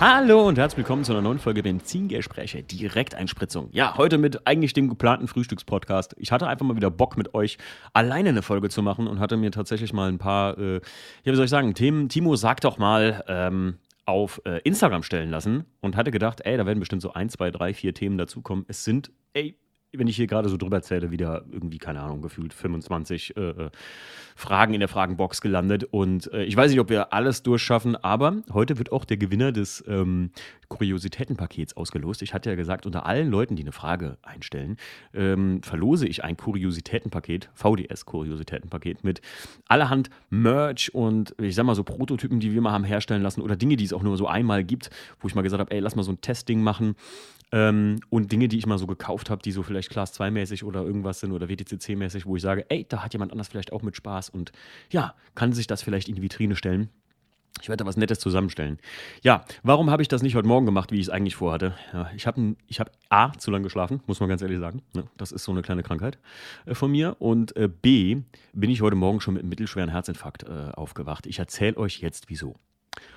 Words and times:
Hallo 0.00 0.48
und 0.48 0.56
herzlich 0.56 0.78
willkommen 0.78 1.04
zu 1.04 1.12
einer 1.12 1.20
neuen 1.20 1.38
Folge 1.38 1.62
Benzingespräche, 1.62 2.62
Direkteinspritzung. 2.62 3.68
Ja, 3.72 3.98
heute 3.98 4.16
mit 4.16 4.46
eigentlich 4.46 4.72
dem 4.72 4.88
geplanten 4.88 5.28
Frühstückspodcast. 5.28 6.14
Ich 6.16 6.32
hatte 6.32 6.48
einfach 6.48 6.64
mal 6.64 6.74
wieder 6.74 6.90
Bock 6.90 7.18
mit 7.18 7.34
euch 7.34 7.58
alleine 7.92 8.30
eine 8.30 8.40
Folge 8.40 8.70
zu 8.70 8.82
machen 8.82 9.06
und 9.06 9.20
hatte 9.20 9.36
mir 9.36 9.50
tatsächlich 9.50 9.92
mal 9.92 10.08
ein 10.08 10.16
paar, 10.16 10.56
äh, 10.56 10.76
ja, 10.76 10.80
wie 11.32 11.34
soll 11.34 11.44
ich 11.44 11.50
sagen, 11.50 11.74
Themen, 11.74 12.08
Timo, 12.08 12.34
sag 12.36 12.62
doch 12.62 12.78
mal, 12.78 13.22
ähm, 13.28 13.76
auf 14.06 14.40
äh, 14.46 14.62
Instagram 14.64 15.02
stellen 15.02 15.28
lassen 15.28 15.66
und 15.82 15.96
hatte 15.96 16.10
gedacht, 16.10 16.40
ey, 16.46 16.56
da 16.56 16.64
werden 16.64 16.80
bestimmt 16.80 17.02
so 17.02 17.12
ein, 17.12 17.28
zwei, 17.28 17.50
drei, 17.50 17.74
vier 17.74 17.92
Themen 17.92 18.16
dazukommen. 18.16 18.64
Es 18.68 18.84
sind, 18.84 19.12
ey, 19.34 19.58
wenn 19.92 20.06
ich 20.06 20.16
hier 20.16 20.26
gerade 20.26 20.48
so 20.48 20.56
drüber 20.56 20.82
zähle, 20.82 21.10
wieder 21.10 21.44
irgendwie, 21.50 21.78
keine 21.78 22.00
Ahnung, 22.00 22.22
gefühlt 22.22 22.54
25 22.54 23.36
äh, 23.36 23.40
äh, 23.40 23.70
Fragen 24.36 24.72
in 24.72 24.80
der 24.80 24.88
Fragenbox 24.88 25.40
gelandet. 25.40 25.84
Und 25.84 26.32
äh, 26.32 26.44
ich 26.44 26.56
weiß 26.56 26.70
nicht, 26.70 26.80
ob 26.80 26.90
wir 26.90 27.12
alles 27.12 27.42
durchschaffen, 27.42 27.96
aber 27.96 28.42
heute 28.52 28.78
wird 28.78 28.92
auch 28.92 29.04
der 29.04 29.16
Gewinner 29.16 29.50
des 29.50 29.84
ähm, 29.88 30.30
Kuriositätenpakets 30.68 31.76
ausgelost. 31.76 32.22
Ich 32.22 32.32
hatte 32.32 32.50
ja 32.50 32.56
gesagt, 32.56 32.86
unter 32.86 33.04
allen 33.04 33.28
Leuten, 33.30 33.56
die 33.56 33.62
eine 33.62 33.72
Frage 33.72 34.18
einstellen, 34.22 34.76
ähm, 35.12 35.60
verlose 35.62 36.06
ich 36.06 36.22
ein 36.22 36.36
Kuriositätenpaket, 36.36 37.50
VDS-Kuriositätenpaket 37.54 39.02
mit 39.02 39.20
allerhand 39.66 40.10
Merch 40.30 40.94
und 40.94 41.34
ich 41.40 41.56
sag 41.56 41.64
mal 41.64 41.74
so 41.74 41.82
Prototypen, 41.82 42.38
die 42.38 42.52
wir 42.52 42.60
mal 42.60 42.72
haben 42.72 42.84
herstellen 42.84 43.22
lassen 43.22 43.42
oder 43.42 43.56
Dinge, 43.56 43.76
die 43.76 43.84
es 43.84 43.92
auch 43.92 44.02
nur 44.02 44.16
so 44.16 44.28
einmal 44.28 44.62
gibt, 44.62 44.90
wo 45.18 45.26
ich 45.26 45.34
mal 45.34 45.42
gesagt 45.42 45.60
habe, 45.60 45.72
ey, 45.72 45.80
lass 45.80 45.96
mal 45.96 46.04
so 46.04 46.12
ein 46.12 46.20
Testing 46.20 46.62
machen. 46.62 46.94
Ähm, 47.52 48.00
und 48.10 48.30
Dinge, 48.30 48.48
die 48.48 48.58
ich 48.58 48.66
mal 48.66 48.78
so 48.78 48.86
gekauft 48.86 49.30
habe, 49.30 49.42
die 49.42 49.52
so 49.52 49.62
vielleicht 49.62 49.90
Class 49.90 50.18
2-mäßig 50.18 50.64
oder 50.64 50.82
irgendwas 50.82 51.20
sind 51.20 51.32
oder 51.32 51.48
WTCC-mäßig, 51.48 52.26
wo 52.26 52.36
ich 52.36 52.42
sage, 52.42 52.64
ey, 52.68 52.86
da 52.88 53.02
hat 53.02 53.12
jemand 53.12 53.32
anders 53.32 53.48
vielleicht 53.48 53.72
auch 53.72 53.82
mit 53.82 53.96
Spaß 53.96 54.30
und 54.30 54.52
ja, 54.90 55.14
kann 55.34 55.52
sich 55.52 55.66
das 55.66 55.82
vielleicht 55.82 56.08
in 56.08 56.14
die 56.14 56.22
Vitrine 56.22 56.56
stellen. 56.56 56.90
Ich 57.60 57.68
werde 57.68 57.84
da 57.84 57.88
was 57.88 57.96
Nettes 57.96 58.20
zusammenstellen. 58.20 58.78
Ja, 59.22 59.44
warum 59.62 59.90
habe 59.90 60.02
ich 60.02 60.08
das 60.08 60.22
nicht 60.22 60.34
heute 60.34 60.48
Morgen 60.48 60.66
gemacht, 60.66 60.92
wie 60.92 60.96
ich 60.96 61.06
es 61.06 61.10
eigentlich 61.10 61.36
vorhatte? 61.36 61.74
Ja, 61.92 62.10
ich 62.16 62.26
habe 62.26 62.56
ich 62.68 62.80
hab 62.80 62.90
A, 63.10 63.32
zu 63.32 63.50
lange 63.50 63.64
geschlafen, 63.64 64.00
muss 64.06 64.20
man 64.20 64.28
ganz 64.28 64.40
ehrlich 64.40 64.58
sagen. 64.58 64.82
Ja, 64.94 65.02
das 65.16 65.32
ist 65.32 65.44
so 65.44 65.52
eine 65.52 65.62
kleine 65.62 65.82
Krankheit 65.82 66.18
äh, 66.64 66.74
von 66.74 66.90
mir. 66.90 67.16
Und 67.18 67.54
äh, 67.56 67.68
B, 67.68 68.22
bin 68.52 68.70
ich 68.70 68.80
heute 68.80 68.96
Morgen 68.96 69.20
schon 69.20 69.34
mit 69.34 69.42
einem 69.42 69.50
mittelschweren 69.50 69.90
Herzinfarkt 69.90 70.44
äh, 70.44 70.70
aufgewacht. 70.72 71.26
Ich 71.26 71.38
erzähle 71.38 71.76
euch 71.76 72.00
jetzt, 72.00 72.30
wieso. 72.30 72.54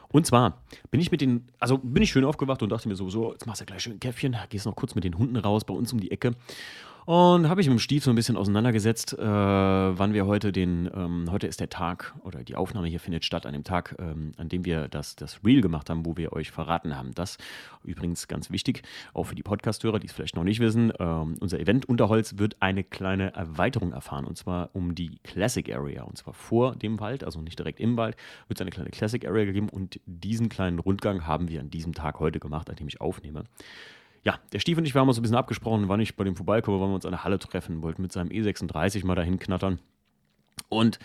Und 0.09 0.27
zwar 0.27 0.61
bin 0.91 1.01
ich 1.01 1.11
mit 1.11 1.21
den, 1.21 1.47
also 1.59 1.79
bin 1.79 2.03
ich 2.03 2.11
schön 2.11 2.23
aufgewacht 2.23 2.61
und 2.61 2.69
dachte 2.69 2.87
mir 2.87 2.95
so, 2.95 3.09
so, 3.09 3.31
jetzt 3.31 3.47
machst 3.47 3.61
du 3.61 3.65
gleich 3.65 3.81
schön 3.81 3.93
ein 3.93 3.99
Käffchen, 3.99 4.37
gehst 4.49 4.65
noch 4.65 4.75
kurz 4.75 4.93
mit 4.93 5.03
den 5.03 5.17
Hunden 5.17 5.35
raus 5.37 5.65
bei 5.65 5.73
uns 5.73 5.91
um 5.91 5.99
die 5.99 6.11
Ecke. 6.11 6.35
Und 7.05 7.49
habe 7.49 7.59
ich 7.59 7.67
mit 7.67 7.77
dem 7.77 7.79
Stief 7.79 8.03
so 8.05 8.11
ein 8.11 8.15
bisschen 8.15 8.37
auseinandergesetzt, 8.37 9.13
äh, 9.13 9.21
wann 9.21 10.13
wir 10.13 10.25
heute 10.25 10.53
den, 10.53 10.89
ähm, 10.95 11.25
heute 11.29 11.47
ist 11.47 11.59
der 11.59 11.69
Tag 11.69 12.13
oder 12.23 12.45
die 12.45 12.55
Aufnahme 12.55 12.87
hier 12.87 13.01
findet 13.01 13.25
statt 13.25 13.45
an 13.45 13.51
dem 13.51 13.65
Tag, 13.65 13.95
ähm, 13.99 14.31
an 14.37 14.47
dem 14.47 14.63
wir 14.63 14.87
das, 14.87 15.17
das 15.17 15.43
Reel 15.43 15.59
gemacht 15.59 15.89
haben, 15.89 16.05
wo 16.05 16.15
wir 16.15 16.31
euch 16.31 16.51
verraten 16.51 16.95
haben. 16.95 17.11
Das 17.13 17.37
übrigens 17.83 18.29
ganz 18.29 18.51
wichtig, 18.51 18.83
auch 19.13 19.25
für 19.25 19.35
die 19.35 19.43
Podcast-Hörer, 19.43 19.99
die 19.99 20.07
es 20.07 20.13
vielleicht 20.13 20.37
noch 20.37 20.45
nicht 20.45 20.61
wissen. 20.61 20.93
Ähm, 20.97 21.35
unser 21.41 21.59
Event 21.59 21.89
Unterholz 21.89 22.37
wird 22.37 22.61
eine 22.61 22.85
kleine 22.85 23.33
Erweiterung 23.33 23.91
erfahren 23.91 24.23
und 24.23 24.37
zwar 24.37 24.69
um 24.71 24.95
die 24.95 25.19
Classic 25.23 25.69
Area 25.73 26.03
und 26.03 26.17
zwar 26.17 26.33
vor 26.33 26.73
dem 26.73 27.01
Wald, 27.01 27.25
also 27.25 27.41
nicht 27.41 27.59
direkt 27.59 27.81
im 27.81 27.97
Wald, 27.97 28.15
wird 28.47 28.59
es 28.59 28.61
eine 28.61 28.71
kleine 28.71 28.91
Classic 28.91 29.25
Area 29.27 29.43
gegeben 29.43 29.67
und 29.67 29.99
diesen 30.05 30.47
kleinen 30.47 30.79
Rundgang 30.79 31.27
haben 31.27 31.49
wir 31.49 31.59
an 31.59 31.69
diesem 31.69 31.93
Tag 31.93 32.21
heute 32.21 32.39
gemacht, 32.39 32.69
an 32.69 32.77
dem 32.77 32.87
ich 32.87 33.01
aufnehme 33.01 33.43
ja, 34.23 34.39
der 34.53 34.59
Stief 34.59 34.77
und 34.77 34.85
ich, 34.85 34.93
wir 34.93 35.01
haben 35.01 35.09
uns 35.09 35.17
ein 35.17 35.21
bisschen 35.21 35.37
abgesprochen, 35.37 35.89
wann 35.89 35.99
ich 35.99 36.15
bei 36.15 36.23
dem 36.23 36.35
vorbeikomme, 36.35 36.79
wann 36.79 36.89
wir 36.89 36.95
uns 36.95 37.05
an 37.05 37.11
der 37.11 37.23
Halle 37.23 37.39
treffen 37.39 37.81
wollten, 37.81 38.01
mit 38.01 38.11
seinem 38.11 38.29
E36 38.29 39.05
mal 39.05 39.15
dahin 39.15 39.37
knattern. 39.37 39.79
Und 40.69 40.99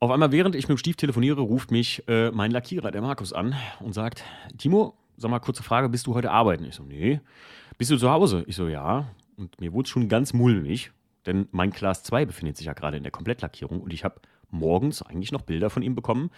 auf 0.00 0.10
einmal, 0.10 0.32
während 0.32 0.56
ich 0.56 0.68
mit 0.68 0.76
dem 0.76 0.78
Stief 0.78 0.96
telefoniere, 0.96 1.40
ruft 1.40 1.70
mich 1.70 2.06
äh, 2.08 2.30
mein 2.32 2.50
Lackierer, 2.50 2.90
der 2.90 3.02
Markus, 3.02 3.32
an 3.32 3.54
und 3.80 3.92
sagt: 3.92 4.24
Timo, 4.58 4.98
sag 5.16 5.30
mal, 5.30 5.38
kurze 5.38 5.62
Frage, 5.62 5.88
bist 5.88 6.06
du 6.06 6.14
heute 6.14 6.30
arbeiten? 6.30 6.64
Ich 6.64 6.74
so: 6.74 6.82
Nee. 6.82 7.20
Bist 7.78 7.90
du 7.90 7.96
zu 7.96 8.10
Hause? 8.10 8.44
Ich 8.46 8.56
so: 8.56 8.68
Ja. 8.68 9.08
Und 9.36 9.60
mir 9.60 9.72
wurde 9.72 9.86
es 9.86 9.90
schon 9.90 10.08
ganz 10.08 10.32
mulmig, 10.32 10.92
denn 11.26 11.48
mein 11.52 11.72
Class 11.72 12.02
2 12.04 12.24
befindet 12.26 12.56
sich 12.56 12.66
ja 12.66 12.72
gerade 12.72 12.96
in 12.96 13.02
der 13.02 13.10
Komplettlackierung 13.12 13.80
und 13.80 13.92
ich 13.92 14.04
habe 14.04 14.20
morgens 14.54 15.02
eigentlich 15.02 15.32
noch 15.32 15.42
Bilder 15.42 15.70
von 15.70 15.82
ihm 15.82 15.94
bekommen, 15.94 16.30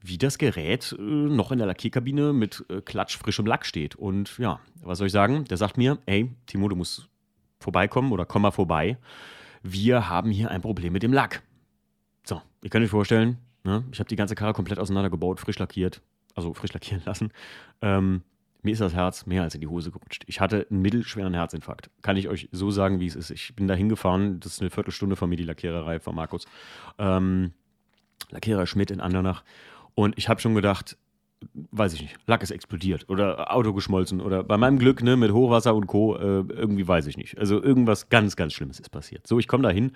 wie 0.00 0.18
das 0.18 0.38
Gerät 0.38 0.94
äh, 0.98 1.02
noch 1.02 1.50
in 1.50 1.58
der 1.58 1.66
Lackierkabine 1.66 2.32
mit 2.32 2.64
äh, 2.68 2.80
klatschfrischem 2.80 3.46
Lack 3.46 3.66
steht. 3.66 3.96
Und 3.96 4.38
ja, 4.38 4.60
was 4.82 4.98
soll 4.98 5.08
ich 5.08 5.12
sagen? 5.12 5.44
Der 5.44 5.56
sagt 5.56 5.76
mir, 5.76 5.98
ey, 6.06 6.30
Timo, 6.46 6.68
du 6.68 6.76
musst 6.76 7.08
vorbeikommen 7.58 8.12
oder 8.12 8.24
komm 8.26 8.42
mal 8.42 8.50
vorbei. 8.50 8.98
Wir 9.62 10.08
haben 10.08 10.30
hier 10.30 10.50
ein 10.50 10.60
Problem 10.60 10.92
mit 10.92 11.02
dem 11.02 11.12
Lack. 11.12 11.42
So, 12.24 12.40
ihr 12.62 12.70
könnt 12.70 12.84
euch 12.84 12.90
vorstellen, 12.90 13.38
ne? 13.64 13.84
ich 13.92 13.98
habe 13.98 14.08
die 14.08 14.16
ganze 14.16 14.34
Karre 14.34 14.52
komplett 14.52 14.78
auseinandergebaut, 14.78 15.40
frisch 15.40 15.58
lackiert, 15.58 16.02
also 16.34 16.52
frisch 16.54 16.72
lackieren 16.72 17.02
lassen. 17.06 17.32
Ähm, 17.80 18.22
mir 18.62 18.72
ist 18.72 18.80
das 18.80 18.94
Herz 18.94 19.26
mehr 19.26 19.42
als 19.42 19.54
in 19.54 19.60
die 19.60 19.66
Hose 19.66 19.90
gerutscht. 19.90 20.22
Ich 20.26 20.40
hatte 20.40 20.66
einen 20.70 20.82
mittelschweren 20.82 21.34
Herzinfarkt. 21.34 21.90
Kann 22.00 22.16
ich 22.16 22.28
euch 22.28 22.48
so 22.52 22.70
sagen, 22.70 23.00
wie 23.00 23.06
es 23.06 23.16
ist. 23.16 23.30
Ich 23.30 23.56
bin 23.56 23.66
da 23.66 23.74
hingefahren, 23.74 24.38
das 24.38 24.54
ist 24.54 24.60
eine 24.60 24.70
Viertelstunde 24.70 25.16
von 25.16 25.28
mir, 25.28 25.36
die 25.36 25.44
Lackiererei 25.44 25.98
von 25.98 26.14
Markus. 26.14 26.46
Ähm, 26.98 27.52
Lackierer 28.32 28.66
Schmidt 28.66 28.90
in 28.90 29.00
Andernach. 29.00 29.44
Und 29.94 30.16
ich 30.18 30.28
habe 30.28 30.40
schon 30.40 30.54
gedacht, 30.54 30.96
weiß 31.54 31.94
ich 31.94 32.02
nicht, 32.02 32.16
Lack 32.26 32.42
ist 32.42 32.50
explodiert 32.50 33.08
oder 33.08 33.52
Auto 33.52 33.72
geschmolzen 33.72 34.20
oder 34.20 34.42
bei 34.44 34.56
meinem 34.56 34.78
Glück 34.78 35.02
ne, 35.02 35.16
mit 35.16 35.32
Hochwasser 35.32 35.74
und 35.74 35.86
Co. 35.86 36.16
Äh, 36.16 36.44
irgendwie 36.48 36.86
weiß 36.86 37.06
ich 37.06 37.16
nicht. 37.16 37.38
Also 37.38 37.62
irgendwas 37.62 38.08
ganz, 38.08 38.36
ganz 38.36 38.52
Schlimmes 38.52 38.80
ist 38.80 38.90
passiert. 38.90 39.26
So, 39.26 39.38
ich 39.38 39.48
komme 39.48 39.62
da 39.62 39.70
hin. 39.70 39.92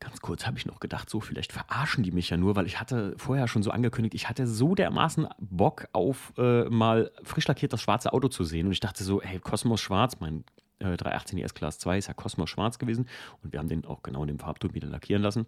Ganz 0.00 0.20
kurz 0.22 0.46
habe 0.46 0.56
ich 0.56 0.64
noch 0.64 0.80
gedacht, 0.80 1.10
so 1.10 1.20
vielleicht 1.20 1.52
verarschen 1.52 2.02
die 2.02 2.10
mich 2.10 2.30
ja 2.30 2.38
nur, 2.38 2.56
weil 2.56 2.66
ich 2.66 2.80
hatte 2.80 3.14
vorher 3.18 3.46
schon 3.48 3.62
so 3.62 3.70
angekündigt, 3.70 4.14
ich 4.14 4.30
hatte 4.30 4.46
so 4.46 4.74
dermaßen 4.74 5.28
Bock 5.38 5.88
auf 5.92 6.32
äh, 6.38 6.64
mal 6.70 7.10
frisch 7.22 7.46
lackiert 7.46 7.74
das 7.74 7.82
schwarze 7.82 8.14
Auto 8.14 8.28
zu 8.28 8.44
sehen 8.44 8.66
und 8.66 8.72
ich 8.72 8.80
dachte 8.80 9.04
so, 9.04 9.20
hey, 9.20 9.38
Kosmos 9.40 9.82
Schwarz, 9.82 10.18
mein 10.18 10.44
äh, 10.80 10.96
318 10.96 11.38
ES 11.38 11.54
Class 11.54 11.78
2 11.78 11.98
ist 11.98 12.08
ja 12.08 12.14
Cosmos 12.14 12.50
Schwarz 12.50 12.78
gewesen 12.78 13.06
und 13.42 13.52
wir 13.52 13.60
haben 13.60 13.68
den 13.68 13.84
auch 13.84 14.02
genau 14.02 14.22
in 14.22 14.28
dem 14.28 14.38
Farbton 14.38 14.74
wieder 14.74 14.88
lackieren 14.88 15.22
lassen. 15.22 15.46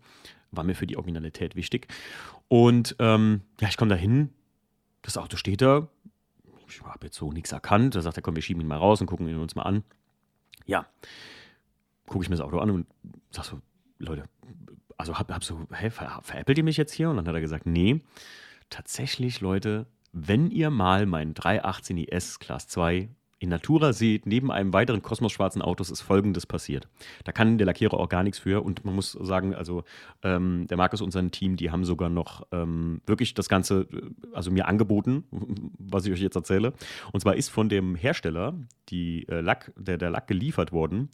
War 0.51 0.65
mir 0.65 0.75
für 0.75 0.87
die 0.87 0.97
Originalität 0.97 1.57
wichtig. 1.57 1.89
Und 2.49 2.97
ähm, 2.99 3.43
ja, 3.61 3.69
ich 3.69 3.77
komme 3.77 3.89
da 3.89 3.97
hin, 3.97 4.31
das 5.03 5.17
Auto 5.19 5.37
steht 5.37 5.63
da. 5.63 5.89
Ich 6.69 6.83
habe 6.83 7.07
jetzt 7.07 7.17
so 7.17 7.33
nichts 7.33 7.53
erkannt. 7.53 7.95
Da 7.95 8.01
sagt 8.01 8.17
er, 8.17 8.23
komm, 8.23 8.37
wir 8.37 8.43
schieben 8.43 8.63
ihn 8.63 8.69
mal 8.69 8.79
raus 8.79 9.01
und 9.01 9.07
gucken 9.07 9.29
ihn 9.29 9.39
uns 9.39 9.55
mal 9.55 9.63
an. 9.63 9.83
Ja, 10.65 10.87
gucke 12.07 12.25
ich 12.25 12.31
mir 12.31 12.37
das 12.37 12.45
Auto 12.45 12.59
an 12.59 12.71
und 12.71 12.87
sag 13.31 13.45
so, 13.45 13.61
Leute, 13.99 14.25
also 14.97 15.19
hab, 15.19 15.33
hab 15.33 15.45
so, 15.45 15.67
hä, 15.73 15.91
ver, 15.91 16.21
veräppelt 16.23 16.59
ihr 16.59 16.65
mich 16.65 16.77
jetzt 16.77 16.93
hier? 16.93 17.11
Und 17.11 17.17
dann 17.17 17.27
hat 17.27 17.35
er 17.35 17.41
gesagt, 17.41 17.67
nee, 17.67 18.01
tatsächlich, 18.71 19.41
Leute, 19.41 19.87
wenn 20.13 20.51
ihr 20.51 20.71
mal 20.71 21.07
meinen 21.07 21.35
318 21.35 21.99
IS 21.99 22.39
Class 22.39 22.69
2 22.69 23.09
in 23.43 23.49
Natura 23.49 23.93
seht, 23.93 24.25
neben 24.25 24.53
einem 24.53 24.73
weiteren 24.73 25.03
kosmos-schwarzen 25.03 25.63
Autos 25.63 25.91
ist 25.91 26.01
Folgendes 26.01 26.47
passiert. 26.47 26.87
Da 27.25 27.33
kann 27.33 27.59
der 27.59 27.67
Lackierer 27.67 27.99
auch 27.99 28.09
gar 28.09 28.23
nichts 28.23 28.39
für 28.39 28.63
und 28.63 28.85
man 28.85 28.95
muss 28.95 29.13
sagen, 29.13 29.53
also 29.53 29.83
ähm, 30.23 30.67
der 30.69 30.77
Markus 30.77 31.01
und 31.01 31.11
sein 31.11 31.33
Team, 31.33 31.57
die 31.57 31.73
haben 31.73 31.85
sogar 31.85 32.09
noch 32.09 32.47
ähm, 32.53 33.01
wirklich 33.05 33.35
das 33.35 33.49
Ganze, 33.49 33.89
äh, 33.93 34.11
also 34.33 34.53
mir 34.53 34.69
angeboten, 34.69 35.25
was 35.79 36.07
ich 36.07 36.13
euch 36.13 36.21
jetzt 36.21 36.37
erzähle. 36.37 36.73
Und 37.11 37.21
zwar 37.21 37.35
ist 37.35 37.49
von 37.49 37.69
dem 37.69 37.97
Hersteller 37.97 38.55
die 38.91 39.27
äh, 39.29 39.41
Lack, 39.41 39.73
der, 39.77 39.99
der 39.99 40.11
Lack 40.11 40.29
geliefert 40.29 40.71
worden 40.71 41.11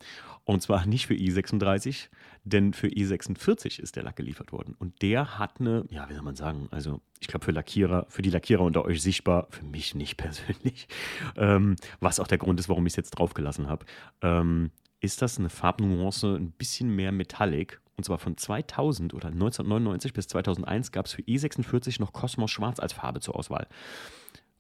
und 0.49 0.63
zwar 0.63 0.87
nicht 0.87 1.07
für 1.07 1.15
i36, 1.15 2.09
denn 2.43 2.73
für 2.73 2.87
i46 2.87 3.81
ist 3.81 3.97
der 3.97 4.03
Lack 4.03 4.17
geliefert 4.17 4.51
worden. 4.51 4.75
Und 4.79 5.03
der 5.03 5.39
hat 5.39 5.61
eine, 5.61 5.85
ja, 5.91 6.09
wie 6.09 6.15
soll 6.15 6.23
man 6.23 6.37
sagen, 6.37 6.69
also 6.71 7.03
ich 7.21 7.27
glaube 7.27 7.45
für 7.45 7.51
Lackierer, 7.51 8.07
für 8.09 8.23
die 8.23 8.31
Lackierer 8.31 8.63
unter 8.63 8.85
euch 8.87 9.03
sichtbar, 9.03 9.49
für 9.51 9.65
mich 9.67 9.95
nicht 9.95 10.17
persönlich, 10.17 10.89
ähm, 11.37 11.77
was 12.01 12.18
auch 12.21 12.27
der 12.27 12.39
Grund 12.39 12.61
ist, 12.61 12.69
warum 12.69 12.87
ich 12.87 12.93
es 12.93 12.97
jetzt 12.97 13.11
draufgelassen 13.11 13.69
habe, 13.69 13.87
ähm, 14.23 14.71
ist 15.01 15.23
das 15.23 15.39
eine 15.39 15.49
Farbnuance 15.49 16.37
ein 16.37 16.53
bisschen 16.53 16.95
mehr 16.95 17.13
Metallic. 17.13 17.81
Und 17.97 18.05
zwar 18.05 18.19
von 18.19 18.37
2000 18.37 19.13
oder 19.15 19.29
1999 19.29 20.13
bis 20.13 20.29
2001 20.29 20.93
gab 20.93 21.07
es 21.07 21.13
für 21.13 21.23
E46 21.23 22.01
noch 22.01 22.13
Cosmos 22.13 22.51
Schwarz 22.51 22.79
als 22.79 22.93
Farbe 22.93 23.21
zur 23.21 23.37
Auswahl. 23.37 23.67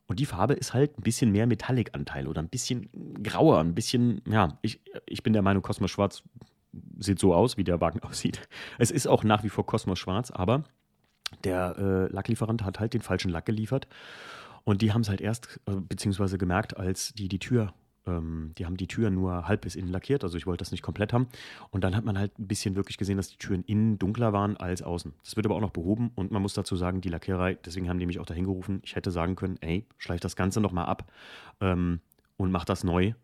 Und 0.06 0.19
die 0.19 0.26
Farbe 0.26 0.55
ist 0.55 0.75
halt 0.75 0.99
ein 0.99 1.02
bisschen 1.02 1.31
mehr 1.31 1.46
Metallic-Anteil 1.46 2.26
oder 2.26 2.40
ein 2.40 2.49
bisschen 2.49 2.88
grauer, 3.22 3.60
ein 3.60 3.75
bisschen, 3.75 4.22
ja, 4.26 4.58
ich, 4.62 4.81
ich 5.06 5.22
bin 5.22 5.34
der 5.34 5.43
Meinung, 5.43 5.62
Cosmos 5.62 5.90
Schwarz 5.90 6.22
sieht 6.99 7.19
so 7.19 7.34
aus, 7.34 7.56
wie 7.56 7.64
der 7.64 7.81
Wagen 7.81 8.00
aussieht. 8.02 8.49
Es 8.78 8.90
ist 8.90 9.06
auch 9.06 9.22
nach 9.22 9.44
wie 9.44 9.50
vor 9.50 9.66
Cosmos 9.66 9.99
Schwarz, 9.99 10.31
aber 10.31 10.64
der 11.44 11.76
äh, 11.78 12.12
Lacklieferant 12.12 12.64
hat 12.64 12.81
halt 12.81 12.94
den 12.94 13.02
falschen 13.02 13.31
Lack 13.31 13.46
geliefert. 13.46 13.87
Und 14.64 14.82
die 14.82 14.93
haben 14.93 15.02
es 15.02 15.08
halt 15.08 15.20
erst, 15.20 15.60
äh, 15.66 15.75
beziehungsweise 15.76 16.38
gemerkt, 16.38 16.76
als 16.76 17.12
die 17.14 17.28
die 17.28 17.38
Tür, 17.38 17.72
ähm, 18.06 18.52
die 18.58 18.66
haben 18.66 18.76
die 18.76 18.87
Tür 18.87 19.10
nur 19.10 19.46
halb 19.49 19.62
bis 19.62 19.76
innen 19.76 19.88
lackiert, 19.88 20.25
also 20.25 20.37
ich 20.37 20.46
wollte 20.46 20.62
das 20.62 20.72
nicht 20.72 20.82
komplett 20.82 21.12
haben. 21.12 21.28
Und 21.70 21.84
dann 21.84 21.96
hat 21.96 22.05
man 22.05 22.19
halt 22.19 22.38
ein 22.38 22.49
bisschen 22.49 22.76
wirklich 22.76 22.96
gesehen, 22.99 23.16
dass 23.16 23.28
die 23.28 23.38
Türen 23.38 23.64
innen 23.64 23.99
dunkler 23.99 24.32
waren 24.32 24.56
als 24.56 24.82
außen. 24.82 25.14
Das 25.25 25.37
wird 25.37 25.46
aber 25.46 25.56
auch 25.56 25.60
noch 25.60 25.70
behoben 25.70 26.10
und 26.14 26.31
man 26.31 26.43
muss 26.43 26.55
dazu 26.55 26.76
sagen, 26.76 27.00
die 27.00 27.08
Lackiererei, 27.08 27.55
deswegen 27.64 27.88
haben 27.88 27.99
die 27.99 28.06
mich 28.06 28.19
auch 28.19 28.26
dahin 28.26 28.44
gerufen, 28.44 28.81
ich 28.84 28.96
hätte 28.96 29.10
sagen 29.10 29.37
können, 29.37 29.58
ey, 29.60 29.87
schleich 29.99 30.20
das 30.20 30.37
Ganze 30.37 30.60
nochmal 30.60 30.87
ab 30.87 31.10
ähm, 31.60 32.00
und 32.37 32.50
mach 32.50 32.64
das 32.64 32.84
neu 32.84 33.14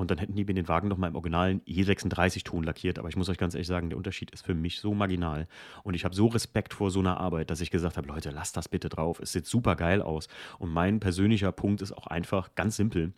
Und 0.00 0.10
dann 0.10 0.16
hätten 0.16 0.34
die 0.34 0.46
mir 0.46 0.54
den 0.54 0.66
Wagen 0.66 0.88
nochmal 0.88 1.10
im 1.10 1.16
originalen 1.16 1.60
E36-Ton 1.62 2.64
lackiert. 2.64 2.98
Aber 2.98 3.08
ich 3.10 3.16
muss 3.16 3.28
euch 3.28 3.36
ganz 3.36 3.54
ehrlich 3.54 3.66
sagen, 3.66 3.90
der 3.90 3.98
Unterschied 3.98 4.30
ist 4.30 4.46
für 4.46 4.54
mich 4.54 4.80
so 4.80 4.94
marginal. 4.94 5.46
Und 5.82 5.92
ich 5.94 6.06
habe 6.06 6.14
so 6.14 6.26
Respekt 6.26 6.72
vor 6.72 6.90
so 6.90 7.00
einer 7.00 7.18
Arbeit, 7.18 7.50
dass 7.50 7.60
ich 7.60 7.70
gesagt 7.70 7.98
habe, 7.98 8.08
Leute, 8.08 8.30
lasst 8.30 8.56
das 8.56 8.68
bitte 8.68 8.88
drauf. 8.88 9.20
Es 9.20 9.32
sieht 9.32 9.44
super 9.44 9.76
geil 9.76 10.00
aus. 10.00 10.28
Und 10.58 10.70
mein 10.70 11.00
persönlicher 11.00 11.52
Punkt 11.52 11.82
ist 11.82 11.92
auch 11.92 12.06
einfach 12.06 12.54
ganz 12.54 12.76
simpel 12.76 13.12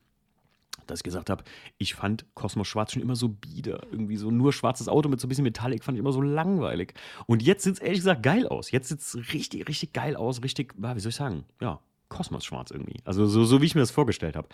dass 0.87 1.01
ich 1.01 1.05
gesagt 1.05 1.31
habe, 1.31 1.45
ich 1.79 1.95
fand 1.95 2.25
Cosmos 2.35 2.67
Schwarz 2.67 2.93
schon 2.93 3.03
immer 3.03 3.15
so 3.15 3.29
bieder. 3.29 3.83
Irgendwie 3.93 4.17
so 4.17 4.33
nur 4.33 4.53
schwarzes 4.53 4.89
Auto 4.89 5.09
mit 5.09 5.21
so 5.21 5.27
ein 5.27 5.29
bisschen 5.29 5.45
Metallic 5.45 5.85
fand 5.85 5.97
ich 5.97 6.01
immer 6.01 6.13
so 6.13 6.21
langweilig. 6.21 6.95
Und 7.27 7.43
jetzt 7.43 7.63
sieht 7.63 7.75
es 7.75 7.79
ehrlich 7.79 7.99
gesagt 7.99 8.23
geil 8.23 8.49
aus. 8.49 8.73
Jetzt 8.73 8.89
sieht 8.89 8.99
es 8.99 9.17
richtig, 9.33 9.69
richtig 9.69 9.93
geil 9.93 10.17
aus. 10.17 10.43
Richtig, 10.43 10.75
wie 10.77 11.01
soll 11.01 11.11
ich 11.11 11.15
sagen? 11.15 11.45
Ja, 11.61 11.81
Kosmos-schwarz 12.13 12.71
irgendwie. 12.71 13.01
Also 13.05 13.27
so, 13.27 13.45
so 13.45 13.63
wie 13.63 13.67
ich 13.67 13.75
mir 13.75 13.81
das 13.81 13.91
vorgestellt 13.91 14.37
habe. 14.37 14.49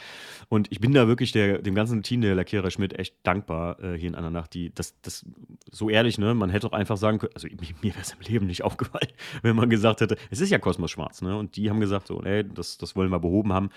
Und 0.49 0.71
ich 0.71 0.81
bin 0.81 0.93
da 0.93 1.09
wirklich 1.09 1.33
der, 1.33 1.59
dem 1.59 1.75
ganzen 1.75 2.03
Team 2.03 2.21
der 2.21 2.35
Lackierer 2.35 2.71
Schmidt 2.71 2.99
echt 2.99 3.17
dankbar 3.25 3.83
äh, 3.83 3.99
hier 3.99 4.09
in 4.09 4.15
einer 4.15 4.31
Nacht. 4.31 4.55
Die, 4.55 4.73
das, 4.73 4.95
das, 5.03 5.27
so 5.71 5.91
ehrlich, 5.91 6.19
ne? 6.19 6.35
Man 6.35 6.51
hätte 6.51 6.69
auch 6.69 6.73
einfach 6.73 6.97
sagen 6.97 7.19
können, 7.19 7.33
also 7.35 7.49
mir 7.83 7.95
wäre 7.95 8.01
es 8.01 8.13
im 8.13 8.21
Leben 8.21 8.47
nicht 8.47 8.63
aufgefallen, 8.69 9.09
wenn 9.43 9.57
man 9.57 9.69
gesagt 9.69 10.01
hätte, 10.01 10.17
es 10.31 10.41
ist 10.41 10.51
ja 10.51 10.59
Kosmos-schwarz, 10.59 11.21
ne? 11.23 11.37
Und 11.37 11.57
die 11.57 11.69
haben 11.69 11.81
gesagt, 11.81 12.07
so, 12.07 12.23
ey, 12.23 12.49
das, 12.49 12.79
das 12.79 12.95
wollen 12.95 13.11
wir 13.11 13.19
behoben 13.19 13.53
haben. 13.53 13.71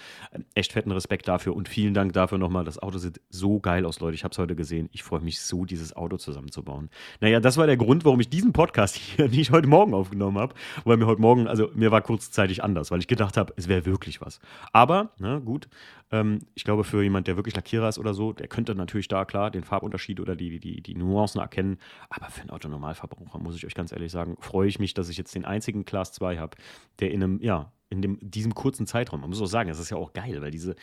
Echt 0.54 0.74
fetten 0.74 0.92
Respekt 0.92 1.28
dafür 1.28 1.56
und 1.56 1.68
vielen 1.68 1.96
Dank 1.96 2.14
dafür 2.14 2.38
nochmal. 2.38 2.64
Das 2.64 2.78
Auto 2.78 3.00
sieht 3.00 3.20
so 3.30 3.60
geil 3.60 3.86
aus, 3.86 4.00
Leute. 4.00 4.14
Ich 4.14 4.24
habe 4.24 4.32
es 4.32 4.38
heute 4.38 4.56
gesehen. 4.56 4.90
Ich 4.92 5.02
freue 5.02 5.22
mich 5.22 5.42
so, 5.42 5.66
dieses 5.66 5.96
Auto 5.96 6.18
zusammenzubauen. 6.18 6.90
Naja, 7.20 7.40
das 7.40 7.58
war 7.58 7.66
der 7.66 7.78
Grund, 7.78 8.06
warum 8.06 8.20
ich 8.20 8.30
diesen 8.30 8.54
Podcast 8.54 8.96
hier 9.18 9.28
nicht 9.28 9.52
heute 9.52 9.68
Morgen 9.68 9.94
aufgenommen 9.94 10.38
habe, 10.38 10.54
weil 10.84 10.98
mir 10.98 11.08
heute 11.08 11.22
Morgen, 11.22 11.48
also 11.48 11.70
mir 11.74 11.92
war 11.92 12.02
kurzzeitig 12.02 12.64
anders, 12.64 12.92
weil 12.92 13.00
ich 13.00 13.08
gedacht 13.08 13.38
habe, 13.38 13.54
es 13.58 13.68
wäre 13.72 13.86
wirklich 13.86 14.22
was. 14.22 14.40
Aber, 14.74 15.12
ne, 15.18 15.42
gut, 15.42 15.70
ähm, 16.12 16.40
ich 16.56 16.64
glaube, 16.64 16.84
für 16.84 17.02
jemand, 17.02 17.28
der 17.28 17.38
wirklich 17.38 17.56
Lackierer 17.56 17.88
ist 17.88 17.98
oder 17.98 18.14
so, 18.14 18.34
der 18.34 18.48
könnte 18.48 18.76
natürlich 18.76 19.08
da 19.08 19.24
klar 19.26 19.50
den 19.50 19.64
Farbunterschied 19.64 20.20
oder 20.20 20.36
die, 20.36 20.60
die, 20.60 20.82
die 20.82 20.96
Nuancen 20.96 21.40
erkennen. 21.40 21.78
Aber 22.10 22.30
für 22.30 22.42
einen 22.42 22.50
Autonormalverbraucher, 22.50 23.40
muss 23.40 23.56
ich 23.56 23.66
euch 23.66 23.74
ganz 23.74 23.92
ehrlich 23.92 24.12
sagen, 24.12 24.36
freue 24.40 24.68
ich 24.68 24.80
mich, 24.80 24.94
dass 24.94 25.10
ich 25.10 25.18
jetzt 25.18 25.34
den 25.34 25.46
einzigen 25.46 25.86
Class 25.86 26.12
2 26.12 26.38
habe, 26.38 26.58
der 27.00 27.12
in 27.12 27.24
einem, 27.24 27.42
ja, 27.42 27.72
in 27.92 28.02
dem, 28.02 28.18
diesem 28.22 28.56
kurzen 28.56 28.88
Zeitraum, 28.88 29.20
man 29.20 29.30
muss 29.30 29.42
auch 29.42 29.48
sagen, 29.48 29.70
das 29.70 29.78
ist 29.78 29.90
ja 29.90 29.98
auch 29.98 30.14
geil, 30.14 30.42
weil 30.42 30.50
diese, 30.50 30.76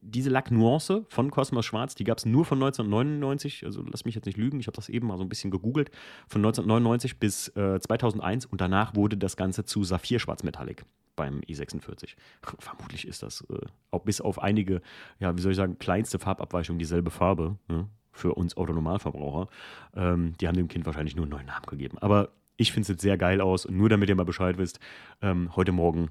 diese 0.00 0.30
Lacknuance 0.30 1.06
von 1.08 1.30
Cosmos 1.30 1.64
Schwarz, 1.64 1.94
die 1.94 2.04
gab 2.04 2.18
es 2.18 2.26
nur 2.26 2.44
von 2.44 2.58
1999, 2.58 3.64
also 3.64 3.84
lass 3.88 4.04
mich 4.04 4.16
jetzt 4.16 4.26
nicht 4.26 4.36
lügen, 4.36 4.58
ich 4.58 4.66
habe 4.66 4.74
das 4.74 4.88
eben 4.88 5.06
mal 5.06 5.16
so 5.16 5.22
ein 5.22 5.28
bisschen 5.28 5.52
gegoogelt, 5.52 5.90
von 6.26 6.40
1999 6.40 7.18
bis 7.20 7.48
äh, 7.56 7.78
2001 7.78 8.46
und 8.46 8.60
danach 8.60 8.96
wurde 8.96 9.16
das 9.16 9.36
Ganze 9.36 9.64
zu 9.64 9.84
Saphir-Schwarz 9.84 10.42
Metallic 10.42 10.84
beim 11.14 11.40
i46. 11.40 12.16
Vermutlich 12.58 13.06
ist 13.06 13.22
das 13.22 13.42
äh, 13.48 13.66
auch 13.92 14.02
bis 14.02 14.20
auf 14.20 14.42
einige, 14.42 14.82
ja, 15.20 15.36
wie 15.36 15.40
soll 15.40 15.52
ich 15.52 15.56
sagen, 15.56 15.78
kleinste 15.78 16.18
Farbabweichungen 16.18 16.80
dieselbe 16.80 17.10
Farbe 17.10 17.56
ne, 17.68 17.88
für 18.10 18.34
uns 18.34 18.56
Autonormalverbraucher. 18.56 19.48
Ähm, 19.94 20.34
die 20.40 20.48
haben 20.48 20.56
dem 20.56 20.68
Kind 20.68 20.84
wahrscheinlich 20.84 21.14
nur 21.14 21.26
einen 21.26 21.32
neuen 21.32 21.46
Namen 21.46 21.66
gegeben. 21.66 21.96
Aber 21.98 22.30
ich 22.56 22.72
finde 22.72 22.82
es 22.82 22.88
jetzt 22.88 23.02
sehr 23.02 23.18
geil 23.18 23.40
aus. 23.40 23.66
Und 23.66 23.76
nur 23.76 23.88
damit 23.88 24.08
ihr 24.08 24.16
mal 24.16 24.24
Bescheid 24.24 24.58
wisst, 24.58 24.80
ähm, 25.22 25.54
heute 25.54 25.72
Morgen 25.72 26.10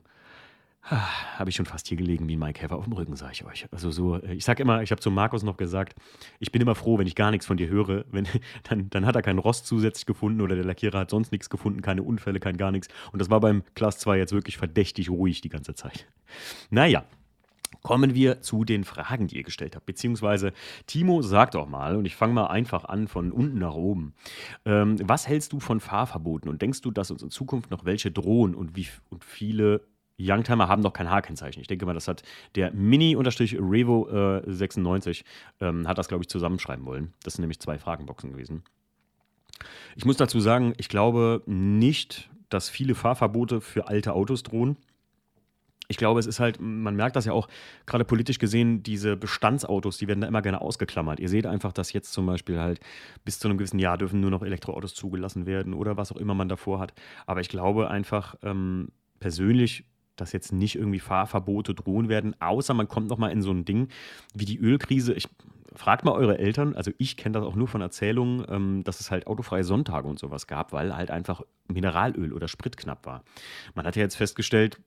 habe 0.85 1.49
ich 1.49 1.55
schon 1.55 1.65
fast 1.65 1.87
hier 1.87 1.97
gelegen 1.97 2.27
wie 2.27 2.35
ein 2.35 2.39
Maikäfer 2.39 2.75
auf 2.75 2.83
dem 2.83 2.93
Rücken, 2.93 3.15
sage 3.15 3.33
ich 3.33 3.45
euch. 3.45 3.67
Also 3.71 3.89
so, 3.91 4.17
äh, 4.17 4.33
ich 4.33 4.45
sage 4.45 4.61
immer, 4.61 4.83
ich 4.83 4.91
habe 4.91 5.01
zu 5.01 5.09
Markus 5.09 5.43
noch 5.43 5.57
gesagt, 5.57 5.95
ich 6.39 6.51
bin 6.51 6.61
immer 6.61 6.75
froh, 6.75 6.97
wenn 6.99 7.07
ich 7.07 7.15
gar 7.15 7.31
nichts 7.31 7.45
von 7.45 7.57
dir 7.57 7.67
höre. 7.67 8.05
Wenn, 8.11 8.27
dann, 8.63 8.89
dann 8.89 9.05
hat 9.05 9.15
er 9.15 9.21
keinen 9.21 9.39
Rost 9.39 9.65
zusätzlich 9.67 10.05
gefunden 10.05 10.41
oder 10.41 10.55
der 10.55 10.63
Lackierer 10.63 10.99
hat 10.99 11.09
sonst 11.09 11.31
nichts 11.31 11.49
gefunden, 11.49 11.81
keine 11.81 12.03
Unfälle, 12.03 12.39
kein 12.39 12.57
gar 12.57 12.71
nichts. 12.71 12.87
Und 13.11 13.19
das 13.19 13.29
war 13.29 13.39
beim 13.39 13.63
Class 13.73 13.97
2 13.99 14.17
jetzt 14.17 14.31
wirklich 14.31 14.57
verdächtig 14.57 15.09
ruhig 15.09 15.41
die 15.41 15.49
ganze 15.49 15.73
Zeit. 15.73 16.07
Naja, 16.69 17.05
Kommen 17.81 18.15
wir 18.15 18.41
zu 18.41 18.63
den 18.63 18.83
Fragen, 18.83 19.27
die 19.27 19.37
ihr 19.37 19.43
gestellt 19.43 19.75
habt. 19.75 19.85
Beziehungsweise, 19.85 20.53
Timo, 20.87 21.21
sag 21.21 21.51
doch 21.51 21.67
mal, 21.67 21.95
und 21.95 22.05
ich 22.05 22.15
fange 22.15 22.33
mal 22.33 22.47
einfach 22.47 22.85
an 22.85 23.07
von 23.07 23.31
unten 23.31 23.59
nach 23.59 23.75
oben. 23.75 24.13
Ähm, 24.65 24.97
was 25.03 25.27
hältst 25.27 25.53
du 25.53 25.59
von 25.59 25.79
Fahrverboten 25.79 26.49
und 26.49 26.61
denkst 26.61 26.81
du, 26.81 26.89
dass 26.89 27.11
uns 27.11 27.21
in 27.21 27.29
Zukunft 27.29 27.69
noch 27.69 27.85
welche 27.85 28.09
drohen 28.09 28.55
und 28.55 28.75
wie 28.75 28.87
und 29.09 29.23
viele 29.23 29.81
Youngtimer 30.19 30.67
haben 30.67 30.81
noch 30.81 30.93
kein 30.93 31.09
H-Kennzeichen. 31.09 31.61
Ich 31.61 31.67
denke 31.67 31.85
mal, 31.85 31.93
das 31.93 32.07
hat 32.07 32.23
der 32.55 32.71
Mini-Revo 32.71 34.07
äh, 34.09 34.43
96 34.45 35.25
ähm, 35.61 35.87
hat 35.87 35.97
das, 35.97 36.07
glaube 36.07 36.23
ich, 36.23 36.29
zusammenschreiben 36.29 36.85
wollen. 36.85 37.13
Das 37.23 37.33
sind 37.33 37.41
nämlich 37.41 37.59
zwei 37.59 37.77
Fragenboxen 37.77 38.31
gewesen. 38.31 38.63
Ich 39.95 40.05
muss 40.05 40.17
dazu 40.17 40.39
sagen, 40.39 40.73
ich 40.77 40.89
glaube 40.89 41.41
nicht, 41.45 42.29
dass 42.49 42.69
viele 42.69 42.95
Fahrverbote 42.95 43.61
für 43.61 43.87
alte 43.87 44.13
Autos 44.13 44.43
drohen. 44.43 44.77
Ich 45.87 45.97
glaube, 45.97 46.19
es 46.19 46.25
ist 46.25 46.39
halt, 46.39 46.59
man 46.59 46.95
merkt 46.95 47.15
das 47.15 47.25
ja 47.25 47.33
auch 47.33 47.47
gerade 47.85 48.05
politisch 48.05 48.39
gesehen, 48.39 48.81
diese 48.81 49.15
Bestandsautos, 49.15 49.97
die 49.97 50.07
werden 50.07 50.21
da 50.21 50.27
immer 50.27 50.41
gerne 50.41 50.61
ausgeklammert. 50.61 51.19
Ihr 51.19 51.29
seht 51.29 51.45
einfach, 51.45 51.73
dass 51.73 51.93
jetzt 51.93 52.11
zum 52.11 52.25
Beispiel 52.25 52.59
halt 52.59 52.79
bis 53.23 53.37
zu 53.37 53.47
einem 53.47 53.57
gewissen 53.57 53.77
Jahr 53.77 53.97
dürfen 53.97 54.19
nur 54.19 54.31
noch 54.31 54.41
Elektroautos 54.41 54.95
zugelassen 54.95 55.45
werden 55.45 55.75
oder 55.75 55.95
was 55.95 56.11
auch 56.11 56.17
immer 56.17 56.33
man 56.33 56.49
davor 56.49 56.79
hat. 56.79 56.93
Aber 57.27 57.41
ich 57.41 57.49
glaube 57.49 57.89
einfach, 57.89 58.35
ähm, 58.41 58.89
persönlich 59.19 59.85
dass 60.15 60.31
jetzt 60.31 60.51
nicht 60.51 60.75
irgendwie 60.75 60.99
Fahrverbote 60.99 61.73
drohen 61.73 62.09
werden, 62.09 62.39
außer 62.39 62.73
man 62.73 62.87
kommt 62.87 63.07
nochmal 63.07 63.31
in 63.31 63.41
so 63.41 63.51
ein 63.51 63.65
Ding 63.65 63.89
wie 64.33 64.45
die 64.45 64.57
Ölkrise. 64.57 65.13
Ich 65.13 65.27
fragt 65.73 66.05
mal 66.05 66.13
eure 66.13 66.37
Eltern, 66.37 66.75
also 66.75 66.91
ich 66.97 67.17
kenne 67.17 67.33
das 67.33 67.43
auch 67.43 67.55
nur 67.55 67.67
von 67.67 67.81
Erzählungen, 67.81 68.45
ähm, 68.49 68.83
dass 68.83 68.99
es 68.99 69.11
halt 69.11 69.27
autofreie 69.27 69.63
Sonntage 69.63 70.07
und 70.07 70.19
sowas 70.19 70.47
gab, 70.47 70.71
weil 70.71 70.95
halt 70.95 71.11
einfach 71.11 71.41
Mineralöl 71.67 72.33
oder 72.33 72.47
Sprit 72.47 72.77
knapp 72.77 73.05
war. 73.05 73.23
Man 73.73 73.85
hat 73.85 73.95
ja 73.95 74.03
jetzt 74.03 74.15
festgestellt, 74.15 74.79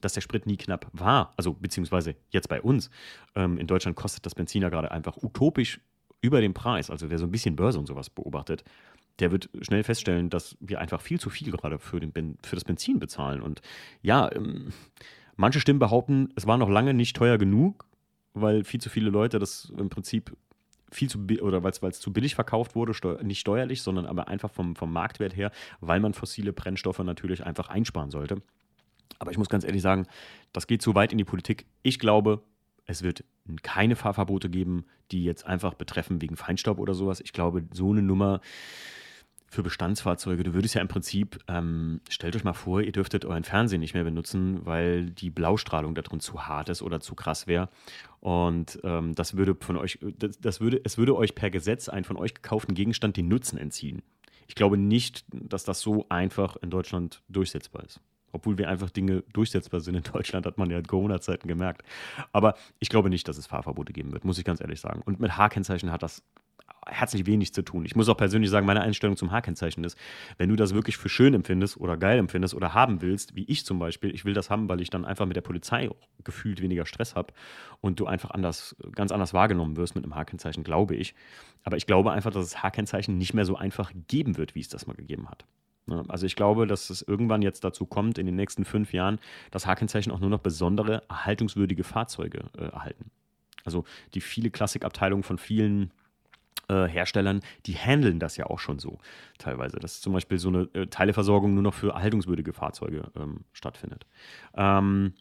dass 0.00 0.12
der 0.12 0.20
Sprit 0.20 0.46
nie 0.46 0.56
knapp 0.56 0.88
war, 0.92 1.32
also 1.36 1.54
beziehungsweise 1.54 2.14
jetzt 2.30 2.48
bei 2.48 2.60
uns. 2.60 2.90
Ähm, 3.34 3.58
in 3.58 3.66
Deutschland 3.66 3.96
kostet 3.96 4.26
das 4.26 4.34
Benzin 4.34 4.62
ja 4.62 4.68
gerade 4.68 4.90
einfach 4.90 5.16
utopisch 5.16 5.80
über 6.20 6.40
dem 6.40 6.54
Preis. 6.54 6.90
Also 6.90 7.10
wer 7.10 7.18
so 7.18 7.24
ein 7.24 7.30
bisschen 7.30 7.56
Börse 7.56 7.78
und 7.78 7.86
sowas 7.86 8.10
beobachtet, 8.10 8.64
der 9.18 9.32
wird 9.32 9.48
schnell 9.62 9.82
feststellen, 9.82 10.30
dass 10.30 10.56
wir 10.60 10.80
einfach 10.80 11.00
viel 11.00 11.18
zu 11.18 11.30
viel 11.30 11.50
gerade 11.50 11.78
für, 11.78 12.00
den 12.00 12.38
für 12.42 12.56
das 12.56 12.64
Benzin 12.64 12.98
bezahlen. 12.98 13.42
Und 13.42 13.62
ja, 14.02 14.30
ähm, 14.32 14.72
manche 15.36 15.60
Stimmen 15.60 15.78
behaupten, 15.78 16.28
es 16.36 16.46
war 16.46 16.58
noch 16.58 16.68
lange 16.68 16.94
nicht 16.94 17.16
teuer 17.16 17.38
genug, 17.38 17.86
weil 18.34 18.64
viel 18.64 18.80
zu 18.80 18.90
viele 18.90 19.10
Leute 19.10 19.38
das 19.38 19.72
im 19.76 19.88
Prinzip 19.88 20.36
viel 20.90 21.10
zu 21.10 21.26
oder 21.40 21.62
weil 21.62 21.72
es 21.90 22.00
zu 22.00 22.12
billig 22.12 22.34
verkauft 22.34 22.74
wurde, 22.74 22.94
steu 22.94 23.16
nicht 23.22 23.40
steuerlich, 23.40 23.82
sondern 23.82 24.06
aber 24.06 24.28
einfach 24.28 24.50
vom, 24.50 24.76
vom 24.76 24.92
Marktwert 24.92 25.36
her, 25.36 25.50
weil 25.80 26.00
man 26.00 26.14
fossile 26.14 26.52
Brennstoffe 26.52 26.98
natürlich 27.00 27.44
einfach 27.44 27.68
einsparen 27.68 28.10
sollte. 28.10 28.42
Aber 29.18 29.30
ich 29.30 29.38
muss 29.38 29.48
ganz 29.48 29.64
ehrlich 29.64 29.82
sagen, 29.82 30.06
das 30.52 30.66
geht 30.66 30.82
zu 30.82 30.94
weit 30.94 31.12
in 31.12 31.18
die 31.18 31.24
Politik. 31.24 31.66
Ich 31.82 31.98
glaube, 31.98 32.42
es 32.84 33.02
wird 33.02 33.24
keine 33.62 33.96
Fahrverbote 33.96 34.48
geben, 34.48 34.84
die 35.10 35.24
jetzt 35.24 35.46
einfach 35.46 35.74
betreffen 35.74 36.20
wegen 36.22 36.36
Feinstaub 36.36 36.78
oder 36.78 36.94
sowas. 36.94 37.20
Ich 37.20 37.32
glaube, 37.32 37.64
so 37.72 37.90
eine 37.90 38.02
Nummer 38.02 38.40
für 39.48 39.62
Bestandsfahrzeuge, 39.62 40.42
du 40.42 40.54
würdest 40.54 40.74
ja 40.74 40.80
im 40.80 40.88
Prinzip, 40.88 41.38
ähm, 41.48 42.00
stellt 42.08 42.34
euch 42.36 42.44
mal 42.44 42.52
vor, 42.52 42.80
ihr 42.80 42.92
dürftet 42.92 43.24
euren 43.24 43.44
Fernsehen 43.44 43.80
nicht 43.80 43.94
mehr 43.94 44.04
benutzen, 44.04 44.66
weil 44.66 45.10
die 45.10 45.30
Blaustrahlung 45.30 45.94
da 45.94 46.02
drin 46.02 46.20
zu 46.20 46.46
hart 46.46 46.68
ist 46.68 46.82
oder 46.82 47.00
zu 47.00 47.14
krass 47.14 47.46
wäre. 47.46 47.68
Und 48.20 48.80
ähm, 48.82 49.14
das 49.14 49.36
würde 49.36 49.56
von 49.60 49.76
euch, 49.76 49.98
das, 50.18 50.38
das, 50.40 50.60
würde, 50.60 50.80
es 50.84 50.98
würde 50.98 51.16
euch 51.16 51.34
per 51.34 51.50
Gesetz 51.50 51.88
einen 51.88 52.04
von 52.04 52.16
euch 52.16 52.34
gekauften 52.34 52.74
Gegenstand 52.74 53.16
den 53.16 53.28
Nutzen 53.28 53.56
entziehen. 53.56 54.02
Ich 54.48 54.54
glaube 54.54 54.76
nicht, 54.76 55.24
dass 55.32 55.64
das 55.64 55.80
so 55.80 56.06
einfach 56.08 56.56
in 56.56 56.70
Deutschland 56.70 57.22
durchsetzbar 57.28 57.84
ist. 57.84 58.00
Obwohl 58.36 58.58
wir 58.58 58.68
einfach 58.68 58.90
Dinge 58.90 59.24
durchsetzbar 59.32 59.80
sind 59.80 59.94
in 59.94 60.02
Deutschland, 60.02 60.46
hat 60.46 60.58
man 60.58 60.70
ja 60.70 60.78
in 60.78 60.86
Corona-Zeiten 60.86 61.48
gemerkt. 61.48 61.82
Aber 62.32 62.54
ich 62.78 62.90
glaube 62.90 63.08
nicht, 63.08 63.26
dass 63.28 63.38
es 63.38 63.46
Fahrverbote 63.46 63.92
geben 63.92 64.12
wird, 64.12 64.24
muss 64.24 64.38
ich 64.38 64.44
ganz 64.44 64.60
ehrlich 64.60 64.80
sagen. 64.80 65.02
Und 65.04 65.20
mit 65.20 65.36
H-Kennzeichen 65.36 65.90
hat 65.90 66.02
das 66.02 66.22
herzlich 66.86 67.26
wenig 67.26 67.52
zu 67.52 67.62
tun. 67.62 67.84
Ich 67.84 67.96
muss 67.96 68.08
auch 68.08 68.16
persönlich 68.16 68.50
sagen, 68.50 68.66
meine 68.66 68.80
Einstellung 68.82 69.16
zum 69.16 69.32
H-Kennzeichen 69.32 69.82
ist, 69.84 69.98
wenn 70.38 70.48
du 70.48 70.56
das 70.56 70.74
wirklich 70.74 70.96
für 70.96 71.08
schön 71.08 71.34
empfindest 71.34 71.78
oder 71.78 71.96
geil 71.96 72.18
empfindest 72.18 72.54
oder 72.54 72.74
haben 72.74 73.02
willst, 73.02 73.34
wie 73.34 73.44
ich 73.44 73.64
zum 73.64 73.78
Beispiel, 73.78 74.14
ich 74.14 74.24
will 74.24 74.34
das 74.34 74.50
haben, 74.50 74.68
weil 74.68 74.80
ich 74.80 74.90
dann 74.90 75.04
einfach 75.04 75.26
mit 75.26 75.36
der 75.36 75.40
Polizei 75.40 75.88
gefühlt 76.22 76.60
weniger 76.60 76.86
Stress 76.86 77.14
habe 77.14 77.32
und 77.80 77.98
du 77.98 78.06
einfach 78.06 78.30
anders, 78.30 78.76
ganz 78.92 79.12
anders 79.12 79.34
wahrgenommen 79.34 79.76
wirst 79.76 79.94
mit 79.94 80.04
einem 80.04 80.14
H-Kennzeichen, 80.14 80.62
glaube 80.62 80.94
ich. 80.94 81.14
Aber 81.64 81.76
ich 81.76 81.86
glaube 81.86 82.12
einfach, 82.12 82.30
dass 82.30 82.44
es 82.44 82.62
H-Kennzeichen 82.62 83.18
nicht 83.18 83.34
mehr 83.34 83.44
so 83.44 83.56
einfach 83.56 83.92
geben 84.06 84.36
wird, 84.36 84.54
wie 84.54 84.60
es 84.60 84.68
das 84.68 84.86
mal 84.86 84.94
gegeben 84.94 85.28
hat. 85.28 85.44
Ne? 85.86 86.04
Also 86.08 86.26
ich 86.26 86.36
glaube, 86.36 86.66
dass 86.66 86.90
es 86.90 87.02
irgendwann 87.02 87.42
jetzt 87.42 87.64
dazu 87.64 87.86
kommt, 87.86 88.18
in 88.18 88.26
den 88.26 88.36
nächsten 88.36 88.64
fünf 88.64 88.92
Jahren, 88.92 89.18
dass 89.50 89.66
H-Kennzeichen 89.66 90.12
auch 90.12 90.20
nur 90.20 90.30
noch 90.30 90.40
besondere, 90.40 91.02
erhaltungswürdige 91.08 91.84
Fahrzeuge 91.84 92.44
äh, 92.58 92.64
erhalten. 92.64 93.10
Also 93.64 93.84
die 94.14 94.20
viele 94.20 94.50
Klassikabteilungen 94.50 95.24
von 95.24 95.38
vielen 95.38 95.90
äh, 96.68 96.86
Herstellern, 96.86 97.40
die 97.66 97.74
handeln 97.74 98.18
das 98.18 98.36
ja 98.36 98.46
auch 98.46 98.58
schon 98.58 98.78
so 98.78 98.98
teilweise, 99.38 99.78
dass 99.78 100.00
zum 100.00 100.12
Beispiel 100.12 100.38
so 100.38 100.48
eine 100.48 100.68
äh, 100.74 100.86
Teileversorgung 100.86 101.54
nur 101.54 101.62
noch 101.62 101.74
für 101.74 101.90
erhaltungswürdige 101.90 102.52
Fahrzeuge 102.52 103.10
ähm, 103.16 103.40
stattfindet. 103.52 104.06
Ähm, 104.54 105.14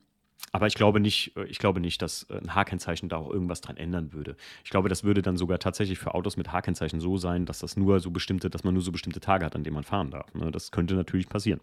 aber 0.56 0.68
ich 0.68 0.76
glaube 0.76 1.02
nicht, 1.02 1.36
äh, 1.36 1.44
ich 1.46 1.60
glaube 1.60 1.80
nicht, 1.82 2.02
dass 2.02 2.24
äh, 2.30 2.38
ein 2.38 2.56
H-Kennzeichen 2.56 3.10
da 3.10 3.18
auch 3.18 3.30
irgendwas 3.30 3.60
dran 3.62 3.76
ändern 3.78 4.14
würde. 4.14 4.38
Ich 4.64 4.70
glaube, 4.70 4.88
das 4.88 5.04
würde 5.04 5.22
dann 5.22 5.36
sogar 5.38 5.60
tatsächlich 5.60 6.00
für 6.00 6.14
Autos 6.14 6.38
mit 6.38 6.52
H-Kennzeichen 6.52 7.02
so 7.02 7.18
sein, 7.18 7.46
dass 7.46 7.60
das 7.60 7.76
nur 7.76 8.00
so 8.00 8.10
bestimmte, 8.12 8.50
dass 8.50 8.64
man 8.64 8.74
nur 8.74 8.84
so 8.84 8.94
bestimmte 8.94 9.20
Tage 9.20 9.46
hat, 9.46 9.56
an 9.56 9.64
denen 9.64 9.74
man 9.74 9.84
fahren 9.84 10.12
darf. 10.12 10.34
Ne? 10.34 10.52
Das 10.52 10.72
könnte 10.72 10.96
natürlich 10.96 11.28
passieren. 11.28 11.60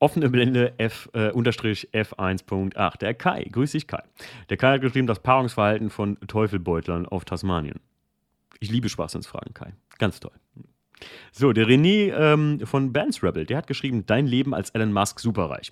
Offene 0.00 0.30
Blende 0.30 0.74
F, 0.78 1.08
äh, 1.12 1.28
F1.8. 1.28 2.98
Der 2.98 3.14
Kai, 3.14 3.44
grüß 3.52 3.70
dich 3.70 3.86
Kai. 3.86 4.02
Der 4.48 4.56
Kai 4.56 4.72
hat 4.72 4.80
geschrieben, 4.80 5.06
das 5.06 5.20
Paarungsverhalten 5.20 5.90
von 5.90 6.18
Teufelbeutlern 6.26 7.06
auf 7.06 7.24
Tasmanien. 7.24 7.78
Ich 8.58 8.68
liebe 8.68 8.88
Schwachsinnsfragen, 8.88 9.54
Kai. 9.54 9.74
Ganz 9.98 10.18
toll. 10.18 10.32
So, 11.30 11.52
der 11.52 11.66
René 11.68 12.12
ähm, 12.16 12.66
von 12.66 12.92
Bands 12.92 13.22
Rebel, 13.22 13.46
der 13.46 13.58
hat 13.58 13.68
geschrieben, 13.68 14.04
dein 14.06 14.26
Leben 14.26 14.54
als 14.54 14.70
Elon 14.70 14.92
Musk 14.92 15.20
superreich. 15.20 15.70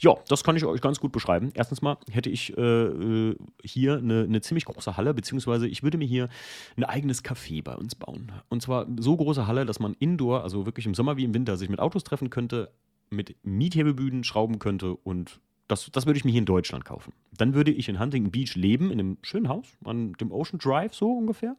Ja, 0.00 0.14
das 0.28 0.42
kann 0.44 0.56
ich 0.56 0.64
euch 0.64 0.80
ganz 0.80 0.98
gut 0.98 1.12
beschreiben. 1.12 1.50
Erstens 1.52 1.82
mal 1.82 1.98
hätte 2.10 2.30
ich 2.30 2.56
äh, 2.56 2.60
äh, 2.60 3.36
hier 3.62 3.98
eine, 3.98 4.22
eine, 4.22 4.40
ziemlich 4.40 4.64
große 4.64 4.96
Halle, 4.96 5.12
beziehungsweise 5.12 5.68
ich 5.68 5.82
würde 5.82 5.98
mir 5.98 6.06
hier 6.06 6.30
ein 6.78 6.84
eigenes 6.84 7.22
Café 7.22 7.62
bei 7.62 7.76
uns 7.76 7.94
bauen. 7.94 8.32
Und 8.48 8.62
zwar 8.62 8.86
so 8.98 9.14
große 9.14 9.46
Halle, 9.46 9.66
dass 9.66 9.78
man 9.78 9.94
indoor, 9.98 10.42
also 10.42 10.64
wirklich 10.64 10.86
im 10.86 10.94
Sommer 10.94 11.18
wie 11.18 11.24
im 11.24 11.34
Winter, 11.34 11.58
sich 11.58 11.68
mit 11.68 11.80
Autos 11.80 12.02
treffen 12.02 12.30
könnte, 12.30 12.72
mit 13.10 13.36
Miethebebüden 13.42 14.24
schrauben 14.24 14.58
könnte 14.58 14.94
und 14.94 15.38
das, 15.68 15.90
das 15.92 16.06
würde 16.06 16.16
ich 16.16 16.24
mir 16.24 16.30
hier 16.32 16.40
in 16.40 16.46
Deutschland 16.46 16.84
kaufen. 16.84 17.12
Dann 17.36 17.54
würde 17.54 17.70
ich 17.70 17.88
in 17.88 18.00
Huntington 18.00 18.32
Beach 18.32 18.56
leben, 18.56 18.90
in 18.90 18.98
einem 18.98 19.18
schönen 19.22 19.48
Haus, 19.48 19.66
an 19.84 20.14
dem 20.14 20.32
Ocean 20.32 20.58
Drive 20.58 20.94
so 20.94 21.12
ungefähr 21.12 21.56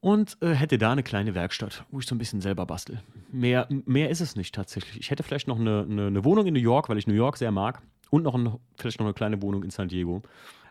und 0.00 0.36
äh, 0.40 0.52
hätte 0.54 0.78
da 0.78 0.92
eine 0.92 1.02
kleine 1.02 1.34
Werkstatt, 1.34 1.84
wo 1.90 1.98
ich 1.98 2.06
so 2.06 2.14
ein 2.14 2.18
bisschen 2.18 2.40
selber 2.40 2.66
bastel. 2.66 3.02
Mehr, 3.32 3.66
mehr 3.68 4.10
ist 4.10 4.20
es 4.20 4.36
nicht 4.36 4.54
tatsächlich. 4.54 5.00
Ich 5.00 5.10
hätte 5.10 5.22
vielleicht 5.22 5.48
noch 5.48 5.58
eine, 5.58 5.86
eine, 5.88 6.06
eine 6.06 6.24
Wohnung 6.24 6.46
in 6.46 6.54
New 6.54 6.60
York, 6.60 6.88
weil 6.88 6.98
ich 6.98 7.06
New 7.06 7.14
York 7.14 7.36
sehr 7.36 7.50
mag. 7.50 7.82
Und 8.10 8.22
noch 8.22 8.34
ein, 8.34 8.56
vielleicht 8.78 9.00
noch 9.00 9.06
eine 9.06 9.14
kleine 9.14 9.42
Wohnung 9.42 9.62
in 9.64 9.70
San 9.70 9.88
Diego. 9.88 10.22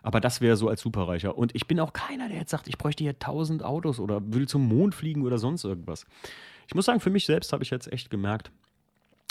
Aber 0.01 0.21
das 0.21 0.41
wäre 0.41 0.55
so 0.55 0.69
als 0.69 0.81
Superreicher. 0.81 1.37
Und 1.37 1.53
ich 1.53 1.67
bin 1.67 1.79
auch 1.79 1.93
keiner, 1.93 2.29
der 2.29 2.37
jetzt 2.37 2.51
sagt, 2.51 2.67
ich 2.67 2.77
bräuchte 2.77 3.03
hier 3.03 3.13
1000 3.13 3.63
Autos 3.63 3.99
oder 3.99 4.21
will 4.33 4.47
zum 4.47 4.67
Mond 4.67 4.95
fliegen 4.95 5.23
oder 5.23 5.37
sonst 5.37 5.65
irgendwas. 5.65 6.05
Ich 6.67 6.75
muss 6.75 6.85
sagen, 6.85 6.99
für 6.99 7.09
mich 7.09 7.25
selbst 7.25 7.53
habe 7.53 7.63
ich 7.63 7.69
jetzt 7.69 7.91
echt 7.91 8.09
gemerkt, 8.09 8.51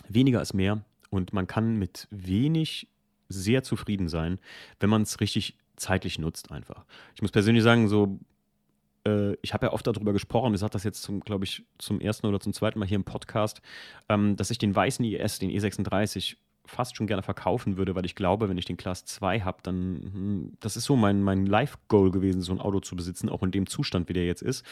weniger 0.09 0.43
ist 0.43 0.55
mehr. 0.55 0.85
Und 1.11 1.33
man 1.33 1.47
kann 1.47 1.77
mit 1.77 2.07
wenig 2.11 2.89
sehr 3.29 3.63
zufrieden 3.63 4.09
sein, 4.09 4.39
wenn 4.79 4.91
man 4.91 5.03
es 5.03 5.21
richtig 5.21 5.57
zeitlich 5.77 6.19
nutzt 6.19 6.53
einfach. 6.53 6.85
Ich 7.15 7.23
muss 7.23 7.33
persönlich 7.33 7.63
sagen, 7.63 7.89
so 7.89 8.19
ich 9.43 9.55
habe 9.55 9.67
ja 9.67 9.73
oft 9.73 9.87
darüber 9.87 10.13
gesprochen, 10.13 10.55
ich 10.55 10.61
sage 10.61 10.73
das 10.73 10.85
jetzt, 10.85 11.11
glaube 11.25 11.45
ich, 11.45 11.65
zum 11.79 12.01
ersten 12.01 12.27
oder 12.27 12.41
zum 12.41 12.53
zweiten 12.53 12.79
Mal 12.79 12.89
hier 12.89 12.97
im 12.97 13.05
Podcast, 13.05 13.63
ähm, 14.09 14.37
dass 14.37 14.51
ich 14.51 14.59
den 14.59 14.75
weißen 14.75 15.05
IS, 15.05 15.39
den 15.39 15.51
E36, 15.51 16.37
fast 16.67 16.97
schon 16.97 17.07
gerne 17.07 17.23
verkaufen 17.23 17.77
würde, 17.77 17.95
weil 17.95 18.05
ich 18.05 18.15
glaube, 18.15 18.49
wenn 18.49 18.59
ich 18.59 18.65
den 18.65 18.77
Class 18.77 19.05
2 19.05 19.41
habe, 19.41 19.59
dann, 19.63 20.11
hm, 20.13 20.53
das 20.61 20.77
ist 20.77 20.85
so 20.85 20.97
mein, 20.97 21.23
mein 21.23 21.47
Life-Goal 21.47 22.11
gewesen, 22.11 22.43
so 22.43 22.53
ein 22.53 22.61
Auto 22.61 22.81
zu 22.81 22.97
besitzen, 22.97 23.29
auch 23.29 23.43
in 23.43 23.53
dem 23.53 23.67
Zustand, 23.67 24.09
wie 24.09 24.13
der 24.13 24.27
jetzt 24.27 24.43
ist. 24.43 24.65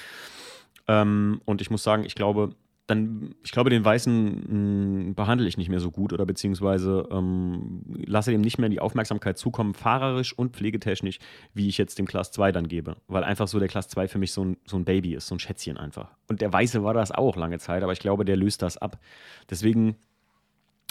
Ähm, 0.89 1.41
und 1.45 1.61
ich 1.61 1.71
muss 1.71 1.83
sagen, 1.83 2.05
ich 2.05 2.15
glaube, 2.15 2.55
dann, 2.87 3.35
ich 3.43 3.51
glaube, 3.51 3.71
den 3.71 3.85
Weißen 3.85 4.35
mh, 4.35 4.49
hm, 4.49 5.15
behandle 5.15 5.49
ich 5.49 5.57
nicht 5.57 5.71
mehr 5.71 5.81
so 5.81 5.91
gut 5.91 6.13
oder 6.13 6.27
beziehungsweise 6.27 7.09
ähm, 7.11 7.83
lasse 8.07 8.31
dem 8.31 8.43
nicht 8.43 8.59
mehr 8.59 8.69
die 8.69 8.81
Aufmerksamkeit 8.81 9.39
zukommen, 9.39 9.75
fahrerisch 9.75 10.37
und 10.37 10.55
pflegetechnisch, 10.55 11.19
wie 11.55 11.69
ich 11.69 11.79
jetzt 11.79 11.99
dem 11.99 12.07
Class 12.07 12.31
2 12.33 12.53
dann 12.53 12.69
gebe. 12.69 12.97
Weil 13.09 13.25
einfach 13.25 13.49
so 13.49 13.59
der 13.59 13.69
Class 13.69 13.89
2 13.89 14.09
für 14.09 14.19
mich 14.19 14.33
so 14.33 14.45
ein, 14.45 14.57
so 14.67 14.77
ein 14.77 14.85
Baby 14.85 15.15
ist, 15.15 15.29
so 15.29 15.35
ein 15.35 15.39
Schätzchen 15.39 15.79
einfach. 15.79 16.11
Und 16.29 16.43
der 16.43 16.53
Weiße 16.53 16.85
war 16.85 16.95
das 16.95 17.11
auch 17.11 17.37
lange 17.37 17.59
Zeit, 17.59 17.83
aber 17.83 17.93
ich 17.93 18.01
glaube, 18.01 18.25
der 18.25 18.37
löst 18.37 18.61
das 18.61 18.77
ab. 18.77 19.01
Deswegen 19.49 19.97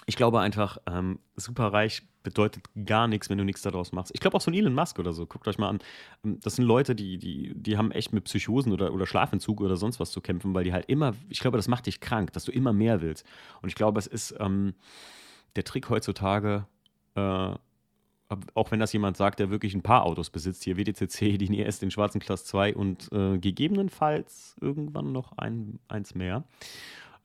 ich 0.06 0.16
glaube 0.16 0.40
einfach, 0.40 0.78
ähm, 0.88 1.20
superreich 1.36 2.04
bedeutet 2.24 2.64
gar 2.86 3.08
nichts, 3.08 3.30
wenn 3.30 3.38
du 3.38 3.44
nichts 3.44 3.62
daraus 3.62 3.92
machst. 3.92 4.12
Ich 4.14 4.22
glaube 4.22 4.38
auch 4.38 4.42
so 4.42 4.50
ein 4.50 4.54
Elon 4.54 4.74
Musk 4.74 4.98
oder 4.98 5.14
so, 5.14 5.26
guckt 5.26 5.48
euch 5.48 5.58
mal 5.58 5.70
an. 5.70 5.80
Ähm, 6.24 6.40
das 6.42 6.56
sind 6.56 6.66
Leute, 6.66 6.96
die, 6.96 7.18
die, 7.18 7.54
die 7.56 7.78
haben 7.78 7.92
echt 7.92 8.14
mit 8.14 8.24
Psychosen 8.24 8.72
oder, 8.72 8.94
oder 8.94 9.06
Schlafentzug 9.06 9.62
oder 9.62 9.76
sonst 9.76 10.00
was 10.00 10.12
zu 10.12 10.22
kämpfen, 10.22 10.54
weil 10.54 10.64
die 10.64 10.74
halt 10.74 10.86
immer, 10.88 11.14
ich 11.30 11.40
glaube, 11.40 11.58
das 11.58 11.68
macht 11.68 11.86
dich 11.86 12.00
krank, 12.00 12.34
dass 12.34 12.46
du 12.46 12.52
immer 12.52 12.74
mehr 12.74 13.02
willst. 13.02 13.26
Und 13.62 13.70
ich 13.70 13.76
glaube, 13.76 14.00
es 14.00 14.08
ist 14.08 14.36
ähm, 14.40 14.74
der 15.56 15.64
Trick 15.64 15.90
heutzutage, 15.90 16.66
äh, 17.16 17.54
auch 18.56 18.72
wenn 18.72 18.80
das 18.80 18.94
jemand 18.94 19.16
sagt, 19.16 19.40
der 19.40 19.52
wirklich 19.52 19.76
ein 19.76 19.84
paar 19.84 20.06
Autos 20.06 20.30
besitzt, 20.30 20.64
hier 20.64 20.78
WDCC, 20.78 21.38
die 21.38 21.50
NES, 21.50 21.80
den 21.80 21.92
schwarzen 21.92 22.20
Class 22.20 22.46
2 22.46 22.76
und 22.76 23.12
äh, 23.12 23.38
gegebenenfalls 23.38 24.56
irgendwann 24.60 25.12
noch 25.12 25.38
ein, 25.38 25.80
eins 25.88 26.16
mehr 26.16 26.44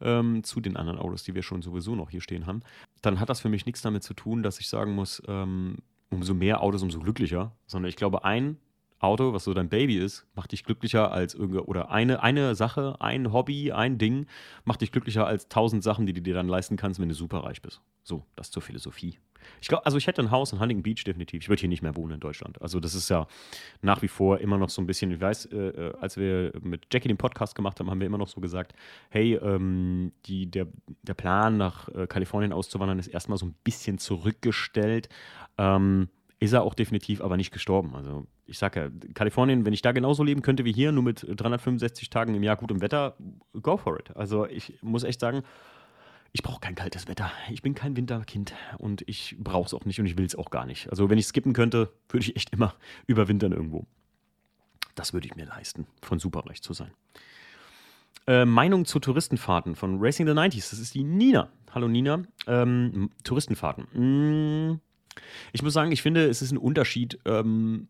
ähm, 0.01 0.45
zu 0.45 0.61
den 0.61 0.77
anderen 0.77 0.99
Autos, 0.99 1.23
die 1.23 1.35
wir 1.35 1.43
schon 1.43 1.63
sowieso 1.63 1.95
noch 1.95 2.11
hier 2.11 2.21
stehen 2.21 2.47
haben, 2.47 2.63
dann 3.03 3.21
hat 3.21 3.29
das 3.29 3.41
für 3.41 3.49
mich 3.49 3.67
nichts 3.67 3.83
damit 3.83 4.03
zu 4.03 4.15
tun, 4.15 4.43
dass 4.43 4.61
ich 4.61 4.69
sagen 4.69 4.95
muss, 4.95 5.23
ähm, 5.27 5.77
umso 6.11 6.35
mehr 6.35 6.63
Autos, 6.63 6.83
umso 6.83 7.01
glücklicher, 7.01 7.53
sondern 7.67 7.89
ich 7.89 7.97
glaube, 7.97 8.25
ein 8.25 8.59
Auto, 9.01 9.33
was 9.33 9.45
so 9.45 9.55
dein 9.55 9.69
Baby 9.69 9.99
ist, 9.99 10.27
macht 10.35 10.53
dich 10.53 10.65
glücklicher 10.65 11.13
als 11.13 11.35
irgendeine, 11.35 11.65
oder 11.65 11.91
eine, 11.91 12.23
eine 12.23 12.55
Sache, 12.55 12.97
ein 13.01 13.33
Hobby, 13.33 13.73
ein 13.73 13.99
Ding, 13.99 14.27
macht 14.65 14.81
dich 14.81 14.93
glücklicher 14.93 15.27
als 15.27 15.49
tausend 15.49 15.85
Sachen, 15.85 16.07
die 16.07 16.13
du 16.13 16.21
dir 16.21 16.35
dann 16.35 16.49
leisten 16.49 16.77
kannst, 16.77 17.01
wenn 17.01 17.09
du 17.09 17.15
superreich 17.15 17.63
bist. 17.63 17.81
So, 18.03 18.25
das 18.35 18.51
zur 18.51 18.63
Philosophie. 18.63 19.19
Ich 19.61 19.69
glaube, 19.69 19.87
also 19.87 19.99
ich 19.99 20.07
hätte 20.07 20.21
ein 20.23 20.31
Haus 20.31 20.53
in 20.53 20.61
Huntington 20.61 20.83
Beach 20.83 21.05
definitiv. 21.05 21.43
Ich 21.43 21.49
würde 21.49 21.61
hier 21.61 21.69
nicht 21.69 21.83
mehr 21.83 21.97
wohnen 21.97 22.15
in 22.15 22.21
Deutschland. 22.21 22.61
Also 22.61 22.81
das 22.81 22.95
ist 22.95 23.09
ja 23.09 23.27
nach 23.83 24.03
wie 24.03 24.09
vor 24.09 24.39
immer 24.41 24.59
noch 24.59 24.69
so 24.69 24.83
ein 24.83 24.87
bisschen, 24.87 25.11
ich 25.11 25.21
weiß, 25.21 25.47
äh, 25.47 25.57
äh, 25.57 25.95
als 26.01 26.17
wir 26.17 26.53
mit 26.61 26.87
Jackie 26.93 27.09
den 27.09 27.17
Podcast 27.17 27.55
gemacht 27.55 27.79
haben, 27.79 27.91
haben 27.91 28.01
wir 28.01 28.07
immer 28.07 28.19
noch 28.19 28.29
so 28.29 28.41
gesagt, 28.41 28.75
hey, 29.11 29.35
ähm, 29.35 30.13
die, 30.27 30.51
der, 30.51 30.67
der 31.03 31.15
Plan 31.15 31.57
nach 31.57 31.89
äh, 31.89 32.07
Kalifornien 32.07 32.53
auszuwandern 32.53 32.99
ist 32.99 33.09
erstmal 33.09 33.39
so 33.39 33.47
ein 33.47 33.55
bisschen 33.65 33.99
zurückgestellt. 33.99 35.09
Ähm, 35.57 36.09
ist 36.41 36.53
er 36.53 36.63
auch 36.63 36.75
definitiv, 36.75 37.21
aber 37.21 37.37
nicht 37.37 37.51
gestorben. 37.51 37.95
Also 37.95 38.27
ich 38.47 38.59
sage 38.59 38.81
ja, 38.81 39.13
Kalifornien, 39.15 39.67
wenn 39.67 39.73
ich 39.73 39.83
da 39.83 39.93
genauso 39.93 40.23
leben 40.23 40.43
könnte 40.43 40.65
wie 40.65 40.73
hier, 40.73 40.93
nur 40.93 41.03
mit 41.03 41.27
365 41.29 42.11
Tagen 42.11 42.35
im 42.35 42.43
Jahr 42.43 42.57
gutem 42.57 42.81
Wetter, 42.81 43.17
go 43.61 43.77
for 43.77 43.99
it. 43.99 44.17
Also 44.17 44.47
ich 44.47 44.79
muss 44.83 45.03
echt 45.03 45.21
sagen, 45.21 45.43
ich 46.33 46.43
brauche 46.43 46.61
kein 46.61 46.75
kaltes 46.75 47.09
Wetter. 47.09 47.33
Ich 47.51 47.63
bin 47.63 47.75
kein 47.75 47.97
Winterkind 47.97 48.55
und 48.79 49.03
ich 49.09 49.37
brauche 49.39 49.67
es 49.67 49.75
auch 49.75 49.85
nicht 49.85 49.99
und 49.99 50.07
ich 50.07 50.17
will 50.17 50.27
es 50.27 50.37
auch 50.37 50.51
gar 50.51 50.67
nicht. 50.67 50.91
Also 50.91 51.11
wenn 51.11 51.19
ich 51.19 51.27
skippen 51.27 51.55
könnte, 51.55 51.91
würde 52.09 52.25
ich 52.25 52.37
echt 52.37 52.53
immer 52.53 52.75
überwintern 53.07 53.53
irgendwo. 53.53 53.87
Das 54.95 55.13
würde 55.13 55.27
ich 55.27 55.37
mir 55.37 55.47
leisten, 55.47 55.87
von 56.03 56.19
superreich 56.19 56.63
zu 56.63 56.73
sein. 56.73 56.91
Äh, 58.27 58.45
Meinung 58.45 58.85
zu 58.85 59.01
Touristenfahrten 59.01 59.75
von 59.75 59.99
Racing 60.01 60.27
the 60.27 60.33
90s. 60.33 60.71
Das 60.71 60.79
ist 60.79 60.95
die 60.95 61.03
Nina. 61.03 61.51
Hallo 61.73 61.89
Nina. 61.89 62.23
Ähm, 62.47 63.11
Touristenfahrten. 63.25 63.87
Mmh. 63.93 64.81
Ich 65.53 65.63
muss 65.63 65.73
sagen, 65.73 65.93
ich 65.93 66.03
finde, 66.03 66.27
es 66.27 66.43
ist 66.43 66.53
ein 66.53 66.59
Unterschied 66.59 67.19
ähm, 67.25 67.89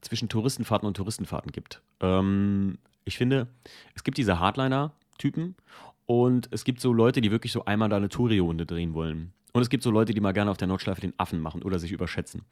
zwischen 0.00 0.28
Touristenfahrten 0.28 0.86
und 0.86 0.96
Touristenfahrten 0.96 1.52
gibt. 1.52 1.82
Ähm, 2.00 2.78
ich 3.04 3.16
finde, 3.16 3.48
es 3.94 4.04
gibt 4.04 4.18
diese 4.18 4.38
Hardliner-Typen 4.38 5.56
und 6.06 6.48
es 6.50 6.64
gibt 6.64 6.80
so 6.80 6.92
Leute, 6.92 7.20
die 7.20 7.30
wirklich 7.30 7.52
so 7.52 7.64
einmal 7.64 7.88
da 7.88 7.96
eine 7.96 8.08
Touri-Runde 8.08 8.66
drehen 8.66 8.94
wollen. 8.94 9.32
Und 9.52 9.62
es 9.62 9.68
gibt 9.68 9.82
so 9.82 9.90
Leute, 9.90 10.14
die 10.14 10.20
mal 10.20 10.32
gerne 10.32 10.50
auf 10.50 10.56
der 10.56 10.68
Nordschleife 10.68 11.00
den 11.00 11.14
Affen 11.18 11.40
machen 11.40 11.62
oder 11.62 11.78
sich 11.78 11.92
überschätzen. 11.92 12.42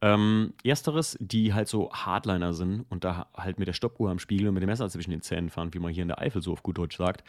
Ähm, 0.00 0.54
ersteres, 0.64 1.16
die 1.20 1.54
halt 1.54 1.68
so 1.68 1.92
Hardliner 1.92 2.52
sind 2.54 2.84
und 2.88 3.04
da 3.04 3.28
halt 3.36 3.60
mit 3.60 3.68
der 3.68 3.72
Stoppuhr 3.72 4.10
am 4.10 4.18
Spiegel 4.18 4.48
und 4.48 4.54
mit 4.54 4.62
dem 4.62 4.68
Messer 4.68 4.88
zwischen 4.90 5.12
den 5.12 5.22
Zähnen 5.22 5.50
fahren, 5.50 5.72
wie 5.72 5.78
man 5.78 5.92
hier 5.92 6.02
in 6.02 6.08
der 6.08 6.20
Eifel 6.20 6.42
so 6.42 6.52
auf 6.52 6.64
gut 6.64 6.78
Deutsch 6.78 6.96
sagt. 6.96 7.22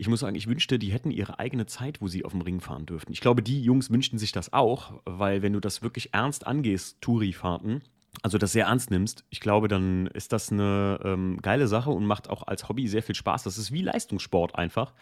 Ich 0.00 0.08
muss 0.08 0.20
sagen, 0.20 0.34
ich 0.34 0.46
wünschte, 0.46 0.78
die 0.78 0.92
hätten 0.92 1.10
ihre 1.10 1.38
eigene 1.38 1.66
Zeit, 1.66 2.00
wo 2.00 2.08
sie 2.08 2.24
auf 2.24 2.32
dem 2.32 2.40
Ring 2.40 2.62
fahren 2.62 2.86
dürften. 2.86 3.12
Ich 3.12 3.20
glaube, 3.20 3.42
die 3.42 3.62
Jungs 3.62 3.90
wünschten 3.90 4.18
sich 4.18 4.32
das 4.32 4.50
auch, 4.50 4.94
weil 5.04 5.42
wenn 5.42 5.52
du 5.52 5.60
das 5.60 5.82
wirklich 5.82 6.14
ernst 6.14 6.46
angehst, 6.46 7.02
Touri-Fahrten, 7.02 7.82
also 8.22 8.38
das 8.38 8.52
sehr 8.52 8.66
ernst 8.66 8.90
nimmst, 8.90 9.24
ich 9.30 9.40
glaube, 9.40 9.68
dann 9.68 10.06
ist 10.08 10.32
das 10.32 10.52
eine 10.52 11.00
ähm, 11.04 11.38
geile 11.40 11.68
Sache 11.68 11.90
und 11.90 12.04
macht 12.04 12.28
auch 12.28 12.46
als 12.46 12.68
Hobby 12.68 12.86
sehr 12.88 13.02
viel 13.02 13.14
Spaß. 13.14 13.44
Das 13.44 13.56
ist 13.56 13.72
wie 13.72 13.82
Leistungssport 13.82 14.56
einfach. 14.56 14.92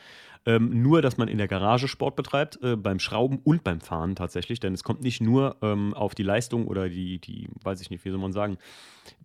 Ähm, 0.47 0.83
nur, 0.83 1.03
dass 1.03 1.17
man 1.17 1.27
in 1.27 1.38
der 1.38 1.49
Garage 1.49 1.88
Sport 1.88 2.17
betreibt, 2.17 2.62
äh, 2.62 2.77
beim 2.77 3.00
Schrauben 3.00 3.41
und 3.43 3.65
beim 3.65 3.81
Fahren 3.81 4.15
tatsächlich. 4.15 4.61
Denn 4.61 4.73
es 4.73 4.85
kommt 4.85 5.03
nicht 5.03 5.21
nur 5.21 5.57
ähm, 5.62 5.95
auf 5.95 6.15
die 6.15 6.23
Leistung 6.23 6.67
oder 6.67 6.88
die, 6.88 7.19
die, 7.19 7.49
weiß 7.62 7.81
ich 7.81 7.91
nicht, 7.91 8.05
wie 8.05 8.11
soll 8.11 8.21
man 8.21 8.33
sagen, 8.33 8.59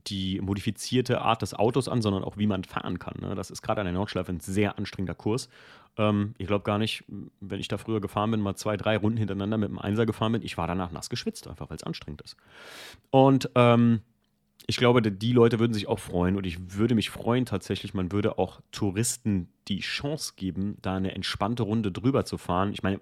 die 0.08 0.42
modifizierte 0.42 1.22
Art 1.22 1.42
des 1.42 1.54
Autos 1.54 1.88
an, 1.88 2.02
sondern 2.02 2.24
auch 2.24 2.38
wie 2.38 2.48
man 2.48 2.63
fahren 2.63 3.00
kann. 3.00 3.16
Ne? 3.22 3.36
Das 3.36 3.52
ist 3.52 3.62
gerade 3.62 3.82
an 3.82 3.86
der 3.86 3.94
Nordschleife 3.94 4.32
ein 4.32 4.40
sehr 4.40 4.78
anstrengender 4.78 5.16
Kurs. 5.16 5.50
Ähm, 5.98 6.34
ich 6.38 6.48
glaube 6.48 6.64
gar 6.64 6.78
nicht, 6.78 7.04
wenn 7.40 7.60
ich 7.60 7.68
da 7.68 7.78
früher 7.78 8.02
gefahren 8.02 8.32
bin, 8.32 8.42
mal 8.42 8.56
zwei, 8.56 8.78
drei 8.78 8.98
Runden 8.98 9.18
hintereinander 9.18 9.58
mit 9.58 9.70
dem 9.70 9.80
Einser 9.80 10.06
gefahren 10.06 10.32
bin, 10.32 10.42
ich 10.42 10.58
war 10.58 10.68
danach 10.68 10.92
nass 10.92 11.10
geschwitzt, 11.10 11.48
einfach 11.48 11.70
weil 11.70 11.78
es 11.78 11.84
anstrengend 11.84 12.22
ist. 12.22 12.36
Und 13.12 13.50
ähm, 13.56 14.02
ich 14.66 14.78
glaube, 14.78 15.02
die 15.02 15.34
Leute 15.34 15.60
würden 15.60 15.74
sich 15.74 15.88
auch 15.88 16.00
freuen 16.00 16.38
und 16.38 16.46
ich 16.46 16.78
würde 16.78 16.96
mich 16.96 17.10
freuen 17.10 17.46
tatsächlich, 17.46 17.94
man 17.94 18.12
würde 18.12 18.38
auch 18.38 18.62
Touristen 18.72 19.50
die 19.68 19.80
Chance 19.80 20.34
geben, 20.36 20.78
da 20.82 20.96
eine 20.96 21.14
entspannte 21.14 21.64
Runde 21.64 21.92
drüber 21.92 22.26
zu 22.26 22.38
fahren. 22.38 22.72
Ich 22.72 22.82
meine, 22.82 23.00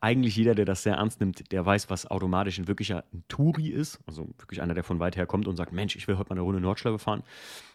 eigentlich 0.00 0.36
jeder, 0.36 0.54
der 0.54 0.64
das 0.64 0.82
sehr 0.82 0.94
ernst 0.94 1.20
nimmt, 1.20 1.52
der 1.52 1.66
weiß, 1.66 1.90
was 1.90 2.06
automatisch 2.06 2.58
ein 2.58 2.68
wirklicher 2.68 3.04
Touri 3.28 3.68
ist. 3.68 4.00
Also 4.06 4.28
wirklich 4.38 4.62
einer, 4.62 4.74
der 4.74 4.84
von 4.84 4.98
weit 4.98 5.16
her 5.16 5.26
kommt 5.26 5.46
und 5.46 5.56
sagt, 5.56 5.72
Mensch, 5.72 5.94
ich 5.94 6.08
will 6.08 6.16
heute 6.16 6.30
mal 6.30 6.36
eine 6.36 6.42
Runde 6.42 6.60
Nordschleife 6.60 6.98
fahren. 6.98 7.22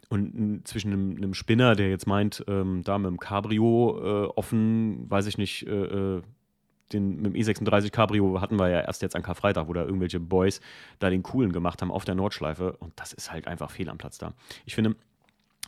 Und 0.09 0.67
zwischen 0.67 0.93
einem, 0.93 1.17
einem, 1.17 1.33
Spinner, 1.33 1.75
der 1.75 1.89
jetzt 1.89 2.05
meint, 2.05 2.43
ähm, 2.47 2.83
da 2.83 2.97
mit 2.97 3.07
dem 3.07 3.19
Cabrio 3.19 3.97
äh, 3.97 4.27
offen, 4.27 5.09
weiß 5.09 5.25
ich 5.27 5.37
nicht, 5.37 5.67
äh, 5.67 6.17
äh 6.17 6.21
den, 6.93 7.15
mit 7.15 7.25
dem 7.25 7.33
E36 7.33 7.89
Cabrio 7.89 8.41
hatten 8.41 8.59
wir 8.59 8.69
ja 8.69 8.81
erst 8.81 9.01
jetzt 9.01 9.15
an 9.15 9.23
Karfreitag, 9.23 9.67
wo 9.67 9.73
da 9.73 9.83
irgendwelche 9.83 10.19
Boys 10.19 10.61
da 10.99 11.09
den 11.09 11.23
coolen 11.23 11.51
gemacht 11.51 11.81
haben 11.81 11.91
auf 11.91 12.05
der 12.05 12.13
Nordschleife. 12.13 12.73
Und 12.73 12.93
das 12.97 13.11
ist 13.11 13.31
halt 13.31 13.47
einfach 13.47 13.71
fehl 13.71 13.89
am 13.89 13.97
Platz 13.97 14.19
da. 14.19 14.33
Ich 14.65 14.75
finde, 14.75 14.95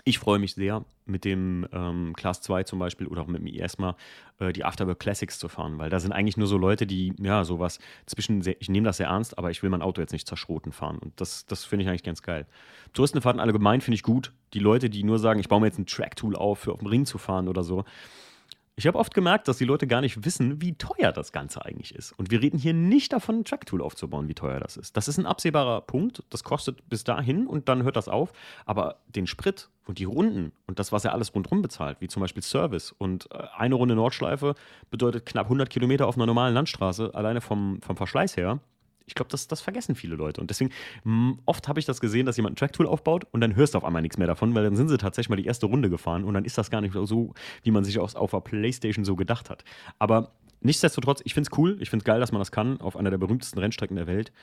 Ich 0.04 0.20
freue 0.20 0.40
mich 0.40 0.54
sehr, 0.54 0.86
mit 1.06 1.26
dem 1.26 1.68
ähm, 1.72 2.14
Class 2.16 2.42
2 2.42 2.64
zum 2.64 2.80
Beispiel 2.80 3.08
oder 3.08 3.22
auch 3.22 3.28
mit 3.28 3.42
dem 3.42 3.48
IESMA 3.48 3.96
äh, 4.40 4.54
die 4.54 4.64
Afterwork 4.64 5.00
Classics 5.00 5.40
zu 5.40 5.48
fahren, 5.48 5.78
weil 5.78 5.90
da 5.90 6.00
sind 6.00 6.12
eigentlich 6.12 6.38
nur 6.38 6.48
so 6.48 6.58
Leute, 6.58 6.86
die, 6.86 7.14
ja, 7.20 7.44
sowas 7.44 7.80
zwischen, 8.06 8.42
sehr, 8.42 8.56
ich 8.60 8.70
nehme 8.70 8.86
das 8.86 8.98
sehr 8.98 9.08
ernst, 9.08 9.38
aber 9.38 9.52
ich 9.52 9.64
will 9.64 9.70
mein 9.70 9.82
Auto 9.82 10.02
jetzt 10.02 10.14
nicht 10.14 10.28
zerschroten 10.28 10.72
fahren. 10.72 11.00
Und 11.00 11.20
das, 11.20 11.46
das 11.46 11.66
finde 11.66 11.84
ich 11.84 11.90
eigentlich 11.90 12.04
ganz 12.04 12.22
geil. 12.22 12.46
Touristenfahrten 12.94 13.40
allgemein 13.40 13.82
finde 13.82 13.96
ich 13.96 14.04
gut. 14.04 14.34
Die 14.54 14.60
Leute, 14.60 14.90
die 14.90 15.04
nur 15.04 15.20
sagen, 15.20 15.40
ich 15.40 15.50
baue 15.50 15.62
mir 15.62 15.68
jetzt 15.68 15.80
ein 15.80 15.86
Track-Tool 15.86 16.36
auf, 16.36 16.60
für 16.60 16.74
auf 16.74 16.80
dem 16.80 16.88
Ring 16.88 17.06
zu 17.06 17.18
fahren 17.18 17.48
oder 17.48 17.64
so, 17.64 17.86
ich 18.80 18.86
habe 18.86 19.00
oft 19.00 19.16
gemerkt, 19.16 19.48
dass 19.48 19.58
die 19.58 19.66
Leute 19.66 19.88
gar 19.88 20.02
nicht 20.02 20.24
wissen, 20.24 20.62
wie 20.62 20.76
teuer 20.76 21.12
das 21.12 21.32
Ganze 21.32 21.66
eigentlich 21.66 21.96
ist. 21.96 22.12
Und 22.12 22.30
wir 22.30 22.44
reden 22.44 22.60
hier 22.60 22.76
nicht 22.76 23.12
davon, 23.12 23.40
ein 23.40 23.44
Tracktool 23.44 23.82
aufzubauen, 23.82 24.28
wie 24.28 24.36
teuer 24.36 24.60
das 24.60 24.78
ist. 24.78 24.96
Das 24.96 25.08
ist 25.08 25.18
ein 25.18 25.26
absehbarer 25.26 25.82
Punkt. 25.82 26.22
Das 26.30 26.44
kostet 26.44 26.88
bis 26.88 27.04
dahin 27.04 27.48
und 27.48 27.70
dann 27.70 27.82
hört 27.82 27.96
das 27.96 28.08
auf. 28.08 28.34
Aber 28.68 29.00
den 29.08 29.26
Sprit 29.26 29.70
und 29.86 29.98
die 29.98 30.04
Runden 30.04 30.52
und 30.68 30.78
das, 30.78 30.92
was 30.92 31.06
er 31.06 31.14
alles 31.14 31.34
rundherum 31.34 31.64
bezahlt, 31.64 32.02
wie 32.02 32.08
zum 32.08 32.22
Beispiel 32.22 32.44
Service 32.44 32.92
und 32.92 33.28
äh, 33.32 33.46
eine 33.58 33.74
Runde 33.74 33.96
Nordschleife 33.96 34.54
bedeutet 34.92 35.26
knapp 35.26 35.48
100 35.48 35.72
Kilometer 35.72 36.06
auf 36.08 36.16
einer 36.16 36.28
normalen 36.28 36.54
Landstraße, 36.54 37.16
alleine 37.16 37.42
vom, 37.42 37.82
vom 37.82 37.98
Verschleiß 37.98 38.38
her, 38.38 38.60
ich 39.08 39.16
glaube, 39.16 39.30
das, 39.32 39.48
das 39.48 39.62
vergessen 39.62 39.96
viele 39.96 40.16
Leute. 40.16 40.42
Und 40.42 40.50
deswegen, 40.50 40.72
mh, 41.04 41.38
oft 41.46 41.68
habe 41.68 41.80
ich 41.80 41.86
das 41.86 42.02
gesehen, 42.02 42.26
dass 42.26 42.38
jemand 42.38 42.54
ein 42.54 42.56
Tracktool 42.58 42.86
aufbaut 42.86 43.26
und 43.32 43.42
dann 43.42 43.56
hörst 43.56 43.74
du 43.74 43.78
auf 43.78 43.86
einmal 43.86 44.02
nichts 44.02 44.18
mehr 44.18 44.28
davon, 44.28 44.54
weil 44.54 44.64
dann 44.64 44.76
sind 44.76 44.90
sie 44.90 44.98
tatsächlich 44.98 45.30
mal 45.30 45.38
die 45.38 45.46
erste 45.46 45.66
Runde 45.66 45.90
gefahren 45.90 46.26
und 46.26 46.34
dann 46.34 46.46
ist 46.46 46.58
das 46.58 46.70
gar 46.70 46.82
nicht 46.82 46.94
so, 46.94 47.34
wie 47.64 47.72
man 47.72 47.86
sich 47.86 47.98
auch 48.00 48.14
auf 48.14 48.32
der 48.32 48.42
Playstation 48.42 49.06
so 49.06 49.16
gedacht 49.16 49.50
hat. 49.50 49.64
Aber 49.98 50.34
nichtsdestotrotz, 50.60 51.22
ich 51.24 51.34
finde 51.34 51.50
es 51.52 51.58
cool, 51.58 51.78
ich 51.80 51.90
finde 51.90 52.04
es 52.04 52.06
geil, 52.06 52.20
dass 52.20 52.34
man 52.34 52.40
das 52.40 52.52
kann 52.52 52.82
auf 52.82 52.98
einer 52.98 53.10
der 53.10 53.18
berühmtesten 53.18 53.60
Rennstrecken 53.60 53.96
der 53.96 54.08
Welt. 54.08 54.34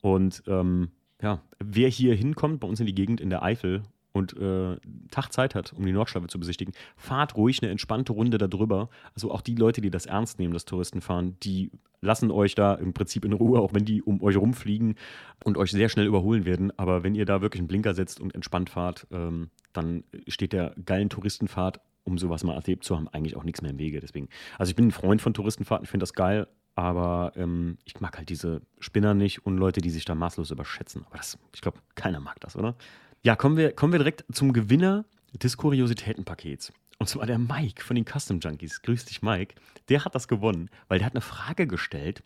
Und 0.00 0.42
ähm, 0.46 0.90
ja, 1.22 1.42
wer 1.58 1.88
hier 1.88 2.14
hinkommt, 2.14 2.60
bei 2.60 2.66
uns 2.66 2.80
in 2.80 2.86
die 2.86 2.94
Gegend 2.94 3.20
in 3.20 3.30
der 3.30 3.42
Eifel 3.42 3.82
und 4.14 4.36
äh, 4.38 4.76
Tag 5.10 5.32
Zeit 5.32 5.54
hat, 5.54 5.72
um 5.72 5.84
die 5.84 5.92
Nordschleife 5.92 6.28
zu 6.28 6.38
besichtigen, 6.38 6.72
fahrt 6.96 7.36
ruhig 7.36 7.62
eine 7.62 7.72
entspannte 7.72 8.12
Runde 8.12 8.38
darüber. 8.38 8.88
Also 9.14 9.32
auch 9.32 9.42
die 9.42 9.56
Leute, 9.56 9.80
die 9.80 9.90
das 9.90 10.06
ernst 10.06 10.38
nehmen, 10.38 10.54
das 10.54 10.64
Touristenfahren, 10.64 11.36
die 11.40 11.72
lassen 12.00 12.30
euch 12.30 12.54
da 12.54 12.74
im 12.74 12.94
Prinzip 12.94 13.24
in 13.24 13.32
Ruhe, 13.32 13.58
auch 13.58 13.74
wenn 13.74 13.84
die 13.84 14.02
um 14.02 14.22
euch 14.22 14.36
rumfliegen 14.36 14.94
und 15.42 15.58
euch 15.58 15.72
sehr 15.72 15.88
schnell 15.88 16.06
überholen 16.06 16.44
werden. 16.44 16.70
Aber 16.78 17.02
wenn 17.02 17.16
ihr 17.16 17.26
da 17.26 17.42
wirklich 17.42 17.60
einen 17.60 17.68
Blinker 17.68 17.94
setzt 17.94 18.20
und 18.20 18.34
entspannt 18.34 18.70
fahrt, 18.70 19.06
ähm, 19.10 19.50
dann 19.72 20.04
steht 20.28 20.52
der 20.52 20.74
geilen 20.84 21.10
Touristenfahrt, 21.10 21.80
um 22.04 22.16
sowas 22.16 22.44
mal 22.44 22.54
erlebt 22.54 22.84
zu 22.84 22.96
haben, 22.96 23.08
eigentlich 23.08 23.36
auch 23.36 23.44
nichts 23.44 23.62
mehr 23.62 23.72
im 23.72 23.78
Wege. 23.78 24.00
Deswegen, 24.00 24.28
also 24.58 24.70
ich 24.70 24.76
bin 24.76 24.86
ein 24.88 24.92
Freund 24.92 25.22
von 25.22 25.34
Touristenfahrten, 25.34 25.84
ich 25.84 25.90
finde 25.90 26.04
das 26.04 26.12
geil, 26.12 26.46
aber 26.76 27.32
ähm, 27.36 27.78
ich 27.84 28.00
mag 28.00 28.18
halt 28.18 28.28
diese 28.28 28.60
Spinner 28.78 29.14
nicht 29.14 29.46
und 29.46 29.56
Leute, 29.56 29.80
die 29.80 29.90
sich 29.90 30.04
da 30.04 30.14
maßlos 30.14 30.50
überschätzen. 30.50 31.04
Aber 31.06 31.16
das, 31.16 31.38
ich 31.54 31.60
glaube, 31.60 31.78
keiner 31.94 32.20
mag 32.20 32.40
das, 32.40 32.56
oder? 32.56 32.76
Ja, 33.24 33.36
kommen 33.36 33.56
wir, 33.56 33.72
kommen 33.72 33.94
wir 33.94 33.98
direkt 33.98 34.26
zum 34.30 34.52
Gewinner 34.52 35.06
des 35.32 35.56
Kuriositätenpakets. 35.56 36.74
Und 36.98 37.08
zwar 37.08 37.24
der 37.24 37.38
Mike 37.38 37.82
von 37.82 37.96
den 37.96 38.04
Custom 38.04 38.38
Junkies. 38.38 38.82
Grüß 38.82 39.06
dich, 39.06 39.22
Mike. 39.22 39.54
Der 39.88 40.04
hat 40.04 40.14
das 40.14 40.28
gewonnen, 40.28 40.68
weil 40.88 40.98
der 40.98 41.06
hat 41.06 41.14
eine 41.14 41.22
Frage 41.22 41.66
gestellt. 41.66 42.22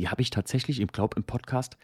Die 0.00 0.08
habe 0.08 0.20
ich 0.20 0.30
tatsächlich, 0.30 0.80
ich 0.80 0.86
glaube, 0.88 1.16
im 1.16 1.22
Podcast 1.22 1.76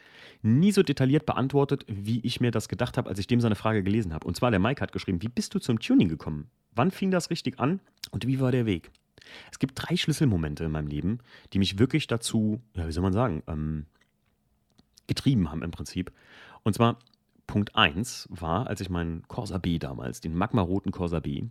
nie 0.42 0.72
so 0.72 0.82
detailliert 0.82 1.26
beantwortet, 1.26 1.84
wie 1.86 2.18
ich 2.22 2.40
mir 2.40 2.50
das 2.50 2.68
gedacht 2.68 2.98
habe, 2.98 3.08
als 3.08 3.20
ich 3.20 3.28
dem 3.28 3.40
seine 3.40 3.54
Frage 3.54 3.84
gelesen 3.84 4.12
habe. 4.12 4.26
Und 4.26 4.36
zwar, 4.36 4.50
der 4.50 4.58
Mike 4.58 4.80
hat 4.82 4.90
geschrieben: 4.90 5.22
Wie 5.22 5.28
bist 5.28 5.54
du 5.54 5.60
zum 5.60 5.78
Tuning 5.78 6.08
gekommen? 6.08 6.50
Wann 6.74 6.90
fing 6.90 7.12
das 7.12 7.30
richtig 7.30 7.60
an 7.60 7.78
und 8.10 8.26
wie 8.26 8.40
war 8.40 8.50
der 8.50 8.66
Weg? 8.66 8.90
Es 9.52 9.60
gibt 9.60 9.74
drei 9.76 9.96
Schlüsselmomente 9.96 10.64
in 10.64 10.72
meinem 10.72 10.88
Leben, 10.88 11.20
die 11.52 11.60
mich 11.60 11.78
wirklich 11.78 12.08
dazu, 12.08 12.60
ja, 12.74 12.88
wie 12.88 12.92
soll 12.92 13.04
man 13.04 13.12
sagen, 13.12 13.44
ähm, 13.46 13.86
getrieben 15.06 15.52
haben 15.52 15.62
im 15.62 15.70
Prinzip. 15.70 16.10
Und 16.64 16.74
zwar 16.74 16.98
Punkt 17.48 17.74
1 17.74 18.28
war, 18.30 18.68
als 18.68 18.80
ich 18.80 18.90
meinen 18.90 19.26
Corsa 19.26 19.58
B 19.58 19.80
damals, 19.80 20.20
den 20.20 20.34
Magma-roten 20.36 20.92
Corsa 20.92 21.18
B, 21.18 21.46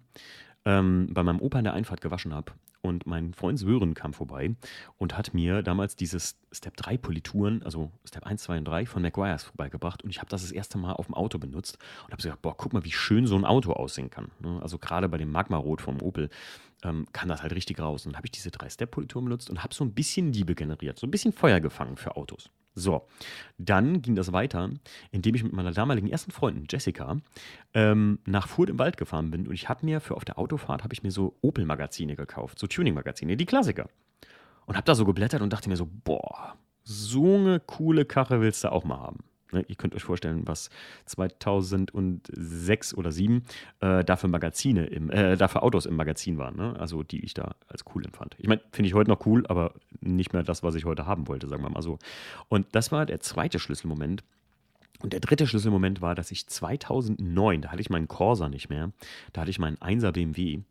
ähm, 0.64 1.10
bei 1.12 1.24
meinem 1.24 1.42
Opa 1.42 1.58
in 1.58 1.66
der 1.66 1.74
Einfahrt 1.74 2.00
gewaschen 2.00 2.34
habe. 2.34 2.54
Und 2.82 3.08
mein 3.08 3.34
Freund 3.34 3.60
Sören 3.60 3.96
kam 3.96 4.14
vorbei 4.14 4.56
und 4.98 5.18
hat 5.18 5.34
mir 5.34 5.64
damals 5.64 5.96
dieses 5.96 6.40
Step 6.52 6.78
3 6.78 6.98
Polituren, 6.98 7.64
also 7.64 7.92
Step 8.06 8.26
1, 8.26 8.44
2 8.44 8.60
und 8.60 8.66
3 8.66 8.86
von 8.86 9.02
McGuire's 9.02 9.44
vorbeigebracht. 9.44 10.04
Und 10.04 10.12
ich 10.12 10.20
habe 10.20 10.30
das 10.30 10.44
das 10.44 10.52
erste 10.52 10.78
Mal 10.78 10.94
auf 10.94 11.08
dem 11.08 11.16
Auto 11.16 11.40
benutzt 11.40 11.80
und 12.06 12.12
habe 12.12 12.18
gesagt, 12.22 12.42
boah, 12.42 12.56
guck 12.56 12.74
mal, 12.74 12.86
wie 12.86 12.92
schön 12.92 13.26
so 13.28 13.36
ein 13.36 13.44
Auto 13.44 13.74
aussehen 13.74 14.10
kann. 14.10 14.32
Ne? 14.40 14.60
Also 14.62 14.78
gerade 14.78 15.10
bei 15.10 15.18
dem 15.18 15.32
Magma-Rot 15.32 15.82
vom 15.82 16.02
Opel 16.02 16.30
ähm, 16.84 17.08
kann 17.12 17.28
das 17.28 17.42
halt 17.42 17.54
richtig 17.54 17.80
raus. 17.80 18.06
Und 18.06 18.14
dann 18.14 18.18
habe 18.18 18.28
ich 18.28 18.32
diese 18.32 18.52
drei 18.52 18.70
Step-Polituren 18.70 19.26
benutzt 19.26 19.50
und 19.50 19.64
habe 19.64 19.74
so 19.74 19.84
ein 19.84 19.94
bisschen 19.94 20.32
Liebe 20.32 20.54
generiert, 20.54 21.00
so 21.00 21.08
ein 21.08 21.12
bisschen 21.12 21.34
Feuer 21.34 21.60
gefangen 21.60 21.98
für 21.98 22.16
Autos. 22.16 22.50
So, 22.78 23.08
dann 23.58 24.04
ging 24.04 24.14
das 24.14 24.32
weiter, 24.34 24.70
indem 25.10 25.34
ich 25.34 25.44
mit 25.44 25.52
meiner 25.52 25.72
damaligen 25.72 26.08
ersten 26.08 26.30
Freundin 26.30 26.68
Jessica 26.70 27.18
ähm, 27.74 28.20
nach 28.26 28.48
Furt 28.48 28.70
im 28.70 28.78
Wald 28.78 28.98
gefahren 28.98 29.32
bin 29.32 29.48
und 29.48 29.54
ich 29.56 29.68
habe 29.68 29.84
mir 29.84 30.00
für 30.00 30.16
auf 30.16 30.26
der 30.26 30.38
Autofahrt 30.38 30.84
habe 30.84 30.94
ich 30.94 31.02
mir 31.02 31.10
so 31.10 31.36
Opel-Magazine 31.42 32.16
gekauft, 32.16 32.60
so 32.60 32.68
Tuning-Magazine, 32.68 33.36
die 33.36 33.48
Klassiker. 33.48 33.90
Und 34.68 34.76
habe 34.76 34.86
da 34.86 34.94
so 34.94 35.06
geblättert 35.06 35.42
und 35.42 35.52
dachte 35.52 35.70
mir 35.70 35.76
so, 35.76 35.90
boah, 36.04 36.56
so 36.84 37.36
eine 37.36 37.60
coole 37.60 38.06
Karre 38.06 38.42
willst 38.42 38.64
du 38.64 38.72
auch 38.72 38.84
mal 38.84 39.00
haben. 39.00 39.24
Ne, 39.52 39.64
ihr 39.68 39.76
könnt 39.76 39.96
euch 39.96 40.04
vorstellen, 40.04 40.42
was 40.46 40.70
2006 41.06 42.94
oder 42.96 43.12
2007 43.12 43.44
äh, 43.80 44.04
dafür 44.04 44.30
Magazine, 44.30 44.86
im, 44.88 45.10
äh, 45.10 45.38
dafür 45.38 45.64
Autos 45.64 45.86
im 45.86 45.96
Magazin 45.96 46.38
waren, 46.38 46.58
ne? 46.58 46.76
also 46.78 47.02
die 47.04 47.24
ich 47.24 47.34
da 47.34 47.56
als 47.68 47.86
cool 47.96 48.06
empfand. 48.06 48.36
Ich 48.40 48.48
meine, 48.48 48.62
finde 48.72 48.88
ich 48.88 48.94
heute 48.94 49.10
noch 49.10 49.26
cool, 49.26 49.46
aber 49.48 49.74
nicht 50.02 50.34
mehr 50.34 50.44
das, 50.44 50.64
was 50.64 50.76
ich 50.76 50.84
heute 50.84 51.06
haben 51.06 51.28
wollte, 51.28 51.48
sagen 51.48 51.64
wir 51.64 51.70
mal 51.70 51.82
so. 51.82 51.98
Und 52.50 52.68
das 52.74 52.92
war 52.92 53.06
der 53.06 53.22
zweite 53.22 53.60
Schlüsselmoment. 53.60 54.24
Und 55.00 55.14
der 55.14 55.20
dritte 55.20 55.48
Schlüsselmoment 55.48 56.02
war, 56.02 56.16
dass 56.16 56.32
ich 56.32 56.48
2009, 56.48 57.62
da 57.62 57.70
hatte 57.70 57.82
ich 57.82 57.90
meinen 57.90 58.08
Corsa 58.08 58.50
nicht 58.50 58.70
mehr, 58.70 58.92
da 59.32 59.42
hatte 59.42 59.52
ich 59.52 59.60
meinen 59.60 59.78
1er 59.78 60.12
BMW, 60.12 60.62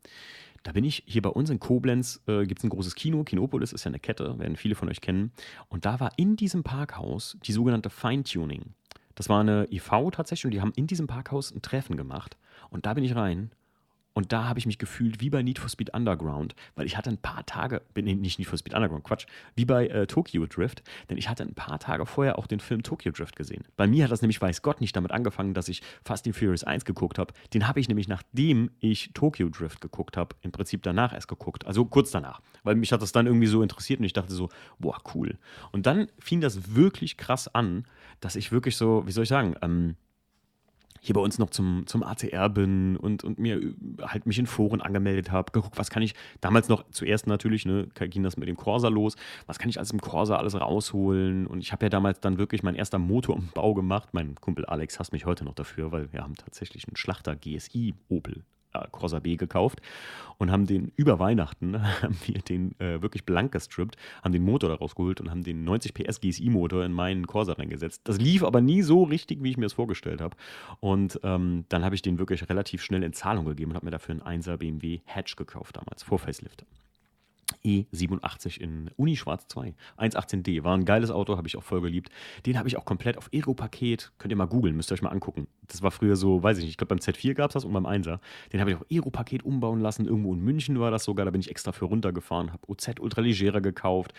da 0.66 0.72
bin 0.72 0.82
ich 0.82 1.04
hier 1.06 1.22
bei 1.22 1.28
uns 1.28 1.48
in 1.48 1.60
Koblenz, 1.60 2.20
äh, 2.26 2.44
gibt 2.44 2.58
es 2.58 2.64
ein 2.64 2.70
großes 2.70 2.96
Kino. 2.96 3.22
Kinopolis 3.22 3.72
ist 3.72 3.84
ja 3.84 3.88
eine 3.88 4.00
Kette, 4.00 4.36
werden 4.40 4.56
viele 4.56 4.74
von 4.74 4.88
euch 4.88 5.00
kennen. 5.00 5.30
Und 5.68 5.84
da 5.84 6.00
war 6.00 6.10
in 6.16 6.34
diesem 6.34 6.64
Parkhaus 6.64 7.38
die 7.46 7.52
sogenannte 7.52 7.88
Feintuning. 7.88 8.74
Das 9.14 9.28
war 9.28 9.40
eine 9.40 9.68
IV 9.70 10.10
tatsächlich 10.10 10.46
und 10.46 10.50
die 10.50 10.60
haben 10.60 10.72
in 10.74 10.88
diesem 10.88 11.06
Parkhaus 11.06 11.52
ein 11.52 11.62
Treffen 11.62 11.96
gemacht. 11.96 12.36
Und 12.68 12.84
da 12.84 12.94
bin 12.94 13.04
ich 13.04 13.14
rein 13.14 13.52
und 14.16 14.32
da 14.32 14.48
habe 14.48 14.58
ich 14.58 14.64
mich 14.64 14.78
gefühlt 14.78 15.20
wie 15.20 15.28
bei 15.28 15.42
Need 15.42 15.58
for 15.58 15.68
Speed 15.68 15.92
Underground, 15.92 16.54
weil 16.74 16.86
ich 16.86 16.96
hatte 16.96 17.10
ein 17.10 17.18
paar 17.18 17.44
Tage, 17.44 17.82
nee, 17.94 18.14
nicht 18.14 18.38
Need 18.38 18.48
for 18.48 18.56
Speed 18.56 18.72
Underground, 18.72 19.04
Quatsch, 19.04 19.26
wie 19.56 19.66
bei 19.66 19.88
äh, 19.88 20.06
Tokyo 20.06 20.46
Drift, 20.46 20.82
denn 21.10 21.18
ich 21.18 21.28
hatte 21.28 21.42
ein 21.42 21.52
paar 21.52 21.78
Tage 21.78 22.06
vorher 22.06 22.38
auch 22.38 22.46
den 22.46 22.58
Film 22.58 22.82
Tokyo 22.82 23.12
Drift 23.12 23.36
gesehen. 23.36 23.64
Bei 23.76 23.86
mir 23.86 24.04
hat 24.04 24.10
das 24.10 24.22
nämlich, 24.22 24.40
weiß 24.40 24.62
Gott, 24.62 24.80
nicht 24.80 24.96
damit 24.96 25.12
angefangen, 25.12 25.52
dass 25.52 25.68
ich 25.68 25.82
Fast 26.02 26.26
and 26.26 26.34
Furious 26.34 26.64
1 26.64 26.86
geguckt 26.86 27.18
habe. 27.18 27.34
Den 27.52 27.68
habe 27.68 27.78
ich 27.78 27.88
nämlich, 27.88 28.08
nachdem 28.08 28.70
ich 28.80 29.10
Tokyo 29.12 29.50
Drift 29.50 29.82
geguckt 29.82 30.16
habe, 30.16 30.34
im 30.40 30.50
Prinzip 30.50 30.82
danach 30.82 31.12
erst 31.12 31.28
geguckt. 31.28 31.66
Also 31.66 31.84
kurz 31.84 32.10
danach, 32.10 32.40
weil 32.62 32.74
mich 32.74 32.92
hat 32.92 33.02
das 33.02 33.12
dann 33.12 33.26
irgendwie 33.26 33.48
so 33.48 33.60
interessiert 33.60 34.00
und 34.00 34.06
ich 34.06 34.14
dachte 34.14 34.32
so, 34.32 34.48
boah, 34.78 34.96
cool. 35.14 35.36
Und 35.72 35.84
dann 35.84 36.06
fing 36.20 36.40
das 36.40 36.74
wirklich 36.74 37.18
krass 37.18 37.54
an, 37.54 37.84
dass 38.20 38.34
ich 38.34 38.50
wirklich 38.50 38.78
so, 38.78 39.06
wie 39.06 39.12
soll 39.12 39.24
ich 39.24 39.28
sagen, 39.28 39.56
ähm, 39.60 39.96
hier 41.06 41.14
bei 41.14 41.20
uns 41.20 41.38
noch 41.38 41.50
zum, 41.50 41.86
zum 41.86 42.02
ACR 42.02 42.48
bin 42.48 42.96
und, 42.96 43.24
und 43.24 43.38
mir 43.38 43.60
halt 44.02 44.26
mich 44.26 44.38
in 44.38 44.46
Foren 44.46 44.80
angemeldet 44.80 45.30
habe, 45.30 45.52
geguckt, 45.52 45.78
was 45.78 45.90
kann 45.90 46.02
ich, 46.02 46.14
damals 46.40 46.68
noch 46.68 46.84
zuerst 46.90 47.26
natürlich, 47.26 47.64
ne, 47.64 47.88
ging 47.94 48.22
das 48.22 48.36
mit 48.36 48.48
dem 48.48 48.56
Corsa 48.56 48.88
los, 48.88 49.16
was 49.46 49.58
kann 49.58 49.68
ich 49.68 49.78
als 49.78 49.90
im 49.90 50.00
Corsa 50.00 50.36
alles 50.36 50.60
rausholen? 50.60 51.46
Und 51.46 51.60
ich 51.60 51.72
habe 51.72 51.86
ja 51.86 51.90
damals 51.90 52.20
dann 52.20 52.38
wirklich 52.38 52.62
mein 52.62 52.74
erster 52.74 52.98
Motor 52.98 53.36
im 53.36 53.48
Bau 53.54 53.74
gemacht, 53.74 54.10
mein 54.12 54.34
Kumpel 54.36 54.66
Alex 54.66 54.98
hasst 54.98 55.12
mich 55.12 55.26
heute 55.26 55.44
noch 55.44 55.54
dafür, 55.54 55.92
weil 55.92 56.12
wir 56.12 56.22
haben 56.22 56.34
tatsächlich 56.34 56.86
einen 56.86 56.96
Schlachter 56.96 57.36
GSI 57.36 57.94
Opel 58.08 58.44
Corsa 58.90 59.18
B 59.18 59.36
gekauft 59.36 59.80
und 60.38 60.50
haben 60.50 60.66
den 60.66 60.92
über 60.96 61.18
Weihnachten, 61.18 61.82
haben 62.02 62.16
wir 62.26 62.40
den 62.40 62.78
äh, 62.80 63.02
wirklich 63.02 63.24
blank 63.24 63.52
gestrippt, 63.52 63.96
haben 64.22 64.32
den 64.32 64.44
Motor 64.44 64.70
daraus 64.70 64.94
geholt 64.94 65.20
und 65.20 65.30
haben 65.30 65.42
den 65.42 65.64
90 65.64 65.94
PS 65.94 66.20
GSI-Motor 66.20 66.84
in 66.84 66.92
meinen 66.92 67.26
Corsa 67.26 67.54
reingesetzt. 67.54 68.02
Das 68.04 68.18
lief 68.18 68.42
aber 68.42 68.60
nie 68.60 68.82
so 68.82 69.02
richtig, 69.04 69.42
wie 69.42 69.50
ich 69.50 69.56
mir 69.56 69.66
das 69.66 69.72
vorgestellt 69.72 70.20
habe. 70.20 70.36
Und 70.80 71.20
ähm, 71.22 71.64
dann 71.68 71.84
habe 71.84 71.94
ich 71.94 72.02
den 72.02 72.18
wirklich 72.18 72.48
relativ 72.48 72.82
schnell 72.82 73.02
in 73.02 73.12
Zahlung 73.12 73.44
gegeben 73.44 73.70
und 73.70 73.76
habe 73.76 73.86
mir 73.86 73.92
dafür 73.92 74.14
einen 74.14 74.40
1er 74.42 74.56
BMW 74.56 75.00
Hatch 75.04 75.36
gekauft 75.36 75.76
damals, 75.76 76.02
vor 76.02 76.18
Facelift. 76.18 76.64
E87 77.66 78.60
in 78.60 78.90
Uni 78.96 79.16
Schwarz 79.16 79.46
2. 79.48 79.74
118D. 79.98 80.62
War 80.62 80.76
ein 80.76 80.84
geiles 80.84 81.10
Auto, 81.10 81.36
habe 81.36 81.48
ich 81.48 81.56
auch 81.56 81.62
voll 81.62 81.80
geliebt. 81.80 82.10
Den 82.46 82.58
habe 82.58 82.68
ich 82.68 82.76
auch 82.76 82.84
komplett 82.84 83.18
auf 83.18 83.28
Aero-Paket. 83.32 84.12
Könnt 84.18 84.30
ihr 84.30 84.36
mal 84.36 84.46
googeln, 84.46 84.76
müsst 84.76 84.90
ihr 84.92 84.94
euch 84.94 85.02
mal 85.02 85.10
angucken. 85.10 85.48
Das 85.66 85.82
war 85.82 85.90
früher 85.90 86.16
so, 86.16 86.42
weiß 86.42 86.58
ich 86.58 86.64
nicht, 86.64 86.72
ich 86.72 86.76
glaube 86.76 86.94
beim 86.94 86.98
Z4 86.98 87.34
gab 87.34 87.50
es 87.50 87.54
das 87.54 87.64
und 87.64 87.72
beim 87.72 87.86
1er. 87.86 88.20
Den 88.52 88.60
habe 88.60 88.70
ich 88.70 88.76
auf 88.76 88.86
Aero-Paket 88.90 89.44
umbauen 89.44 89.80
lassen. 89.80 90.06
Irgendwo 90.06 90.32
in 90.32 90.40
München 90.40 90.78
war 90.78 90.90
das 90.90 91.04
sogar. 91.04 91.24
Da 91.24 91.30
bin 91.30 91.40
ich 91.40 91.50
extra 91.50 91.72
für 91.72 91.86
runtergefahren, 91.86 92.52
habe 92.52 92.62
OZ 92.68 93.00
Ultralegera 93.00 93.58
gekauft. 93.58 94.14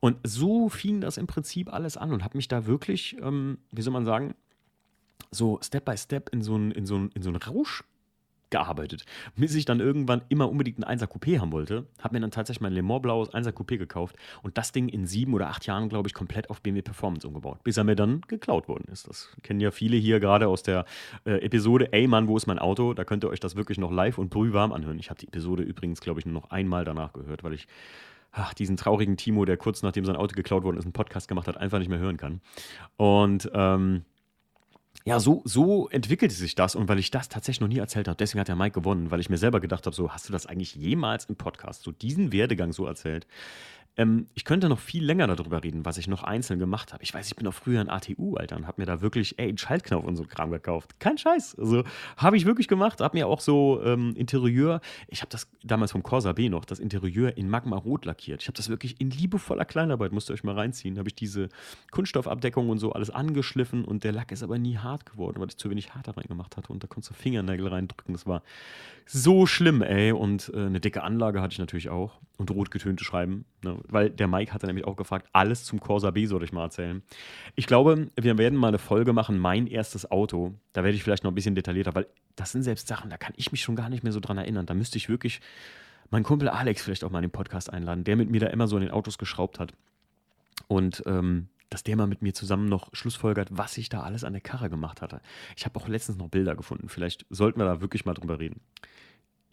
Und 0.00 0.18
so 0.24 0.68
fing 0.68 1.00
das 1.00 1.16
im 1.16 1.26
Prinzip 1.26 1.72
alles 1.72 1.96
an 1.96 2.12
und 2.12 2.24
habe 2.24 2.36
mich 2.36 2.48
da 2.48 2.66
wirklich, 2.66 3.16
ähm, 3.20 3.58
wie 3.70 3.82
soll 3.82 3.92
man 3.92 4.04
sagen, 4.04 4.34
so 5.30 5.58
Step 5.62 5.84
by 5.84 5.96
Step 5.96 6.28
in 6.30 6.42
so 6.42 6.54
einen 6.54 6.86
so 6.86 6.96
in 7.14 7.22
so 7.22 7.30
ein 7.30 7.36
Rausch 7.36 7.84
gearbeitet, 8.52 9.04
bis 9.34 9.54
ich 9.56 9.64
dann 9.64 9.80
irgendwann 9.80 10.22
immer 10.28 10.48
unbedingt 10.48 10.86
ein 10.86 10.98
1er 10.98 11.06
Coupé 11.06 11.40
haben 11.40 11.50
wollte. 11.50 11.86
Habe 12.00 12.14
mir 12.14 12.20
dann 12.20 12.30
tatsächlich 12.30 12.60
mein 12.60 12.72
Le 12.72 12.82
Mans 12.82 13.02
blaues 13.02 13.32
1er 13.32 13.50
Coupé 13.50 13.78
gekauft 13.78 14.14
und 14.42 14.56
das 14.56 14.70
Ding 14.70 14.88
in 14.88 15.06
sieben 15.06 15.34
oder 15.34 15.48
acht 15.48 15.66
Jahren, 15.66 15.88
glaube 15.88 16.08
ich, 16.08 16.14
komplett 16.14 16.50
auf 16.50 16.60
BMW 16.60 16.82
Performance 16.82 17.26
umgebaut, 17.26 17.64
bis 17.64 17.76
er 17.76 17.84
mir 17.84 17.96
dann 17.96 18.20
geklaut 18.28 18.68
worden 18.68 18.84
ist. 18.92 19.08
Das 19.08 19.34
kennen 19.42 19.58
ja 19.58 19.72
viele 19.72 19.96
hier 19.96 20.20
gerade 20.20 20.46
aus 20.46 20.62
der 20.62 20.84
äh, 21.24 21.44
Episode 21.44 21.92
Ey 21.92 22.06
Mann, 22.06 22.28
wo 22.28 22.36
ist 22.36 22.46
mein 22.46 22.60
Auto? 22.60 22.94
Da 22.94 23.04
könnt 23.04 23.24
ihr 23.24 23.30
euch 23.30 23.40
das 23.40 23.56
wirklich 23.56 23.78
noch 23.78 23.90
live 23.90 24.18
und 24.18 24.30
brühwarm 24.30 24.72
anhören. 24.72 24.98
Ich 25.00 25.10
habe 25.10 25.18
die 25.18 25.26
Episode 25.26 25.64
übrigens, 25.64 26.00
glaube 26.00 26.20
ich, 26.20 26.26
nur 26.26 26.34
noch 26.34 26.50
einmal 26.50 26.84
danach 26.84 27.12
gehört, 27.12 27.42
weil 27.42 27.54
ich 27.54 27.66
ach, 28.32 28.54
diesen 28.54 28.76
traurigen 28.76 29.16
Timo, 29.16 29.44
der 29.44 29.56
kurz 29.56 29.82
nachdem 29.82 30.04
sein 30.04 30.16
Auto 30.16 30.34
geklaut 30.34 30.64
worden 30.64 30.78
ist, 30.78 30.84
einen 30.84 30.92
Podcast 30.92 31.28
gemacht 31.28 31.46
hat, 31.48 31.56
einfach 31.56 31.78
nicht 31.78 31.88
mehr 31.88 31.98
hören 31.98 32.16
kann. 32.16 32.40
Und 32.96 33.50
ähm, 33.54 34.04
ja, 35.04 35.18
so, 35.20 35.42
so 35.44 35.88
entwickelte 35.88 36.34
sich 36.34 36.54
das 36.54 36.74
und 36.74 36.88
weil 36.88 36.98
ich 36.98 37.10
das 37.10 37.28
tatsächlich 37.28 37.60
noch 37.60 37.68
nie 37.68 37.78
erzählt 37.78 38.08
habe, 38.08 38.16
deswegen 38.16 38.40
hat 38.40 38.48
der 38.48 38.56
Mike 38.56 38.74
gewonnen, 38.80 39.10
weil 39.10 39.20
ich 39.20 39.30
mir 39.30 39.38
selber 39.38 39.60
gedacht 39.60 39.86
habe, 39.86 39.96
so 39.96 40.10
hast 40.10 40.28
du 40.28 40.32
das 40.32 40.46
eigentlich 40.46 40.74
jemals 40.74 41.24
im 41.24 41.36
Podcast, 41.36 41.82
so 41.82 41.92
diesen 41.92 42.32
Werdegang 42.32 42.72
so 42.72 42.86
erzählt? 42.86 43.26
Ähm, 43.96 44.26
ich 44.34 44.44
könnte 44.44 44.68
noch 44.68 44.78
viel 44.78 45.04
länger 45.04 45.26
darüber 45.26 45.62
reden, 45.62 45.84
was 45.84 45.98
ich 45.98 46.08
noch 46.08 46.22
einzeln 46.22 46.58
gemacht 46.58 46.92
habe. 46.92 47.02
Ich 47.02 47.12
weiß, 47.12 47.26
ich 47.26 47.36
bin 47.36 47.46
auch 47.46 47.54
früher 47.54 47.80
in 47.80 47.90
ATU, 47.90 48.36
Alter, 48.36 48.56
und 48.56 48.66
habe 48.66 48.80
mir 48.80 48.86
da 48.86 49.02
wirklich, 49.02 49.38
ey, 49.38 49.48
einen 49.48 49.58
Schaltknopf 49.58 50.04
und 50.04 50.16
so 50.16 50.24
Kram 50.24 50.50
gekauft. 50.50 50.98
Kein 50.98 51.18
Scheiß. 51.18 51.58
Also, 51.58 51.84
habe 52.16 52.36
ich 52.36 52.46
wirklich 52.46 52.68
gemacht. 52.68 53.00
Habe 53.00 53.18
mir 53.18 53.26
auch 53.26 53.40
so 53.40 53.82
ähm, 53.84 54.14
Interieur, 54.16 54.80
ich 55.08 55.20
habe 55.20 55.30
das 55.30 55.48
damals 55.62 55.92
vom 55.92 56.02
Corsa 56.02 56.32
B 56.32 56.48
noch, 56.48 56.64
das 56.64 56.78
Interieur 56.78 57.36
in 57.36 57.50
Magma 57.50 57.76
Rot 57.76 58.04
lackiert. 58.04 58.42
Ich 58.42 58.48
habe 58.48 58.56
das 58.56 58.68
wirklich 58.68 59.00
in 59.00 59.10
liebevoller 59.10 59.64
Kleinarbeit, 59.64 60.12
müsst 60.12 60.30
ihr 60.30 60.34
euch 60.34 60.44
mal 60.44 60.54
reinziehen, 60.54 60.98
habe 60.98 61.08
ich 61.08 61.14
diese 61.14 61.48
Kunststoffabdeckung 61.90 62.70
und 62.70 62.78
so 62.78 62.92
alles 62.92 63.10
angeschliffen 63.10 63.84
und 63.84 64.04
der 64.04 64.12
Lack 64.12 64.32
ist 64.32 64.42
aber 64.42 64.58
nie 64.58 64.78
hart 64.78 65.06
geworden, 65.06 65.40
weil 65.40 65.48
ich 65.48 65.56
zu 65.58 65.70
wenig 65.70 65.94
hart 65.94 66.08
da 66.08 66.12
reingemacht 66.12 66.56
hatte 66.56 66.72
und 66.72 66.82
da 66.82 66.86
konntest 66.86 67.10
du 67.10 67.14
Fingernägel 67.14 67.68
reindrücken. 67.68 68.14
Das 68.14 68.26
war 68.26 68.42
so 69.06 69.46
schlimm, 69.46 69.82
ey. 69.82 70.12
Und 70.12 70.50
äh, 70.54 70.66
eine 70.66 70.80
dicke 70.80 71.02
Anlage 71.02 71.40
hatte 71.42 71.52
ich 71.52 71.58
natürlich 71.58 71.90
auch 71.90 72.20
und 72.38 72.50
rot 72.50 72.70
getönte 72.70 73.04
Schreiben. 73.04 73.44
Ne? 73.62 73.78
Weil 73.88 74.10
der 74.10 74.28
Mike 74.28 74.52
hatte 74.52 74.66
nämlich 74.66 74.86
auch 74.86 74.96
gefragt, 74.96 75.28
alles 75.32 75.64
zum 75.64 75.80
Corsa 75.80 76.10
B 76.10 76.26
soll 76.26 76.42
ich 76.44 76.52
mal 76.52 76.64
erzählen. 76.64 77.02
Ich 77.54 77.66
glaube, 77.66 78.10
wir 78.20 78.38
werden 78.38 78.58
mal 78.58 78.68
eine 78.68 78.78
Folge 78.78 79.12
machen, 79.12 79.38
mein 79.38 79.66
erstes 79.66 80.10
Auto. 80.10 80.54
Da 80.72 80.84
werde 80.84 80.96
ich 80.96 81.02
vielleicht 81.02 81.24
noch 81.24 81.30
ein 81.30 81.34
bisschen 81.34 81.54
detaillierter, 81.54 81.94
weil 81.94 82.06
das 82.36 82.52
sind 82.52 82.62
selbst 82.62 82.88
Sachen, 82.88 83.10
da 83.10 83.16
kann 83.16 83.34
ich 83.36 83.52
mich 83.52 83.62
schon 83.62 83.76
gar 83.76 83.88
nicht 83.88 84.02
mehr 84.02 84.12
so 84.12 84.20
dran 84.20 84.38
erinnern. 84.38 84.66
Da 84.66 84.74
müsste 84.74 84.98
ich 84.98 85.08
wirklich 85.08 85.40
meinen 86.10 86.24
Kumpel 86.24 86.48
Alex 86.48 86.82
vielleicht 86.82 87.04
auch 87.04 87.10
mal 87.10 87.18
in 87.18 87.28
den 87.28 87.32
Podcast 87.32 87.72
einladen, 87.72 88.04
der 88.04 88.16
mit 88.16 88.30
mir 88.30 88.40
da 88.40 88.46
immer 88.48 88.68
so 88.68 88.76
in 88.76 88.82
den 88.82 88.90
Autos 88.90 89.18
geschraubt 89.18 89.58
hat. 89.58 89.72
Und 90.68 91.02
ähm, 91.06 91.48
dass 91.72 91.82
der 91.82 91.96
mal 91.96 92.06
mit 92.06 92.20
mir 92.20 92.34
zusammen 92.34 92.68
noch 92.68 92.94
schlussfolgert, 92.94 93.48
was 93.50 93.78
ich 93.78 93.88
da 93.88 94.02
alles 94.02 94.24
an 94.24 94.34
der 94.34 94.42
Karre 94.42 94.68
gemacht 94.68 95.00
hatte. 95.00 95.22
Ich 95.56 95.64
habe 95.64 95.78
auch 95.80 95.88
letztens 95.88 96.18
noch 96.18 96.28
Bilder 96.28 96.54
gefunden. 96.54 96.88
Vielleicht 96.88 97.24
sollten 97.30 97.58
wir 97.58 97.64
da 97.64 97.80
wirklich 97.80 98.04
mal 98.04 98.14
drüber 98.14 98.38
reden. 98.38 98.60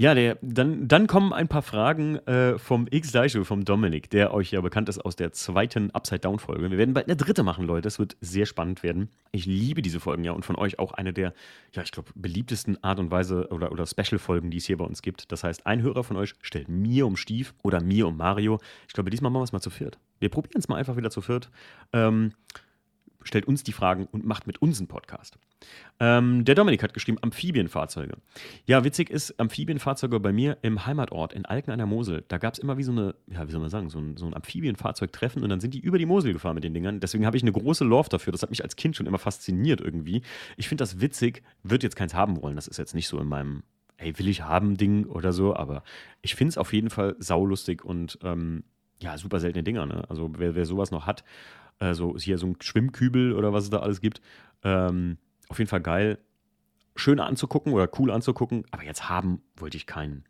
Ja, 0.02 0.14
der, 0.14 0.38
dann, 0.42 0.88
dann 0.88 1.08
kommen 1.08 1.34
ein 1.34 1.50
paar 1.50 1.62
Fragen 1.62 2.20
äh, 2.20 2.58
vom 2.58 2.88
X 2.90 3.12
Daisho, 3.12 3.44
vom 3.44 3.66
Dominik, 3.66 4.10
der 4.10 4.34
euch 4.34 4.52
ja 4.52 4.62
bekannt 4.62 4.88
ist 4.88 5.00
aus 5.00 5.18
der 5.18 5.34
zweiten 5.34 5.92
Upside-Down-Folge. 5.92 6.72
Wir 6.72 6.78
werden 6.78 6.94
bald 6.94 7.08
eine 7.08 7.18
dritte 7.18 7.44
machen, 7.44 7.66
Leute. 7.66 7.82
Das 7.82 8.00
wird 8.00 8.16
sehr 8.22 8.46
spannend 8.46 8.82
werden. 8.82 9.10
Ich 9.34 9.46
liebe 9.46 9.82
diese 9.82 10.00
Folgen 10.00 10.24
ja 10.24 10.32
und 10.32 10.46
von 10.46 10.56
euch 10.56 10.80
auch 10.80 10.94
eine 10.94 11.12
der, 11.12 11.34
ja, 11.74 11.84
ich 11.84 11.92
glaube, 11.92 12.12
beliebtesten 12.16 12.82
Art 12.82 12.98
und 13.00 13.12
Weise 13.12 13.50
oder, 13.52 13.74
oder 13.74 13.86
Special-Folgen, 13.86 14.52
die 14.52 14.58
es 14.60 14.66
hier 14.66 14.78
bei 14.78 14.86
uns 14.86 15.02
gibt. 15.02 15.34
Das 15.34 15.44
heißt, 15.44 15.66
ein 15.68 15.82
Hörer 15.82 16.06
von 16.06 16.16
euch 16.16 16.34
stellt 16.42 16.70
mir 16.70 17.06
um 17.06 17.18
Stief 17.18 17.54
oder 17.62 17.82
mir 17.82 18.08
um 18.08 18.16
Mario. 18.16 18.60
Ich 18.88 18.94
glaube, 18.94 19.10
diesmal 19.10 19.32
machen 19.32 19.42
wir 19.42 19.46
es 19.46 19.52
mal 19.52 19.60
zu 19.60 19.70
viert. 19.70 20.00
Wir 20.22 20.30
probieren 20.30 20.60
es 20.60 20.70
mal 20.70 20.78
einfach 20.78 20.96
wieder 20.96 21.12
zu 21.12 21.20
viert. 21.20 21.52
Ähm, 21.92 22.32
stellt 23.24 23.46
uns 23.46 23.64
die 23.64 23.74
Fragen 23.74 24.08
und 24.12 24.26
macht 24.26 24.48
mit 24.48 24.62
uns 24.62 24.80
einen 24.80 24.88
Podcast. 24.88 25.38
Ähm, 26.00 26.46
der 26.46 26.56
Dominik 26.56 26.82
hat 26.84 26.94
geschrieben, 26.94 27.18
Amphibienfahrzeuge. 27.22 28.18
Ja, 28.66 28.84
witzig 28.84 29.10
ist, 29.10 29.40
Amphibienfahrzeuge 29.40 30.20
bei 30.20 30.32
mir 30.32 30.58
im 30.62 30.86
Heimatort 30.86 31.34
in 31.34 31.46
Alken 31.46 31.72
an 31.72 31.80
der 31.80 31.88
Mosel. 31.88 32.24
Da 32.28 32.38
gab 32.38 32.54
es 32.54 32.60
immer 32.60 32.78
wie 32.78 32.84
so 32.84 32.92
eine, 32.92 33.16
ja, 33.28 33.48
wie 33.48 33.52
soll 33.52 33.62
man 33.62 33.70
sagen, 33.70 33.90
so 33.90 34.00
ein, 34.00 34.16
so 34.16 34.26
ein 34.26 34.34
Amphibienfahrzeugtreffen 34.34 35.44
und 35.44 35.50
dann 35.50 35.60
sind 35.60 35.74
die 35.74 35.80
über 35.80 35.98
die 35.98 36.06
Mosel 36.06 36.34
gefahren 36.34 36.56
mit 36.56 36.64
den 36.64 36.74
Dingern. 36.74 37.00
Deswegen 37.00 37.26
habe 37.26 37.36
ich 37.36 37.44
eine 37.44 37.52
große 37.52 37.84
Love 37.84 38.10
dafür. 38.10 38.32
Das 38.32 38.42
hat 38.42 38.50
mich 38.50 38.64
als 38.64 38.76
Kind 38.76 38.96
schon 38.96 39.06
immer 39.06 39.20
fasziniert 39.20 39.82
irgendwie. 39.82 40.22
Ich 40.56 40.70
finde 40.70 40.82
das 40.82 41.02
witzig, 41.02 41.44
würde 41.64 41.86
jetzt 41.86 41.96
keins 41.96 42.14
haben 42.14 42.42
wollen. 42.42 42.56
Das 42.56 42.68
ist 42.68 42.78
jetzt 42.78 42.96
nicht 42.96 43.08
so 43.08 43.20
in 43.20 43.28
meinem, 43.28 43.64
ey, 43.98 44.18
will 44.18 44.30
ich 44.30 44.44
haben 44.44 44.78
Ding 44.78 45.06
oder 45.06 45.34
so, 45.34 45.56
aber 45.56 45.84
ich 46.22 46.36
finde 46.36 46.50
es 46.50 46.58
auf 46.58 46.72
jeden 46.72 46.90
Fall 46.90 47.16
saulustig 47.20 47.84
und 47.84 48.18
ähm, 48.24 48.64
ja, 49.02 49.18
super 49.18 49.40
seltene 49.40 49.64
Dinger. 49.64 49.86
Ne? 49.86 50.04
Also 50.10 50.32
wer, 50.38 50.56
wer 50.56 50.66
sowas 50.66 50.92
noch 50.92 51.06
hat, 51.06 51.24
also 51.80 52.16
hier 52.18 52.38
so 52.38 52.48
ein 52.48 52.58
Schwimmkübel 52.60 53.34
oder 53.34 53.54
was 53.54 53.66
es 53.66 53.70
da 53.70 53.80
alles 53.80 54.02
gibt. 54.02 54.22
Ähm, 54.64 55.18
auf 55.48 55.58
jeden 55.58 55.70
Fall 55.70 55.82
geil. 55.82 56.20
Schön 56.96 57.20
anzugucken 57.20 57.74
oder 57.74 57.90
cool 57.98 58.12
anzugucken, 58.12 58.66
aber 58.72 58.84
jetzt 58.84 59.10
haben 59.10 59.42
wollte 59.56 59.78
ich 59.78 59.88
keinen. 59.88 60.26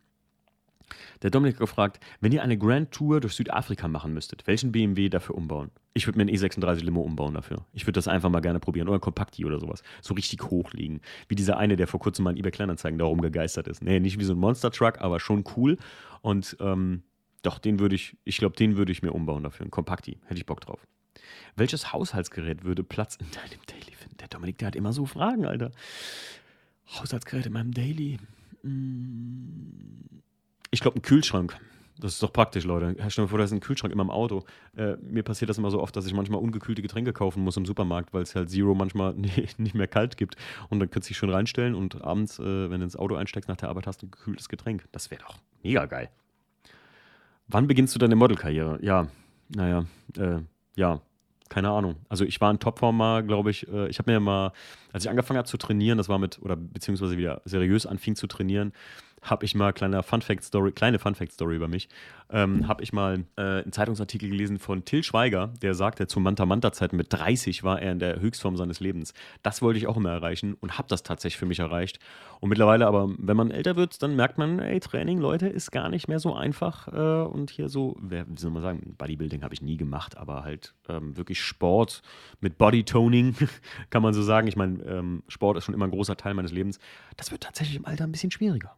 Der 1.22 1.30
Dominik 1.30 1.56
hat 1.56 1.60
gefragt, 1.60 2.00
wenn 2.20 2.32
ihr 2.32 2.42
eine 2.42 2.58
Grand 2.58 2.90
Tour 2.92 3.20
durch 3.20 3.34
Südafrika 3.34 3.88
machen 3.88 4.12
müsstet, 4.14 4.46
welchen 4.46 4.72
BMW 4.72 5.08
dafür 5.08 5.36
umbauen? 5.36 5.70
Ich 5.92 6.06
würde 6.06 6.18
mir 6.18 6.22
einen 6.22 6.36
E36 6.36 6.84
Limo 6.84 7.02
umbauen 7.02 7.34
dafür. 7.34 7.64
Ich 7.72 7.82
würde 7.82 7.98
das 7.98 8.08
einfach 8.08 8.30
mal 8.30 8.40
gerne 8.40 8.60
probieren. 8.60 8.88
Oder 8.88 8.98
ein 8.98 9.02
Kompakti 9.02 9.44
oder 9.44 9.58
sowas. 9.58 9.82
So 10.00 10.14
richtig 10.14 10.42
hochlegen. 10.42 11.00
Wie 11.28 11.34
dieser 11.34 11.58
eine, 11.58 11.76
der 11.76 11.86
vor 11.86 12.00
kurzem 12.00 12.24
mal 12.24 12.30
in 12.30 12.36
eBay 12.36 12.52
Kleinanzeigen 12.52 12.98
darum 12.98 13.20
gegeistert 13.20 13.68
ist. 13.68 13.82
Nee, 13.82 14.00
nicht 14.00 14.18
wie 14.18 14.24
so 14.24 14.34
ein 14.34 14.38
Monster 14.38 14.70
Truck, 14.70 15.00
aber 15.00 15.20
schon 15.20 15.44
cool. 15.56 15.78
Und 16.22 16.56
ähm, 16.60 17.02
doch, 17.42 17.58
den 17.58 17.80
würde 17.80 17.94
ich, 17.94 18.16
ich 18.24 18.38
glaube, 18.38 18.56
den 18.56 18.76
würde 18.76 18.92
ich 18.92 19.02
mir 19.02 19.12
umbauen 19.12 19.42
dafür. 19.42 19.66
Ein 19.66 19.70
Kompakti. 19.70 20.18
Hätte 20.24 20.38
ich 20.38 20.46
Bock 20.46 20.60
drauf. 20.60 20.86
Welches 21.56 21.92
Haushaltsgerät 21.92 22.64
würde 22.64 22.82
Platz 22.82 23.16
in 23.16 23.30
deinem 23.30 23.60
Daily 23.66 23.94
finden? 23.96 24.16
Der 24.18 24.28
Dominik, 24.28 24.58
der 24.58 24.68
hat 24.68 24.76
immer 24.76 24.92
so 24.92 25.06
Fragen, 25.06 25.46
Alter. 25.46 25.70
Haushaltsgerät 26.98 27.46
in 27.46 27.52
meinem 27.52 27.72
Daily. 27.72 28.18
Hm. 28.62 30.22
Ich 30.70 30.80
glaube, 30.80 30.98
ein 30.98 31.02
Kühlschrank. 31.02 31.58
Das 32.00 32.14
ist 32.14 32.22
doch 32.22 32.32
praktisch, 32.32 32.64
Leute. 32.64 32.96
Stell 33.08 33.24
dir 33.24 33.28
vor, 33.28 33.38
da 33.38 33.44
ist 33.44 33.52
ein 33.52 33.60
Kühlschrank 33.60 33.92
in 33.92 33.98
meinem 33.98 34.10
Auto. 34.10 34.44
Äh, 34.74 34.96
mir 35.02 35.22
passiert 35.22 35.50
das 35.50 35.58
immer 35.58 35.70
so 35.70 35.80
oft, 35.82 35.94
dass 35.94 36.06
ich 36.06 36.14
manchmal 36.14 36.40
ungekühlte 36.40 36.80
Getränke 36.80 37.12
kaufen 37.12 37.42
muss 37.42 37.56
im 37.56 37.66
Supermarkt, 37.66 38.14
weil 38.14 38.22
es 38.22 38.34
halt 38.34 38.50
Zero 38.50 38.74
manchmal 38.74 39.14
nicht 39.58 39.74
mehr 39.74 39.86
kalt 39.86 40.16
gibt. 40.16 40.36
Und 40.70 40.80
dann 40.80 40.90
kannst 40.90 41.08
du 41.08 41.10
dich 41.10 41.18
schön 41.18 41.30
reinstellen 41.30 41.74
und 41.74 42.02
abends, 42.02 42.38
äh, 42.38 42.70
wenn 42.70 42.80
du 42.80 42.84
ins 42.84 42.96
Auto 42.96 43.16
einsteigst 43.16 43.48
nach 43.48 43.56
der 43.56 43.68
Arbeit, 43.68 43.86
hast 43.86 44.02
du 44.02 44.06
ein 44.06 44.10
gekühltes 44.10 44.48
Getränk. 44.48 44.84
Das 44.92 45.10
wäre 45.10 45.22
doch 45.22 45.36
mega 45.62 45.84
geil. 45.86 46.08
Wann 47.48 47.66
beginnst 47.66 47.94
du 47.94 47.98
deine 47.98 48.16
Modelkarriere? 48.16 48.78
Ja, 48.80 49.08
naja, 49.54 49.84
äh, 50.16 50.38
ja, 50.76 51.00
keine 51.48 51.70
Ahnung. 51.70 51.96
Also 52.08 52.24
ich 52.24 52.40
war 52.40 52.50
in 52.50 52.60
Topform 52.60 52.96
mal, 52.96 53.24
glaube 53.24 53.50
ich. 53.50 53.68
Äh, 53.68 53.88
ich 53.88 53.98
habe 53.98 54.10
mir 54.12 54.20
mal, 54.20 54.52
als 54.92 55.04
ich 55.04 55.10
angefangen 55.10 55.38
habe 55.38 55.48
zu 55.48 55.56
trainieren, 55.56 55.98
das 55.98 56.08
war 56.08 56.18
mit, 56.18 56.40
oder 56.40 56.56
beziehungsweise 56.56 57.18
wieder 57.18 57.42
seriös 57.44 57.86
anfing 57.86 58.14
zu 58.14 58.28
trainieren, 58.28 58.72
habe 59.22 59.44
ich 59.44 59.54
mal 59.54 59.72
kleine 59.72 60.02
Fun 60.02 60.22
Story, 60.40 60.72
kleine 60.72 60.98
Fun 60.98 61.14
Fact 61.14 61.32
Story 61.32 61.56
über 61.56 61.68
mich, 61.68 61.88
ähm, 62.30 62.68
habe 62.68 62.82
ich 62.82 62.92
mal 62.92 63.24
äh, 63.36 63.42
einen 63.42 63.72
Zeitungsartikel 63.72 64.28
gelesen 64.28 64.58
von 64.58 64.84
Till 64.84 65.02
Schweiger, 65.02 65.52
der 65.62 65.74
sagte, 65.74 66.06
zu 66.06 66.20
Manta 66.20 66.46
Manta 66.46 66.72
Zeiten 66.72 66.96
mit 66.96 67.12
30 67.12 67.62
war 67.64 67.80
er 67.80 67.92
in 67.92 67.98
der 67.98 68.20
Höchstform 68.20 68.56
seines 68.56 68.80
Lebens. 68.80 69.12
Das 69.42 69.62
wollte 69.62 69.78
ich 69.78 69.86
auch 69.86 69.96
immer 69.96 70.10
erreichen 70.10 70.54
und 70.54 70.78
habe 70.78 70.88
das 70.88 71.02
tatsächlich 71.02 71.38
für 71.38 71.46
mich 71.46 71.58
erreicht. 71.58 71.98
Und 72.40 72.48
mittlerweile 72.48 72.86
aber, 72.86 73.08
wenn 73.18 73.36
man 73.36 73.50
älter 73.50 73.76
wird, 73.76 74.02
dann 74.02 74.16
merkt 74.16 74.38
man, 74.38 74.58
ey, 74.60 74.80
Training, 74.80 75.18
Leute, 75.18 75.48
ist 75.48 75.70
gar 75.70 75.88
nicht 75.88 76.08
mehr 76.08 76.18
so 76.18 76.34
einfach 76.34 76.88
äh, 76.88 77.28
und 77.28 77.50
hier 77.50 77.68
so, 77.68 77.96
wie 78.00 78.24
soll 78.36 78.50
man 78.50 78.62
sagen, 78.62 78.94
Bodybuilding 78.96 79.42
habe 79.42 79.54
ich 79.54 79.62
nie 79.62 79.76
gemacht, 79.76 80.16
aber 80.16 80.44
halt 80.44 80.74
ähm, 80.88 81.16
wirklich 81.16 81.42
Sport 81.42 82.02
mit 82.40 82.58
Bodytoning, 82.58 83.34
kann 83.90 84.02
man 84.02 84.14
so 84.14 84.22
sagen. 84.22 84.46
Ich 84.46 84.56
meine, 84.56 84.82
ähm, 84.84 85.22
Sport 85.28 85.58
ist 85.58 85.64
schon 85.64 85.74
immer 85.74 85.86
ein 85.86 85.90
großer 85.90 86.16
Teil 86.16 86.34
meines 86.34 86.52
Lebens. 86.52 86.78
Das 87.16 87.30
wird 87.30 87.42
tatsächlich 87.42 87.76
im 87.76 87.86
Alter 87.86 88.04
ein 88.04 88.12
bisschen 88.12 88.30
schwieriger. 88.30 88.76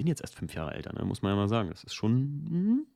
Bin 0.00 0.06
jetzt 0.06 0.22
erst 0.22 0.34
fünf 0.34 0.54
Jahre 0.54 0.72
älter, 0.72 0.94
ne? 0.94 1.04
muss 1.04 1.20
man 1.20 1.32
ja 1.32 1.36
mal 1.36 1.46
sagen. 1.46 1.68
Das 1.68 1.84
ist 1.84 1.92
schon. 1.92 2.86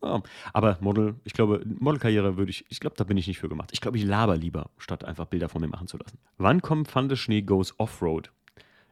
Mh, 0.00 0.08
ja. 0.08 0.22
Aber 0.54 0.78
Model, 0.80 1.16
ich 1.24 1.34
glaube, 1.34 1.62
Modelkarriere 1.66 2.38
würde 2.38 2.48
ich, 2.48 2.64
ich 2.70 2.80
glaube, 2.80 2.96
da 2.96 3.04
bin 3.04 3.18
ich 3.18 3.26
nicht 3.26 3.36
für 3.38 3.50
gemacht. 3.50 3.68
Ich 3.74 3.82
glaube, 3.82 3.98
ich 3.98 4.04
laber 4.04 4.38
lieber, 4.38 4.70
statt 4.78 5.04
einfach 5.04 5.26
Bilder 5.26 5.50
von 5.50 5.60
mir 5.60 5.68
machen 5.68 5.86
zu 5.86 5.98
lassen. 5.98 6.16
Wann 6.38 6.62
kommt 6.62 6.88
Fandeschnee 6.88 7.42
Goes 7.42 7.78
Offroad? 7.78 8.32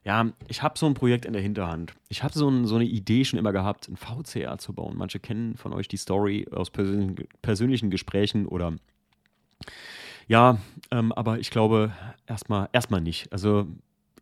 Ja, 0.05 0.31
ich 0.47 0.63
habe 0.63 0.79
so 0.79 0.85
ein 0.85 0.93
Projekt 0.93 1.25
in 1.25 1.33
der 1.33 1.41
Hinterhand. 1.41 1.95
Ich 2.11 2.23
habe 2.23 2.35
so, 2.35 2.51
ein, 2.51 2.67
so, 2.67 2.75
eine 2.75 2.85
Idee 2.85 3.25
schon 3.25 3.39
immer 3.39 3.53
gehabt, 3.53 3.89
ein 3.89 3.97
VCR 3.97 4.59
zu 4.59 4.75
bauen. 4.75 4.99
Manche 4.99 5.21
kennen 5.21 5.57
von 5.57 5.73
euch 5.73 5.89
die 5.89 5.97
Story 5.97 6.47
aus 6.53 6.69
persönlichen, 6.69 7.27
persönlichen 7.41 7.89
Gesprächen 7.89 8.45
oder 8.45 8.75
ja, 10.29 10.59
ähm, 10.91 11.13
aber 11.13 11.39
ich 11.39 11.51
glaube 11.51 11.93
erstmal 12.27 12.69
erstmal 12.73 13.01
nicht. 13.01 13.33
Also 13.33 13.69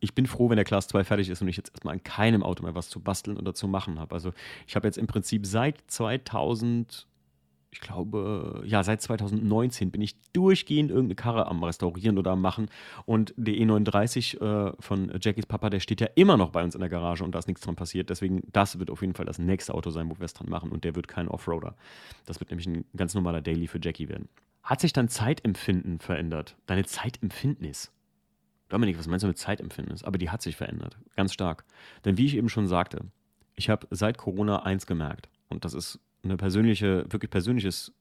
ich 0.02 0.14
bin 0.16 0.26
froh, 0.26 0.50
wenn 0.50 0.56
der 0.56 0.64
Class 0.64 0.88
2 0.88 1.04
fertig 1.04 1.28
ist 1.28 1.42
und 1.42 1.48
ich 1.48 1.56
jetzt 1.56 1.70
erstmal 1.70 1.94
an 1.94 2.02
keinem 2.02 2.42
Auto 2.42 2.64
mehr 2.64 2.74
was 2.74 2.88
zu 2.88 2.98
basteln 2.98 3.36
oder 3.36 3.54
zu 3.54 3.68
machen 3.68 4.00
habe. 4.00 4.12
Also 4.12 4.32
ich 4.66 4.74
habe 4.74 4.88
jetzt 4.88 4.98
im 4.98 5.06
Prinzip 5.06 5.46
seit 5.46 5.80
2000, 5.86 7.06
ich 7.70 7.80
glaube, 7.80 8.64
ja, 8.66 8.82
seit 8.82 9.00
2019 9.00 9.92
bin 9.92 10.02
ich 10.02 10.20
durchgehend 10.32 10.90
irgendeine 10.90 11.14
Karre 11.14 11.46
am 11.46 11.62
Restaurieren 11.62 12.18
oder 12.18 12.32
am 12.32 12.40
Machen. 12.40 12.66
Und 13.06 13.32
der 13.36 13.54
E39 13.54 14.40
äh, 14.40 14.72
von 14.80 15.12
Jackies 15.20 15.46
Papa, 15.46 15.70
der 15.70 15.78
steht 15.78 16.00
ja 16.00 16.08
immer 16.16 16.36
noch 16.36 16.50
bei 16.50 16.64
uns 16.64 16.74
in 16.74 16.80
der 16.80 16.90
Garage 16.90 17.22
und 17.22 17.32
da 17.32 17.38
ist 17.38 17.46
nichts 17.46 17.62
dran 17.62 17.76
passiert. 17.76 18.10
Deswegen, 18.10 18.42
das 18.52 18.80
wird 18.80 18.90
auf 18.90 19.02
jeden 19.02 19.14
Fall 19.14 19.26
das 19.26 19.38
nächste 19.38 19.72
Auto 19.72 19.90
sein, 19.90 20.10
wo 20.10 20.18
wir 20.18 20.24
es 20.24 20.34
dran 20.34 20.50
machen. 20.50 20.72
Und 20.72 20.82
der 20.82 20.96
wird 20.96 21.06
kein 21.06 21.28
Offroader. 21.28 21.76
Das 22.26 22.40
wird 22.40 22.50
nämlich 22.50 22.66
ein 22.66 22.84
ganz 22.96 23.14
normaler 23.14 23.40
Daily 23.40 23.68
für 23.68 23.78
Jackie 23.80 24.08
werden. 24.08 24.28
Hat 24.64 24.80
sich 24.80 24.92
dein 24.92 25.08
Zeitempfinden 25.08 26.00
verändert? 26.00 26.56
Deine 26.66 26.84
Zeitempfindnis? 26.84 27.92
Dominik, 28.72 28.98
was 28.98 29.06
meinst 29.06 29.22
du 29.22 29.28
mit 29.28 29.38
Zeitempfinden? 29.38 29.94
Aber 30.04 30.16
die 30.16 30.30
hat 30.30 30.40
sich 30.40 30.56
verändert, 30.56 30.96
ganz 31.14 31.32
stark. 31.34 31.64
Denn 32.04 32.16
wie 32.16 32.26
ich 32.26 32.36
eben 32.36 32.48
schon 32.48 32.66
sagte, 32.66 33.04
ich 33.54 33.68
habe 33.68 33.86
seit 33.90 34.16
Corona 34.16 34.62
eins 34.62 34.86
gemerkt. 34.86 35.28
Und 35.48 35.66
das 35.66 35.74
ist 35.74 35.98
eine 36.24 36.38
persönliche, 36.38 37.04
wirklich 37.12 37.30
persönliches 37.30 37.92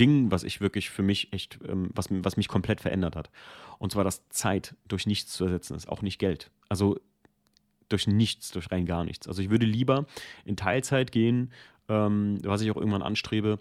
Ding, 0.00 0.30
was 0.30 0.42
ich 0.42 0.62
wirklich 0.62 0.88
für 0.88 1.02
mich 1.02 1.32
echt, 1.34 1.58
ähm, 1.68 1.90
was, 1.94 2.06
was 2.10 2.36
mich 2.36 2.48
komplett 2.48 2.80
verändert 2.80 3.14
hat. 3.14 3.30
Und 3.78 3.92
zwar, 3.92 4.04
dass 4.04 4.26
Zeit 4.30 4.74
durch 4.86 5.06
nichts 5.06 5.32
zu 5.32 5.44
ersetzen 5.44 5.74
ist, 5.74 5.88
auch 5.88 6.00
nicht 6.00 6.18
Geld. 6.18 6.50
Also 6.70 6.98
durch 7.90 8.06
nichts, 8.06 8.50
durch 8.50 8.70
rein 8.70 8.86
gar 8.86 9.04
nichts. 9.04 9.28
Also 9.28 9.42
ich 9.42 9.50
würde 9.50 9.66
lieber 9.66 10.06
in 10.44 10.56
Teilzeit 10.56 11.12
gehen, 11.12 11.52
ähm, 11.88 12.38
was 12.42 12.62
ich 12.62 12.70
auch 12.70 12.76
irgendwann 12.76 13.02
anstrebe, 13.02 13.58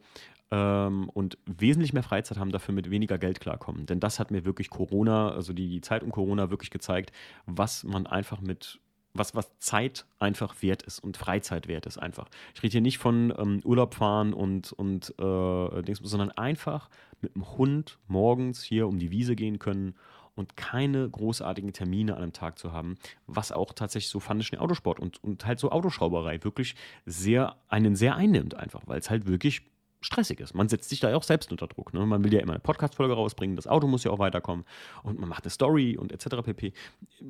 ähm, 0.52 1.10
und 1.10 1.38
wesentlich 1.46 1.94
mehr 1.94 2.04
Freizeit 2.04 2.38
haben, 2.38 2.52
dafür 2.52 2.74
mit 2.74 2.90
weniger 2.90 3.18
Geld 3.18 3.40
klarkommen. 3.40 3.86
Denn 3.86 4.00
das 4.00 4.20
hat 4.20 4.32
mir 4.32 4.46
wirklich 4.46 4.70
Corona, 4.70 5.32
also 5.32 5.54
die, 5.54 5.70
die 5.70 5.82
Zeit 5.82 6.04
um 6.04 6.12
Corona 6.12 6.50
wirklich 6.50 6.70
gezeigt, 6.70 7.12
was 7.46 7.84
man 7.84 8.08
einfach 8.08 8.42
mit 8.42 8.80
was, 9.14 9.36
was 9.36 9.58
Zeit 9.60 10.06
einfach 10.20 10.62
wert 10.62 10.84
ist 10.84 11.00
und 11.00 11.18
Freizeit 11.18 11.68
wert 11.68 11.86
ist 11.86 11.98
einfach. 11.98 12.30
Ich 12.54 12.62
rede 12.62 12.74
hier 12.74 12.82
nicht 12.82 13.00
von 13.00 13.34
ähm, 13.38 13.62
Urlaub 13.64 13.96
fahren 13.96 14.34
und, 14.34 14.74
und 14.74 15.14
äh, 15.20 15.82
Dings, 15.84 16.00
sondern 16.04 16.32
einfach 16.32 16.90
mit 17.22 17.36
dem 17.36 17.58
Hund 17.58 17.98
morgens 18.08 18.62
hier 18.64 18.88
um 18.88 19.00
die 19.00 19.12
Wiese 19.12 19.36
gehen 19.36 19.60
können 19.60 19.96
und 20.36 20.56
keine 20.56 21.10
großartigen 21.10 21.74
Termine 21.74 22.16
an 22.16 22.24
einem 22.24 22.34
Tag 22.34 22.60
zu 22.60 22.72
haben, 22.72 22.98
was 23.26 23.52
auch 23.52 23.74
tatsächlich 23.74 24.12
so 24.12 24.20
fand 24.20 24.42
ich 24.42 24.52
den 24.52 24.60
Autosport 24.60 25.00
und, 25.00 25.24
und 25.24 25.46
halt 25.46 25.60
so 25.60 25.72
Autoschrauberei 25.72 26.44
wirklich 26.44 26.76
sehr, 27.06 27.56
einen 27.68 27.96
sehr 27.96 28.16
einnimmt 28.16 28.54
einfach, 28.54 28.82
weil 28.86 29.00
es 29.00 29.10
halt 29.10 29.26
wirklich 29.26 29.64
stressig 30.08 30.40
ist. 30.40 30.56
Man 30.56 30.70
setzt 30.70 30.90
sich 30.90 31.00
da 31.00 31.10
ja 31.10 31.18
auch 31.18 31.24
selbst 31.24 31.52
unter 31.52 31.68
Druck. 31.68 31.94
Ne? 31.94 32.06
Man 32.06 32.24
will 32.24 32.34
ja 32.34 32.40
immer 32.40 32.54
eine 32.54 32.60
Podcast-Folge 32.60 33.14
rausbringen, 33.14 33.56
das 33.56 33.68
Auto 33.68 33.88
muss 33.88 34.04
ja 34.04 34.12
auch 34.12 34.20
weiterkommen 34.20 34.66
und 35.04 35.20
man 35.20 35.30
macht 35.30 35.44
eine 35.44 35.52
Story 35.52 35.98
und 35.98 36.12
etc. 36.12 36.44
pp. 36.44 36.74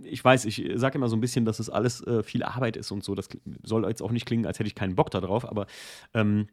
Ich 0.03 0.23
weiß, 0.23 0.45
ich 0.45 0.71
sage 0.75 0.97
immer 0.97 1.09
so 1.09 1.17
ein 1.17 1.21
bisschen, 1.21 1.43
dass 1.43 1.59
es 1.59 1.69
alles 1.69 2.05
äh, 2.05 2.23
viel 2.23 2.43
Arbeit 2.43 2.77
ist 2.77 2.91
und 2.91 3.03
so. 3.03 3.15
Das 3.15 3.29
soll 3.63 3.85
jetzt 3.87 4.01
auch 4.01 4.11
nicht 4.11 4.25
klingen, 4.25 4.45
als 4.45 4.59
hätte 4.59 4.67
ich 4.67 4.75
keinen 4.75 4.95
Bock 4.95 5.09
darauf, 5.11 5.49
aber 5.49 5.65
ähm, 6.13 6.47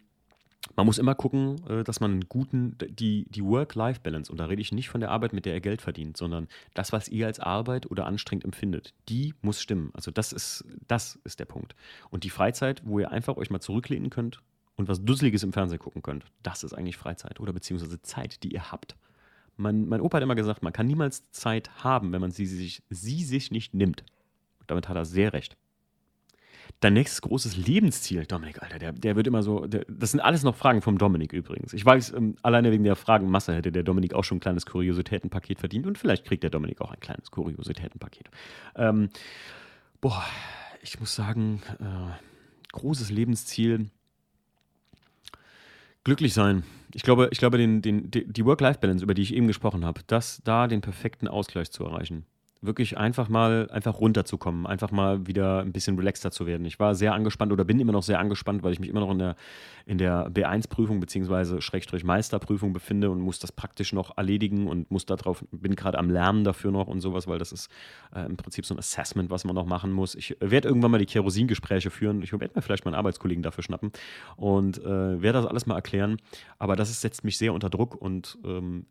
man 0.76 0.87
muss 0.87 0.96
immer 0.96 1.14
gucken, 1.14 1.60
äh, 1.68 1.84
dass 1.84 2.00
man 2.00 2.12
einen 2.12 2.28
guten, 2.28 2.78
die, 2.88 3.26
die 3.28 3.44
Work-Life-Balance, 3.44 4.32
und 4.32 4.38
da 4.38 4.46
rede 4.46 4.62
ich 4.62 4.72
nicht 4.72 4.88
von 4.88 5.02
der 5.02 5.10
Arbeit, 5.10 5.34
mit 5.34 5.44
der 5.44 5.52
ihr 5.52 5.60
Geld 5.60 5.82
verdient, 5.82 6.16
sondern 6.16 6.48
das, 6.72 6.90
was 6.90 7.08
ihr 7.08 7.26
als 7.26 7.38
Arbeit 7.38 7.90
oder 7.90 8.06
anstrengend 8.06 8.46
empfindet, 8.46 8.94
die 9.10 9.34
muss 9.42 9.60
stimmen. 9.60 9.90
Also 9.92 10.10
das 10.10 10.32
ist, 10.32 10.64
das 10.88 11.18
ist 11.24 11.38
der 11.38 11.44
Punkt. 11.44 11.74
Und 12.08 12.24
die 12.24 12.30
Freizeit, 12.30 12.80
wo 12.87 12.98
ihr 12.98 13.10
einfach 13.10 13.37
euch 13.37 13.50
mal 13.50 13.60
zurücklehnen 13.60 14.08
könnt 14.08 14.40
und 14.76 14.88
was 14.88 15.04
Dusseliges 15.04 15.42
im 15.42 15.52
Fernsehen 15.52 15.78
gucken 15.78 16.02
könnt, 16.02 16.24
das 16.42 16.64
ist 16.64 16.72
eigentlich 16.72 16.96
Freizeit 16.96 17.40
oder 17.40 17.52
beziehungsweise 17.52 18.00
Zeit, 18.02 18.42
die 18.42 18.52
ihr 18.52 18.72
habt. 18.72 18.96
Mein, 19.56 19.87
mein 19.87 20.00
Opa 20.00 20.16
hat 20.16 20.22
immer 20.22 20.34
gesagt, 20.34 20.62
man 20.62 20.72
kann 20.72 20.87
niemals 20.87 21.30
Zeit 21.30 21.84
haben, 21.84 22.12
wenn 22.12 22.20
man 22.20 22.32
sie 22.32 22.46
sich, 22.46 22.82
sie 22.90 23.22
sich 23.24 23.50
nicht 23.50 23.72
nimmt. 23.74 24.04
damit 24.66 24.88
hat 24.88 24.96
er 24.96 25.04
sehr 25.04 25.32
recht. 25.32 25.56
Dein 26.80 26.94
nächstes 26.94 27.22
großes 27.22 27.56
Lebensziel, 27.56 28.26
Dominik, 28.26 28.62
Alter, 28.62 28.78
der, 28.78 28.92
der 28.92 29.16
wird 29.16 29.26
immer 29.26 29.42
so. 29.42 29.66
Der, 29.66 29.84
das 29.88 30.10
sind 30.10 30.20
alles 30.20 30.42
noch 30.42 30.56
Fragen 30.56 30.82
vom 30.82 30.98
Dominik 30.98 31.32
übrigens. 31.32 31.72
Ich 31.72 31.84
weiß, 31.84 32.14
ähm, 32.14 32.37
alleine 32.42 32.72
wegen 32.72 32.84
der 32.84 32.96
Fragenmasse 32.96 33.54
hätte 33.54 33.70
der 33.70 33.82
Dominik 33.82 34.14
auch 34.14 34.24
schon 34.24 34.38
ein 34.38 34.40
kleines 34.40 34.66
Kuriositätenpaket 34.66 35.60
verdient 35.60 35.87
und 35.87 35.98
vielleicht 35.98 36.24
kriegt 36.24 36.42
der 36.42 36.50
Dominik 36.50 36.80
auch 36.80 36.90
ein 36.90 37.00
kleines 37.00 37.30
Kuriositätenpaket. 37.30 38.28
Ähm, 38.76 39.10
boah, 40.00 40.24
ich 40.82 40.98
muss 40.98 41.14
sagen, 41.14 41.62
äh, 41.80 42.72
großes 42.72 43.10
Lebensziel 43.10 43.90
Glücklich 46.04 46.34
sein. 46.34 46.64
Ich 46.92 47.02
glaube, 47.02 47.28
ich 47.32 47.38
glaube 47.38 47.58
den, 47.58 47.82
den, 47.82 48.10
die 48.10 48.44
Work-Life-Balance, 48.44 49.02
über 49.02 49.14
die 49.14 49.22
ich 49.22 49.34
eben 49.34 49.46
gesprochen 49.46 49.84
habe, 49.84 50.02
das 50.06 50.40
da 50.44 50.68
den 50.68 50.80
perfekten 50.80 51.26
Ausgleich 51.26 51.70
zu 51.70 51.84
erreichen 51.84 52.26
wirklich 52.66 52.96
einfach 52.96 53.29
mal 53.29 53.68
einfach 53.70 54.00
runterzukommen, 54.00 54.66
einfach 54.66 54.90
mal 54.90 55.27
wieder 55.27 55.61
ein 55.61 55.72
bisschen 55.72 55.96
relaxter 55.96 56.31
zu 56.31 56.46
werden. 56.46 56.64
Ich 56.66 56.79
war 56.79 56.94
sehr 56.94 57.14
angespannt 57.14 57.53
oder 57.53 57.64
bin 57.64 57.81
immer 57.81 57.92
noch 57.92 58.03
sehr 58.03 58.18
angespannt, 58.18 58.62
weil 58.62 58.72
ich 58.72 58.81
mich 58.81 58.88
immer 58.88 59.00
noch 59.00 59.11
in 59.11 59.18
der, 59.18 59.37
in 59.87 59.98
der 59.98 60.31
B1-Prüfung 60.31 61.00
bzw. 61.00 61.61
Schrägstrich 61.61 62.05
Meisterprüfung 62.05 62.72
befinde 62.72 63.11
und 63.11 63.20
muss 63.20 63.38
das 63.38 63.53
praktisch 63.53 63.92
noch 63.92 64.16
erledigen 64.16 64.66
und 64.66 64.90
muss 64.90 65.07
darauf, 65.07 65.44
bin 65.50 65.74
gerade 65.77 65.98
am 65.98 66.11
Lernen 66.11 66.44
dafür 66.44 66.70
noch 66.70 66.87
und 66.87 67.00
sowas, 67.00 67.27
weil 67.27 67.38
das 67.38 67.53
ist 67.53 67.70
äh, 68.14 68.24
im 68.27 68.37
Prinzip 68.37 68.66
so 68.66 68.74
ein 68.74 68.79
Assessment, 68.79 69.31
was 69.31 69.44
man 69.44 69.55
noch 69.55 69.66
machen 69.66 69.92
muss. 69.92 70.14
Ich 70.14 70.37
werde 70.40 70.68
irgendwann 70.68 70.90
mal 70.90 70.98
die 70.98 71.07
Kerosingespräche 71.07 71.90
führen. 71.90 72.22
Ich 72.22 72.33
werde 72.33 72.53
mir 72.55 72.62
vielleicht 72.62 72.85
meinen 72.85 72.94
Arbeitskollegen 72.94 73.42
dafür 73.42 73.64
schnappen 73.64 73.92
und 74.37 74.79
äh, 74.79 75.22
werde 75.22 75.40
das 75.40 75.46
alles 75.46 75.66
mal 75.66 75.77
erklären. 75.77 76.16
Aber 76.59 76.77
das 76.77 76.90
ist, 76.90 77.00
setzt 77.00 77.24
mich 77.24 77.38
sehr 77.38 77.53
unter 77.53 77.70
Druck 77.70 77.94
und 77.94 78.38
ähm, 78.44 78.87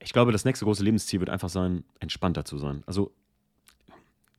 ich 0.00 0.12
glaube, 0.12 0.32
das 0.32 0.44
nächste 0.44 0.64
große 0.64 0.84
Lebensziel 0.84 1.20
wird 1.20 1.30
einfach 1.30 1.48
sein, 1.48 1.84
entspannter 2.00 2.44
zu 2.44 2.58
sein. 2.58 2.82
Also 2.86 3.12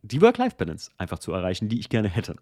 die 0.02 0.22
Work-Life-Balance 0.22 0.92
einfach 0.98 1.20
zu 1.20 1.32
erreichen, 1.34 1.70
die 1.70 1.80
ich 1.80 1.90
gerne 1.90 2.08
hätte. 2.08 2.36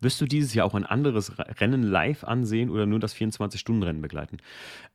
Wirst 0.00 0.20
du 0.20 0.26
dieses 0.26 0.52
Jahr 0.54 0.66
auch 0.66 0.74
ein 0.74 0.84
anderes 0.84 1.32
Rennen 1.38 1.84
live 1.84 2.24
ansehen 2.24 2.70
oder 2.70 2.86
nur 2.86 2.98
das 2.98 3.14
24-Stunden-Rennen 3.14 4.02
begleiten? 4.02 4.38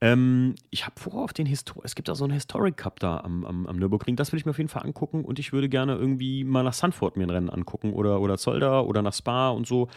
Ähm, 0.02 0.56
ich 0.70 0.86
habe 0.86 1.00
vor 1.00 1.24
auf 1.24 1.34
den 1.34 1.46
Historic, 1.46 1.86
es 1.86 1.96
gibt 1.96 2.10
da 2.10 2.16
so 2.16 2.26
einen 2.26 2.34
Historic 2.34 2.76
Cup 2.76 3.00
da 3.00 3.20
am, 3.20 3.46
am, 3.46 3.68
am, 3.68 3.78
Nürburgring, 3.78 4.18
das 4.18 4.32
will 4.32 4.40
ich 4.40 4.46
mir 4.46 4.52
auf 4.52 4.58
jeden 4.58 4.70
Fall 4.70 4.84
angucken 4.84 5.24
und 5.24 5.40
ich 5.40 5.54
würde 5.54 5.70
gerne 5.70 5.96
irgendwie 5.96 6.44
mal 6.44 6.64
nach 6.64 6.74
Sanford 6.74 7.16
mir 7.16 7.24
ein 7.24 7.30
Rennen 7.30 7.50
angucken 7.50 7.94
oder, 7.94 8.20
oder 8.20 8.38
Zolder 8.38 8.86
oder 8.86 9.02
nach 9.02 9.14
Spa 9.14 9.50
und 9.50 9.66
so. 9.66 9.88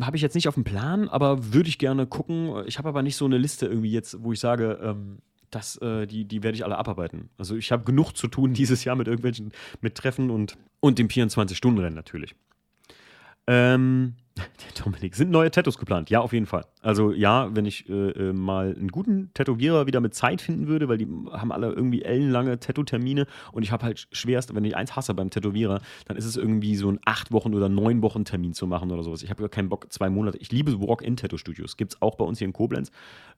Habe 0.00 0.16
ich 0.16 0.22
jetzt 0.22 0.34
nicht 0.34 0.48
auf 0.48 0.54
dem 0.54 0.64
Plan, 0.64 1.08
aber 1.08 1.52
würde 1.52 1.68
ich 1.68 1.78
gerne 1.78 2.06
gucken. 2.06 2.64
Ich 2.66 2.78
habe 2.78 2.88
aber 2.88 3.02
nicht 3.02 3.16
so 3.16 3.24
eine 3.24 3.38
Liste 3.38 3.66
irgendwie 3.66 3.92
jetzt, 3.92 4.22
wo 4.22 4.32
ich 4.32 4.40
sage, 4.40 4.78
ähm, 4.82 5.18
das, 5.50 5.76
äh, 5.78 6.06
die, 6.06 6.24
die 6.24 6.42
werde 6.42 6.56
ich 6.56 6.64
alle 6.64 6.78
abarbeiten. 6.78 7.30
Also 7.38 7.56
ich 7.56 7.72
habe 7.72 7.84
genug 7.84 8.12
zu 8.12 8.28
tun 8.28 8.52
dieses 8.54 8.84
Jahr 8.84 8.96
mit 8.96 9.06
irgendwelchen, 9.06 9.52
mit 9.80 9.94
Treffen 9.94 10.30
und, 10.30 10.56
und 10.80 10.98
dem 10.98 11.08
24-Stunden-Rennen 11.08 11.94
natürlich. 11.94 12.34
Ähm, 13.46 14.14
Dominik, 14.86 15.16
sind 15.16 15.32
neue 15.32 15.50
Tattoos 15.50 15.78
geplant? 15.78 16.10
Ja, 16.10 16.20
auf 16.20 16.32
jeden 16.32 16.46
Fall. 16.46 16.64
Also 16.80 17.10
ja, 17.10 17.54
wenn 17.56 17.66
ich 17.66 17.88
äh, 17.88 18.10
äh, 18.10 18.32
mal 18.32 18.72
einen 18.76 18.88
guten 18.88 19.32
Tätowierer 19.34 19.88
wieder 19.88 20.00
mit 20.00 20.14
Zeit 20.14 20.40
finden 20.40 20.68
würde, 20.68 20.88
weil 20.88 20.96
die 20.96 21.08
haben 21.32 21.50
alle 21.50 21.72
irgendwie 21.72 22.02
ellenlange 22.02 22.60
Tattoo-Termine 22.60 23.26
und 23.50 23.64
ich 23.64 23.72
habe 23.72 23.84
halt 23.84 24.06
schwerst, 24.12 24.54
wenn 24.54 24.64
ich 24.64 24.76
eins 24.76 24.94
hasse 24.94 25.12
beim 25.14 25.30
Tätowierer, 25.30 25.80
dann 26.06 26.16
ist 26.16 26.24
es 26.24 26.36
irgendwie 26.36 26.76
so 26.76 26.88
ein 26.88 27.00
acht 27.04 27.32
Wochen 27.32 27.52
oder 27.52 27.68
neun 27.68 28.00
Wochen 28.02 28.24
Termin 28.24 28.54
zu 28.54 28.68
machen 28.68 28.92
oder 28.92 29.02
sowas. 29.02 29.24
Ich 29.24 29.30
habe 29.30 29.42
gar 29.42 29.48
keinen 29.48 29.68
Bock, 29.68 29.92
zwei 29.92 30.08
Monate. 30.08 30.38
Ich 30.38 30.52
liebe 30.52 30.80
Walk-In-Tattoo-Studios. 30.80 31.76
Gibt 31.76 31.94
es 31.94 32.02
auch 32.02 32.14
bei 32.14 32.24
uns 32.24 32.38
hier 32.38 32.46
in 32.46 32.52
Koblenz. 32.52 32.92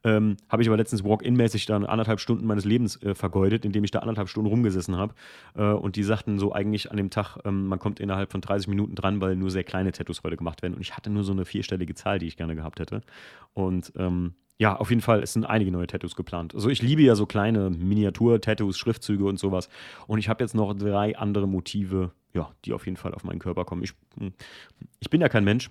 Ähm, 0.05 0.37
habe 0.51 0.61
ich 0.61 0.69
aber 0.69 0.77
letztens 0.77 1.03
Walk-In-mäßig 1.03 1.65
dann 1.65 1.87
anderthalb 1.87 2.21
Stunden 2.21 2.47
meines 2.47 2.67
Lebens 2.67 3.03
äh, 3.03 3.15
vergeudet, 3.15 3.65
indem 3.65 3.85
ich 3.85 3.91
da 3.91 4.01
anderthalb 4.01 4.29
Stunden 4.29 4.51
rumgesessen 4.51 4.97
habe. 4.97 5.15
Äh, 5.55 5.63
und 5.63 5.97
die 5.97 6.03
sagten 6.03 6.39
so 6.39 6.53
eigentlich 6.53 6.91
an 6.91 6.99
dem 6.99 7.09
Tag, 7.09 7.39
ähm, 7.47 7.69
man 7.69 7.79
kommt 7.79 8.01
innerhalb 8.01 8.31
von 8.31 8.43
30 8.43 8.69
Minuten 8.69 8.95
dran, 8.95 9.23
weil 9.23 9.35
nur 9.35 9.51
sehr 9.51 9.65
kleine 9.65 9.93
Tattoos 9.93 10.23
heute 10.23 10.37
gemacht 10.37 10.61
werden. 10.61 10.75
Und 10.75 10.83
ich 10.83 10.95
hatte 10.95 11.09
nur 11.09 11.25
so 11.25 11.38
eine 11.39 11.45
vierstellige 11.45 11.95
Zahl, 11.95 12.19
die 12.19 12.27
ich 12.27 12.37
gerne 12.37 12.55
gehabt 12.55 12.81
hätte. 12.81 13.03
Und 13.55 13.93
ähm, 13.97 14.35
ja, 14.59 14.77
auf 14.77 14.91
jeden 14.91 15.03
Fall, 15.03 15.23
es 15.23 15.33
sind 15.33 15.45
einige 15.45 15.71
neue 15.71 15.87
Tattoos 15.87 16.17
geplant. 16.17 16.55
Also 16.55 16.69
ich 16.69 16.83
liebe 16.83 17.03
ja 17.03 17.15
so 17.15 17.27
kleine 17.27 17.71
Miniatur-Tattoos, 17.71 18.77
Schriftzüge 18.77 19.25
und 19.25 19.39
sowas. 19.39 19.69
Und 20.09 20.19
ich 20.19 20.29
habe 20.29 20.43
jetzt 20.43 20.55
noch 20.55 20.75
drei 20.75 21.17
andere 21.17 21.47
Motive, 21.47 22.11
ja, 22.35 22.51
die 22.65 22.73
auf 22.73 22.85
jeden 22.87 22.97
Fall 22.97 23.15
auf 23.15 23.23
meinen 23.23 23.39
Körper 23.39 23.65
kommen. 23.65 23.85
Ich, 23.85 23.95
hm, 24.19 24.33
ich 24.99 25.11
bin 25.11 25.21
ja 25.21 25.29
kein 25.29 25.45
Mensch, 25.45 25.71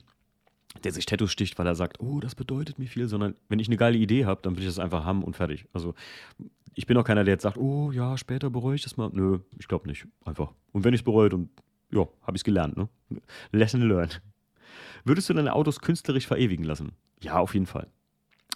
der 0.83 0.93
sich 0.93 1.05
Tattoos 1.05 1.31
sticht, 1.31 1.59
weil 1.59 1.67
er 1.67 1.75
sagt, 1.75 1.99
oh, 1.99 2.21
das 2.21 2.35
bedeutet 2.35 2.79
mir 2.79 2.87
viel, 2.87 3.09
sondern 3.09 3.35
wenn 3.49 3.59
ich 3.59 3.67
eine 3.67 3.77
geile 3.77 3.97
Idee 3.97 4.25
habe, 4.25 4.41
dann 4.41 4.55
will 4.55 4.63
ich 4.63 4.69
das 4.69 4.79
einfach 4.79 5.03
haben 5.03 5.23
und 5.23 5.35
fertig. 5.35 5.65
Also 5.73 5.93
ich 6.73 6.85
bin 6.85 6.95
auch 6.95 7.03
keiner, 7.03 7.25
der 7.25 7.33
jetzt 7.33 7.43
sagt, 7.43 7.57
oh 7.57 7.91
ja, 7.91 8.17
später 8.17 8.49
bereue 8.49 8.75
ich 8.75 8.83
das 8.83 8.95
mal. 8.95 9.09
Nö, 9.11 9.39
ich 9.59 9.67
glaube 9.67 9.87
nicht. 9.87 10.05
Einfach. 10.23 10.53
Und 10.71 10.85
wenn 10.85 10.93
ich 10.93 11.01
es 11.01 11.05
bereue, 11.05 11.27
dann 11.27 11.49
ja, 11.91 12.07
habe 12.21 12.35
ich 12.35 12.41
es 12.41 12.43
gelernt, 12.43 12.77
ne? 12.77 12.87
Lesson 13.51 13.81
learned. 13.81 14.21
Würdest 15.03 15.29
du 15.29 15.33
deine 15.33 15.53
Autos 15.53 15.79
künstlerisch 15.79 16.27
verewigen 16.27 16.65
lassen? 16.65 16.93
Ja, 17.21 17.39
auf 17.39 17.53
jeden 17.53 17.65
Fall. 17.65 17.87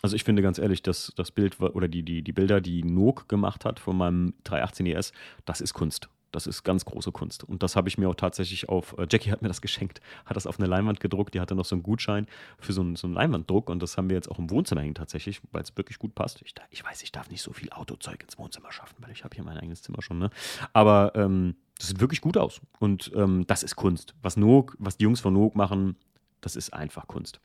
Also 0.01 0.15
ich 0.15 0.23
finde 0.23 0.41
ganz 0.41 0.57
ehrlich, 0.57 0.81
dass 0.81 1.13
das 1.15 1.31
Bild 1.31 1.59
oder 1.59 1.87
die, 1.87 2.03
die, 2.03 2.23
die 2.23 2.33
Bilder, 2.33 2.59
die 2.59 2.83
Nook 2.83 3.29
gemacht 3.29 3.65
hat 3.65 3.79
von 3.79 3.97
meinem 3.97 4.33
318 4.43 4.85
ES, 4.87 5.11
das 5.45 5.61
ist 5.61 5.73
Kunst. 5.73 6.09
Das 6.31 6.47
ist 6.47 6.63
ganz 6.63 6.85
große 6.85 7.11
Kunst. 7.11 7.43
Und 7.43 7.61
das 7.61 7.75
habe 7.75 7.89
ich 7.89 7.97
mir 7.97 8.07
auch 8.07 8.15
tatsächlich 8.15 8.69
auf, 8.69 8.95
äh, 8.97 9.05
Jackie 9.09 9.31
hat 9.31 9.41
mir 9.41 9.49
das 9.49 9.61
geschenkt, 9.61 9.99
hat 10.25 10.37
das 10.37 10.47
auf 10.47 10.59
eine 10.59 10.67
Leinwand 10.67 10.99
gedruckt, 10.99 11.33
die 11.33 11.41
hatte 11.41 11.55
noch 11.55 11.65
so 11.65 11.75
einen 11.75 11.83
Gutschein 11.83 12.25
für 12.57 12.73
so 12.73 12.81
einen, 12.81 12.95
so 12.95 13.05
einen 13.07 13.15
Leinwanddruck 13.15 13.69
und 13.69 13.83
das 13.83 13.97
haben 13.97 14.09
wir 14.09 14.15
jetzt 14.15 14.31
auch 14.31 14.39
im 14.39 14.49
Wohnzimmer 14.49 14.81
hängen 14.81 14.95
tatsächlich, 14.95 15.41
weil 15.51 15.61
es 15.61 15.75
wirklich 15.77 15.99
gut 15.99 16.15
passt. 16.15 16.41
Ich, 16.41 16.55
ich, 16.69 16.83
weiß, 16.83 17.03
ich 17.03 17.11
darf 17.11 17.29
nicht 17.29 17.41
so 17.41 17.51
viel 17.51 17.69
Autozeug 17.71 18.23
ins 18.23 18.37
Wohnzimmer 18.37 18.71
schaffen, 18.71 18.95
weil 18.99 19.11
ich 19.11 19.23
habe 19.23 19.35
hier 19.35 19.43
mein 19.43 19.57
eigenes 19.57 19.81
Zimmer 19.81 20.01
schon, 20.01 20.19
ne? 20.19 20.29
Aber 20.73 21.11
ähm, 21.15 21.55
das 21.77 21.87
sieht 21.87 21.99
wirklich 21.99 22.21
gut 22.21 22.37
aus. 22.37 22.61
Und 22.79 23.11
ähm, 23.15 23.45
das 23.47 23.63
ist 23.63 23.75
Kunst. 23.75 24.15
Was 24.21 24.37
Nook, 24.37 24.75
was 24.79 24.97
die 24.97 25.03
Jungs 25.03 25.19
von 25.19 25.33
Nook 25.33 25.55
machen, 25.55 25.97
das 26.41 26.55
ist 26.55 26.73
einfach 26.73 27.07
Kunst. 27.07 27.39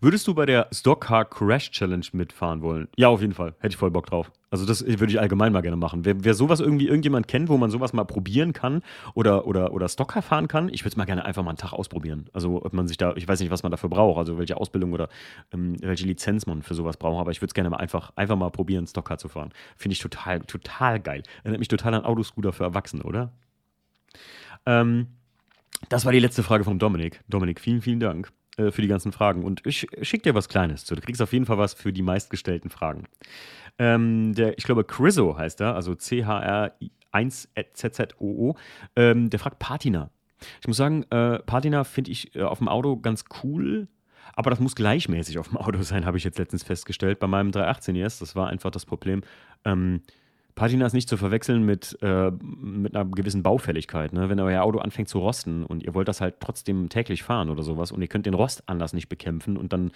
Würdest 0.00 0.26
du 0.28 0.34
bei 0.34 0.46
der 0.46 0.68
Stockcar 0.72 1.24
Crash 1.24 1.72
Challenge 1.72 2.06
mitfahren 2.12 2.62
wollen? 2.62 2.88
Ja, 2.96 3.08
auf 3.08 3.20
jeden 3.20 3.34
Fall. 3.34 3.54
Hätte 3.58 3.72
ich 3.72 3.76
voll 3.76 3.90
Bock 3.90 4.06
drauf. 4.06 4.30
Also 4.50 4.64
das 4.64 4.86
würde 4.86 5.12
ich 5.12 5.20
allgemein 5.20 5.52
mal 5.52 5.60
gerne 5.60 5.76
machen. 5.76 6.04
Wer, 6.04 6.24
wer, 6.24 6.34
sowas 6.34 6.60
irgendwie 6.60 6.86
irgendjemand 6.86 7.28
kennt, 7.28 7.48
wo 7.48 7.58
man 7.58 7.70
sowas 7.70 7.92
mal 7.92 8.04
probieren 8.04 8.52
kann 8.52 8.82
oder, 9.14 9.46
oder, 9.46 9.72
oder 9.72 9.88
Stockcar 9.88 10.22
fahren 10.22 10.48
kann, 10.48 10.68
ich 10.68 10.82
würde 10.82 10.90
es 10.90 10.96
mal 10.96 11.04
gerne 11.04 11.24
einfach 11.24 11.42
mal 11.42 11.50
einen 11.50 11.58
Tag 11.58 11.72
ausprobieren. 11.72 12.30
Also 12.32 12.64
ob 12.64 12.72
man 12.72 12.86
sich 12.88 12.96
da, 12.96 13.14
ich 13.16 13.26
weiß 13.26 13.40
nicht, 13.40 13.50
was 13.50 13.62
man 13.62 13.72
dafür 13.72 13.90
braucht, 13.90 14.18
also 14.18 14.38
welche 14.38 14.56
Ausbildung 14.56 14.92
oder 14.92 15.08
ähm, 15.52 15.76
welche 15.80 16.06
Lizenz 16.06 16.46
man 16.46 16.62
für 16.62 16.74
sowas 16.74 16.96
braucht, 16.96 17.20
aber 17.20 17.30
ich 17.30 17.42
würde 17.42 17.50
es 17.50 17.54
gerne 17.54 17.68
mal 17.68 17.78
einfach, 17.78 18.12
einfach 18.16 18.36
mal 18.36 18.50
probieren, 18.50 18.86
Stockcar 18.86 19.18
zu 19.18 19.28
fahren. 19.28 19.50
Finde 19.76 19.94
ich 19.94 19.98
total, 19.98 20.40
total 20.40 21.00
geil. 21.00 21.22
Erinnert 21.42 21.58
mich 21.58 21.68
total 21.68 21.94
an 21.94 22.04
Autoscooter 22.04 22.52
für 22.52 22.64
Erwachsene, 22.64 23.02
oder? 23.02 23.32
Ähm, 24.64 25.08
das 25.88 26.04
war 26.04 26.12
die 26.12 26.18
letzte 26.18 26.42
Frage 26.42 26.64
vom 26.64 26.78
Dominik. 26.78 27.22
Dominik, 27.28 27.60
vielen, 27.60 27.80
vielen 27.82 28.00
Dank 28.00 28.32
äh, 28.56 28.70
für 28.70 28.80
die 28.82 28.88
ganzen 28.88 29.12
Fragen. 29.12 29.44
Und 29.44 29.66
ich 29.66 29.86
schicke 30.02 30.24
dir 30.24 30.34
was 30.34 30.48
Kleines 30.48 30.84
zu. 30.84 30.94
Du 30.94 31.00
kriegst 31.00 31.22
auf 31.22 31.32
jeden 31.32 31.46
Fall 31.46 31.56
was 31.58 31.74
für 31.74 31.92
die 31.92 32.02
meistgestellten 32.02 32.70
Fragen. 32.70 33.04
Ähm, 33.78 34.34
der, 34.34 34.58
ich 34.58 34.64
glaube, 34.64 34.82
Chriso 34.84 35.38
heißt 35.38 35.60
er, 35.60 35.74
also 35.74 35.94
C-H-R-1-Z-Z-O-O. 35.94 38.56
Ähm, 38.96 39.30
der 39.30 39.38
fragt 39.38 39.60
Patina. 39.60 40.10
Ich 40.60 40.68
muss 40.68 40.76
sagen, 40.76 41.04
äh, 41.10 41.38
Patina 41.40 41.84
finde 41.84 42.10
ich 42.10 42.36
äh, 42.36 42.42
auf 42.42 42.58
dem 42.58 42.68
Auto 42.68 42.96
ganz 42.96 43.24
cool. 43.42 43.88
Aber 44.34 44.50
das 44.50 44.60
muss 44.60 44.76
gleichmäßig 44.76 45.38
auf 45.38 45.48
dem 45.48 45.56
Auto 45.56 45.80
sein, 45.82 46.04
habe 46.06 46.18
ich 46.18 46.24
jetzt 46.24 46.38
letztens 46.38 46.62
festgestellt. 46.62 47.18
Bei 47.18 47.26
meinem 47.26 47.52
318 47.52 47.96
erst, 47.96 48.22
das 48.22 48.36
war 48.36 48.48
einfach 48.48 48.70
das 48.70 48.86
Problem. 48.86 49.22
Ähm, 49.64 50.02
Patina 50.58 50.86
ist 50.86 50.92
nicht 50.92 51.08
zu 51.08 51.16
verwechseln 51.16 51.64
mit, 51.64 51.96
äh, 52.02 52.32
mit 52.32 52.96
einer 52.96 53.08
gewissen 53.08 53.44
Baufälligkeit. 53.44 54.12
Ne? 54.12 54.28
Wenn 54.28 54.40
euer 54.40 54.64
Auto 54.64 54.80
anfängt 54.80 55.08
zu 55.08 55.20
rosten 55.20 55.64
und 55.64 55.84
ihr 55.84 55.94
wollt 55.94 56.08
das 56.08 56.20
halt 56.20 56.40
trotzdem 56.40 56.88
täglich 56.88 57.22
fahren 57.22 57.48
oder 57.48 57.62
sowas 57.62 57.92
und 57.92 58.02
ihr 58.02 58.08
könnt 58.08 58.26
den 58.26 58.34
Rost 58.34 58.64
anders 58.66 58.92
nicht 58.92 59.08
bekämpfen 59.08 59.56
und 59.56 59.72
dann 59.72 59.92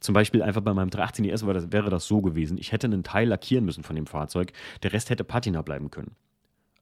zum 0.00 0.14
Beispiel 0.14 0.42
einfach 0.42 0.62
bei 0.62 0.72
meinem 0.72 0.88
318 0.88 1.26
ES 1.26 1.42
das, 1.42 1.70
wäre 1.70 1.90
das 1.90 2.06
so 2.06 2.22
gewesen, 2.22 2.56
ich 2.56 2.72
hätte 2.72 2.86
einen 2.86 3.04
Teil 3.04 3.28
lackieren 3.28 3.66
müssen 3.66 3.84
von 3.84 3.94
dem 3.94 4.06
Fahrzeug, 4.06 4.54
der 4.82 4.94
Rest 4.94 5.10
hätte 5.10 5.22
Patina 5.22 5.60
bleiben 5.60 5.90
können. 5.90 6.12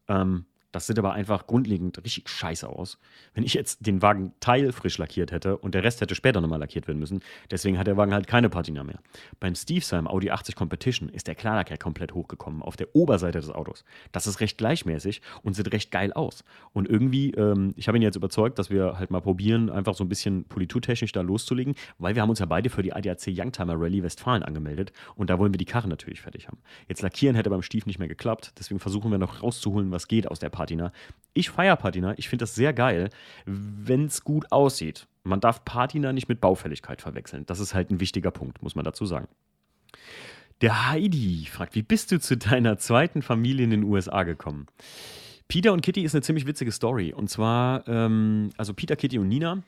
Ähm, 0.07 0.45
das 0.75 0.89
sieht 0.89 0.99
aber 0.99 1.13
einfach 1.13 1.47
grundlegend 1.47 2.03
richtig 2.03 2.29
scheiße 2.29 2.69
aus. 2.69 2.99
Wenn 3.33 3.45
ich 3.45 3.55
jetzt 3.55 3.87
den 3.87 4.03
Wagen 4.03 4.33
teilfrisch 4.41 4.99
lackiert 4.99 5.31
hätte 5.31 5.57
und 5.57 5.73
der 5.73 5.85
Rest 5.85 6.01
hätte 6.01 6.17
später 6.17 6.41
nochmal 6.41 6.59
lackiert 6.59 6.89
werden 6.89 6.99
müssen, 6.99 7.21
deswegen 7.49 7.79
hat 7.79 7.87
der 7.87 7.97
Wagen 7.97 8.13
halt 8.13 8.27
keine 8.27 8.51
Patina 8.51 8.83
mehr. 8.83 8.99
Beim 9.39 9.55
Steve 9.55 9.85
seinem 9.85 10.09
Audi 10.09 10.33
80 10.33 10.57
Competition 10.57 11.09
ist 11.09 11.29
der 11.29 11.37
Klarlack 11.37 11.79
komplett 11.79 12.13
hochgekommen 12.13 12.61
auf 12.61 12.75
der 12.75 12.93
Oberseite 12.97 13.39
des 13.39 13.51
Autos. 13.51 13.85
Das 14.11 14.27
ist 14.27 14.41
recht 14.41 14.59
gleichmäßig 14.59 15.23
und 15.43 15.55
sieht 15.55 15.73
recht 15.73 15.93
geil 15.93 16.13
aus. 16.13 16.43
Und 16.73 16.89
irgendwie, 16.89 17.31
ähm, 17.35 17.75
ich 17.77 17.87
habe 17.87 17.97
ihn 17.97 18.03
jetzt 18.03 18.17
überzeugt, 18.17 18.59
dass 18.59 18.69
wir 18.69 18.99
halt 18.99 19.13
mal 19.13 19.21
probieren, 19.21 19.71
einfach 19.71 19.95
so 19.95 20.03
ein 20.03 20.09
bisschen 20.09 20.43
politurtechnisch 20.47 21.13
da 21.13 21.21
loszulegen, 21.21 21.77
weil 21.99 22.17
wir 22.17 22.23
haben 22.23 22.31
uns 22.31 22.41
ja 22.41 22.47
beide 22.47 22.69
für 22.69 22.83
die 22.83 22.93
ADAC 22.93 23.29
Youngtimer 23.29 23.81
Rally 23.81 24.03
Westfalen 24.03 24.43
angemeldet 24.43 24.93
und 25.15 25.31
da 25.31 25.39
wollen 25.39 25.53
wir 25.53 25.59
die 25.59 25.67
Karre 25.67 25.87
natürlich 25.87 26.21
fertig 26.21 26.49
haben. 26.49 26.59
Jetzt 26.89 27.03
lackieren 27.03 27.37
hätte 27.37 27.49
beim 27.49 27.63
Stief 27.63 27.87
nicht 27.87 28.01
mehr 28.01 28.09
geklappt, 28.09 28.55
deswegen 28.59 28.81
versuchen 28.81 29.13
wir 29.13 29.19
noch 29.19 29.41
rauszuholen, 29.41 29.93
was 29.93 30.09
geht 30.09 30.29
aus 30.29 30.41
der 30.41 30.49
Patina. 30.49 30.64
Patina. 30.65 30.93
Ich 31.35 31.51
feiere 31.51 31.77
Patina, 31.77 32.15
ich 32.17 32.29
finde 32.29 32.45
das 32.45 32.55
sehr 32.55 32.73
geil, 32.73 33.11
wenn 33.45 34.07
es 34.07 34.25
gut 34.25 34.51
aussieht. 34.51 35.07
Man 35.23 35.41
darf 35.41 35.65
Patina 35.65 36.13
nicht 36.15 36.29
mit 36.29 36.41
Baufälligkeit 36.41 37.03
verwechseln. 37.03 37.45
Das 37.45 37.61
ist 37.61 37.75
halt 37.75 37.91
ein 37.91 38.01
wichtiger 38.01 38.31
Punkt, 38.31 38.63
muss 38.63 38.75
man 38.75 38.85
dazu 38.85 39.05
sagen. 39.05 39.29
Der 40.63 40.89
Heidi 40.91 41.47
fragt, 41.51 41.75
wie 41.75 41.83
bist 41.83 42.13
du 42.13 42.19
zu 42.19 42.39
deiner 42.39 42.79
zweiten 42.79 43.21
Familie 43.21 43.65
in 43.65 43.71
den 43.71 43.85
USA 43.85 44.23
gekommen? 44.23 44.67
Peter 45.49 45.75
und 45.75 45.83
Kitty 45.83 46.03
ist 46.03 46.15
eine 46.15 46.23
ziemlich 46.23 46.47
witzige 46.47 46.73
Story. 46.73 47.13
Und 47.13 47.29
zwar, 47.29 47.87
ähm, 47.89 48.49
also 48.57 48.73
Peter, 48.73 48.97
Kitty 48.97 49.19
und 49.19 49.29
Nina. 49.29 49.63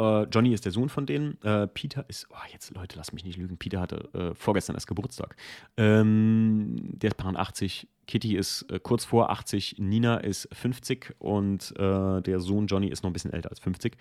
Äh, 0.00 0.22
Johnny 0.24 0.54
ist 0.54 0.64
der 0.64 0.72
Sohn 0.72 0.88
von 0.88 1.04
denen. 1.04 1.42
Äh, 1.42 1.66
Peter 1.66 2.06
ist, 2.08 2.26
oh, 2.30 2.46
jetzt 2.52 2.74
Leute, 2.74 2.96
lass 2.96 3.12
mich 3.12 3.24
nicht 3.24 3.36
lügen. 3.36 3.58
Peter 3.58 3.80
hatte 3.80 4.08
äh, 4.14 4.34
vorgestern 4.34 4.76
erst 4.76 4.86
Geburtstag. 4.86 5.36
Ähm, 5.76 6.76
der 6.80 7.08
ist 7.08 7.16
Paar 7.16 7.36
80, 7.36 7.86
Kitty 8.08 8.36
ist 8.36 8.62
äh, 8.72 8.80
kurz 8.82 9.04
vor 9.04 9.30
80, 9.30 9.76
Nina 9.78 10.16
ist 10.16 10.48
50 10.52 11.14
und 11.18 11.72
äh, 11.78 12.22
der 12.22 12.40
Sohn 12.40 12.66
Johnny 12.66 12.88
ist 12.88 13.04
noch 13.04 13.10
ein 13.10 13.12
bisschen 13.12 13.32
älter 13.32 13.50
als 13.50 13.60
50. 13.60 13.96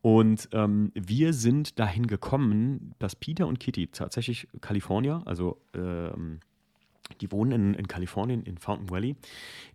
Und 0.00 0.48
ähm, 0.52 0.92
wir 0.94 1.32
sind 1.32 1.78
dahin 1.80 2.06
gekommen, 2.06 2.94
dass 3.00 3.16
Peter 3.16 3.48
und 3.48 3.58
Kitty 3.58 3.88
tatsächlich 3.88 4.46
Kalifornier, 4.60 5.22
also 5.24 5.60
ähm, 5.74 6.38
die 7.20 7.32
wohnen 7.32 7.52
in, 7.52 7.74
in, 7.74 7.88
Kalifornien, 7.88 8.42
in 8.42 8.58
Fountain 8.58 8.90
Valley, 8.90 9.16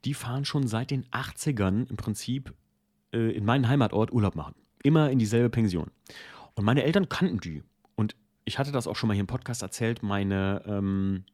die 0.06 0.14
fahren 0.14 0.46
schon 0.46 0.68
seit 0.68 0.92
den 0.92 1.06
80ern 1.08 1.90
im 1.90 1.98
Prinzip 1.98 2.54
äh, 3.12 3.32
in 3.32 3.44
meinen 3.44 3.68
Heimatort 3.68 4.14
Urlaub 4.14 4.36
machen. 4.36 4.54
Immer 4.84 5.10
in 5.10 5.18
dieselbe 5.18 5.50
Pension. 5.50 5.90
Und 6.54 6.64
meine 6.64 6.84
Eltern 6.84 7.10
kannten 7.10 7.40
die. 7.40 7.64
Und 7.96 8.16
ich 8.46 8.60
hatte 8.60 8.72
das 8.72 8.86
auch 8.86 8.96
schon 8.96 9.08
mal 9.08 9.14
hier 9.14 9.22
im 9.22 9.28
Podcast 9.28 9.64
erzählt, 9.64 10.04
meine, 10.04 10.62
ähm, 10.68 11.26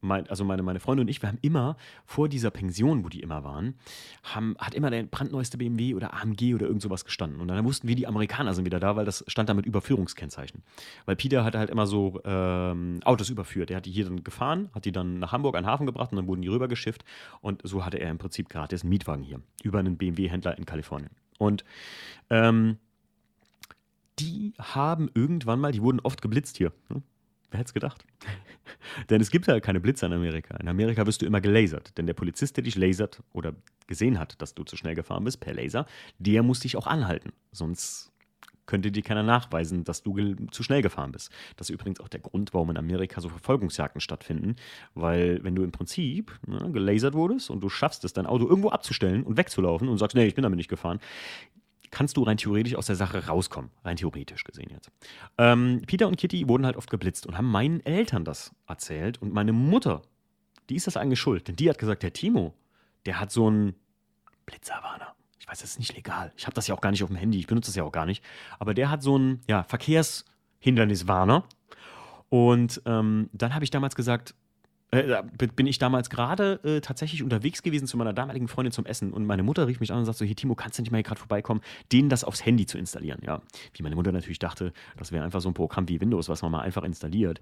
mein, 0.00 0.26
also 0.28 0.44
meine, 0.44 0.62
meine 0.62 0.80
Freunde 0.80 1.02
und 1.02 1.08
ich, 1.08 1.22
wir 1.22 1.28
haben 1.28 1.38
immer 1.42 1.76
vor 2.04 2.28
dieser 2.28 2.50
Pension, 2.50 3.04
wo 3.04 3.08
die 3.08 3.20
immer 3.20 3.44
waren, 3.44 3.74
haben, 4.22 4.56
hat 4.58 4.74
immer 4.74 4.90
der 4.90 5.02
brandneueste 5.04 5.58
BMW 5.58 5.94
oder 5.94 6.14
AMG 6.14 6.54
oder 6.54 6.66
irgend 6.66 6.82
sowas 6.82 7.04
gestanden. 7.04 7.40
Und 7.40 7.48
dann 7.48 7.64
wussten 7.64 7.88
wir, 7.88 7.96
die 7.96 8.06
Amerikaner 8.06 8.54
sind 8.54 8.64
wieder 8.64 8.80
da, 8.80 8.96
weil 8.96 9.04
das 9.04 9.24
stand 9.28 9.48
da 9.48 9.54
mit 9.54 9.66
Überführungskennzeichen. 9.66 10.62
Weil 11.04 11.16
Peter 11.16 11.44
hatte 11.44 11.58
halt 11.58 11.70
immer 11.70 11.86
so 11.86 12.20
ähm, 12.24 13.00
Autos 13.04 13.30
überführt. 13.30 13.70
Er 13.70 13.78
hat 13.78 13.86
die 13.86 13.92
hier 13.92 14.04
dann 14.04 14.24
gefahren, 14.24 14.70
hat 14.74 14.84
die 14.84 14.92
dann 14.92 15.18
nach 15.18 15.32
Hamburg 15.32 15.56
an 15.56 15.64
den 15.64 15.70
Hafen 15.70 15.86
gebracht 15.86 16.12
und 16.12 16.16
dann 16.16 16.26
wurden 16.26 16.42
die 16.42 16.48
rübergeschifft. 16.48 17.04
Und 17.40 17.60
so 17.64 17.84
hatte 17.84 17.98
er 17.98 18.10
im 18.10 18.18
Prinzip 18.18 18.48
gratis 18.48 18.82
einen 18.82 18.90
Mietwagen 18.90 19.22
hier 19.22 19.40
über 19.62 19.78
einen 19.78 19.96
BMW-Händler 19.96 20.56
in 20.58 20.66
Kalifornien. 20.66 21.10
Und 21.38 21.64
ähm, 22.28 22.78
die 24.18 24.52
haben 24.58 25.10
irgendwann 25.14 25.60
mal, 25.60 25.72
die 25.72 25.82
wurden 25.82 26.00
oft 26.00 26.20
geblitzt 26.22 26.58
hier. 26.58 26.72
Hm? 26.88 27.02
Wer 27.50 27.60
hätte 27.60 27.68
es 27.68 27.74
gedacht? 27.74 28.04
denn 29.10 29.20
es 29.20 29.30
gibt 29.30 29.46
ja 29.46 29.58
keine 29.60 29.80
Blitzer 29.80 30.06
in 30.06 30.12
Amerika. 30.12 30.56
In 30.56 30.68
Amerika 30.68 31.06
wirst 31.06 31.22
du 31.22 31.26
immer 31.26 31.40
gelasert. 31.40 31.96
Denn 31.98 32.06
der 32.06 32.14
Polizist, 32.14 32.56
der 32.56 32.64
dich 32.64 32.76
lasert 32.76 33.22
oder 33.32 33.54
gesehen 33.86 34.18
hat, 34.18 34.40
dass 34.40 34.54
du 34.54 34.64
zu 34.64 34.76
schnell 34.76 34.94
gefahren 34.94 35.24
bist 35.24 35.40
per 35.40 35.54
Laser, 35.54 35.86
der 36.18 36.42
muss 36.42 36.60
dich 36.60 36.76
auch 36.76 36.86
anhalten. 36.86 37.32
Sonst 37.52 38.10
könnte 38.70 38.92
dir 38.92 39.02
keiner 39.02 39.24
nachweisen, 39.24 39.82
dass 39.82 40.04
du 40.04 40.16
zu 40.52 40.62
schnell 40.62 40.80
gefahren 40.80 41.10
bist. 41.10 41.32
Das 41.56 41.68
ist 41.68 41.74
übrigens 41.74 41.98
auch 41.98 42.06
der 42.06 42.20
Grund, 42.20 42.54
warum 42.54 42.70
in 42.70 42.76
Amerika 42.76 43.20
so 43.20 43.28
Verfolgungsjagden 43.28 44.00
stattfinden. 44.00 44.54
Weil, 44.94 45.42
wenn 45.42 45.56
du 45.56 45.64
im 45.64 45.72
Prinzip 45.72 46.38
ne, 46.46 46.70
gelasert 46.70 47.14
wurdest 47.14 47.50
und 47.50 47.60
du 47.60 47.68
schaffst 47.68 48.04
es, 48.04 48.12
dein 48.12 48.26
Auto 48.26 48.46
irgendwo 48.48 48.70
abzustellen 48.70 49.24
und 49.24 49.36
wegzulaufen 49.36 49.88
und 49.88 49.98
sagst, 49.98 50.14
nee, 50.14 50.24
ich 50.24 50.36
bin 50.36 50.42
damit 50.42 50.56
nicht 50.56 50.70
gefahren, 50.70 51.00
kannst 51.90 52.16
du 52.16 52.22
rein 52.22 52.36
theoretisch 52.36 52.74
aus 52.74 52.86
der 52.86 52.96
Sache 52.96 53.26
rauskommen. 53.26 53.70
Rein 53.84 53.96
theoretisch 53.96 54.44
gesehen 54.44 54.70
jetzt. 54.70 54.90
Ähm, 55.38 55.82
Peter 55.86 56.06
und 56.06 56.16
Kitty 56.16 56.48
wurden 56.48 56.64
halt 56.64 56.76
oft 56.76 56.90
geblitzt 56.90 57.26
und 57.26 57.36
haben 57.36 57.50
meinen 57.50 57.84
Eltern 57.84 58.24
das 58.24 58.54
erzählt. 58.66 59.20
Und 59.20 59.32
meine 59.32 59.52
Mutter, 59.52 60.02
die 60.68 60.76
ist 60.76 60.86
das 60.86 60.96
eigentlich 60.96 61.20
schuld. 61.20 61.48
Denn 61.48 61.56
die 61.56 61.68
hat 61.68 61.78
gesagt, 61.78 62.02
der 62.02 62.12
Timo, 62.12 62.54
der 63.06 63.18
hat 63.20 63.32
so 63.32 63.48
einen 63.48 63.74
Blitzerwarner. 64.46 65.14
Ich 65.38 65.48
weiß, 65.48 65.60
das 65.60 65.70
ist 65.70 65.78
nicht 65.78 65.96
legal. 65.96 66.32
Ich 66.36 66.46
habe 66.46 66.54
das 66.54 66.66
ja 66.66 66.74
auch 66.74 66.80
gar 66.80 66.90
nicht 66.90 67.02
auf 67.02 67.10
dem 67.10 67.16
Handy. 67.16 67.38
Ich 67.38 67.46
benutze 67.46 67.70
das 67.70 67.76
ja 67.76 67.82
auch 67.82 67.92
gar 67.92 68.06
nicht. 68.06 68.22
Aber 68.58 68.74
der 68.74 68.90
hat 68.90 69.02
so 69.02 69.16
einen 69.16 69.40
ja, 69.48 69.64
Verkehrshinderniswarner. 69.64 71.44
Und 72.28 72.80
ähm, 72.86 73.28
dann 73.32 73.54
habe 73.54 73.64
ich 73.64 73.70
damals 73.70 73.96
gesagt, 73.96 74.34
äh, 74.90 75.22
bin 75.54 75.66
ich 75.66 75.78
damals 75.78 76.10
gerade 76.10 76.60
äh, 76.64 76.80
tatsächlich 76.80 77.22
unterwegs 77.22 77.62
gewesen 77.62 77.86
zu 77.86 77.96
meiner 77.96 78.12
damaligen 78.12 78.48
Freundin 78.48 78.72
zum 78.72 78.86
Essen 78.86 79.12
und 79.12 79.24
meine 79.24 79.42
Mutter 79.42 79.66
rief 79.66 79.80
mich 79.80 79.92
an 79.92 79.98
und 79.98 80.04
sagte 80.04 80.20
so, 80.20 80.24
hier 80.24 80.36
Timo, 80.36 80.54
kannst 80.54 80.78
du 80.78 80.82
nicht 80.82 80.90
mal 80.90 80.98
hier 80.98 81.04
gerade 81.04 81.20
vorbeikommen, 81.20 81.60
denen 81.92 82.08
das 82.08 82.24
aufs 82.24 82.44
Handy 82.44 82.66
zu 82.66 82.78
installieren, 82.78 83.20
ja. 83.24 83.40
Wie 83.74 83.82
meine 83.82 83.94
Mutter 83.94 84.12
natürlich 84.12 84.38
dachte, 84.38 84.72
das 84.96 85.12
wäre 85.12 85.24
einfach 85.24 85.40
so 85.40 85.48
ein 85.48 85.54
Programm 85.54 85.88
wie 85.88 86.00
Windows, 86.00 86.28
was 86.28 86.42
man 86.42 86.50
mal 86.50 86.60
einfach 86.60 86.82
installiert 86.82 87.40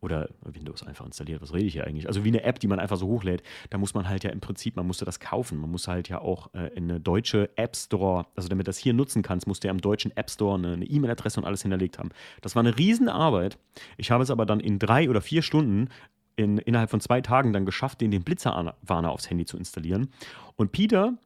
oder 0.00 0.28
Windows 0.42 0.82
einfach 0.82 1.06
installiert, 1.06 1.40
was 1.40 1.54
rede 1.54 1.66
ich 1.66 1.74
hier 1.74 1.86
eigentlich? 1.86 2.08
Also 2.08 2.24
wie 2.24 2.28
eine 2.28 2.42
App, 2.42 2.58
die 2.58 2.66
man 2.66 2.80
einfach 2.80 2.96
so 2.96 3.06
hochlädt, 3.06 3.42
da 3.70 3.78
muss 3.78 3.94
man 3.94 4.08
halt 4.08 4.24
ja 4.24 4.30
im 4.30 4.40
Prinzip, 4.40 4.76
man 4.76 4.86
musste 4.86 5.04
das 5.04 5.20
kaufen, 5.20 5.58
man 5.58 5.70
muss 5.70 5.86
halt 5.88 6.08
ja 6.08 6.20
auch 6.20 6.52
äh, 6.54 6.68
in 6.74 6.90
eine 6.90 7.00
deutsche 7.00 7.50
App 7.56 7.76
Store, 7.76 8.26
also 8.34 8.48
damit 8.48 8.66
das 8.66 8.76
hier 8.78 8.92
nutzen 8.92 9.22
kannst, 9.22 9.46
musst 9.46 9.62
du 9.62 9.68
ja 9.68 9.72
im 9.72 9.80
deutschen 9.80 10.16
App 10.16 10.30
Store 10.30 10.56
eine 10.56 10.84
E-Mail-Adresse 10.84 11.40
und 11.40 11.46
alles 11.46 11.62
hinterlegt 11.62 11.98
haben. 11.98 12.10
Das 12.40 12.56
war 12.56 12.60
eine 12.60 12.76
Riesenarbeit. 12.76 13.58
Ich 13.96 14.10
habe 14.10 14.22
es 14.22 14.30
aber 14.30 14.46
dann 14.46 14.60
in 14.60 14.78
drei 14.78 15.08
oder 15.08 15.20
vier 15.20 15.42
Stunden 15.42 15.88
in, 16.38 16.58
innerhalb 16.58 16.88
von 16.88 17.00
zwei 17.00 17.20
Tagen 17.20 17.52
dann 17.52 17.66
geschafft, 17.66 18.00
den, 18.00 18.12
den 18.12 18.22
Blitzerwarner 18.22 19.10
aufs 19.10 19.28
Handy 19.28 19.44
zu 19.44 19.56
installieren. 19.58 20.08
Und 20.56 20.70
Peter 20.70 21.18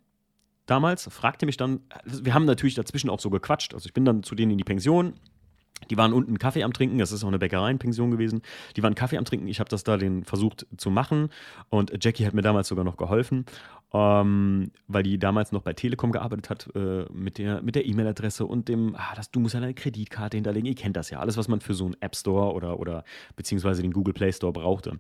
damals 0.67 1.07
fragte 1.13 1.45
mich 1.45 1.59
dann, 1.59 1.81
wir 2.05 2.33
haben 2.33 2.47
natürlich 2.47 2.75
dazwischen 2.75 3.11
auch 3.11 3.21
so 3.21 3.29
gequatscht. 3.29 3.75
Also 3.75 3.87
ich 3.87 3.93
bin 3.93 4.07
dann 4.07 4.23
zu 4.23 4.35
denen 4.35 4.53
in 4.53 4.59
die 4.59 4.65
Pension, 4.65 5.15
die 5.91 5.99
waren 5.99 6.13
unten 6.13 6.39
Kaffee 6.39 6.63
am 6.63 6.73
Trinken, 6.73 6.99
das 6.99 7.13
ist 7.13 7.25
auch 7.25 7.29
eine 7.29 7.39
Bäckereienpension 7.39 8.11
gewesen. 8.11 8.41
Die 8.77 8.83
waren 8.83 8.95
Kaffee 8.95 9.19
am 9.19 9.25
Trinken, 9.25 9.49
ich 9.49 9.61
habe 9.61 9.69
das 9.69 9.85
da 9.85 9.99
den 9.99 10.25
versucht 10.25 10.67
zu 10.77 10.91
machen 10.91 11.29
und 11.69 11.93
Jackie 12.03 12.25
hat 12.25 12.33
mir 12.33 12.43
damals 12.43 12.69
sogar 12.69 12.85
noch 12.85 12.97
geholfen, 12.97 13.45
ähm, 13.95 14.73
weil 14.89 15.03
die 15.03 15.19
damals 15.19 15.53
noch 15.53 15.63
bei 15.63 15.73
Telekom 15.75 16.13
gearbeitet 16.13 16.51
hat 16.51 16.71
äh, 16.75 17.05
mit 17.13 17.39
der 17.39 17.63
mit 17.63 17.77
E-Mail-Adresse 17.77 18.47
und 18.47 18.69
dem, 18.69 18.95
ah, 18.97 19.15
das, 19.15 19.31
du 19.31 19.41
musst 19.41 19.55
ja 19.55 19.61
eine 19.61 19.75
Kreditkarte 19.75 20.37
hinterlegen, 20.37 20.67
ihr 20.67 20.75
kennt 20.75 20.97
das 20.97 21.11
ja, 21.11 21.21
alles 21.21 21.37
was 21.37 21.49
man 21.49 21.61
für 21.61 21.75
so 21.75 21.85
einen 21.85 21.97
App 22.01 22.17
Store 22.17 22.55
oder, 22.55 22.79
oder 22.79 23.05
beziehungsweise 23.37 23.83
den 23.83 23.93
Google 23.93 24.15
Play 24.15 24.33
Store 24.33 24.53
brauchte. 24.53 24.99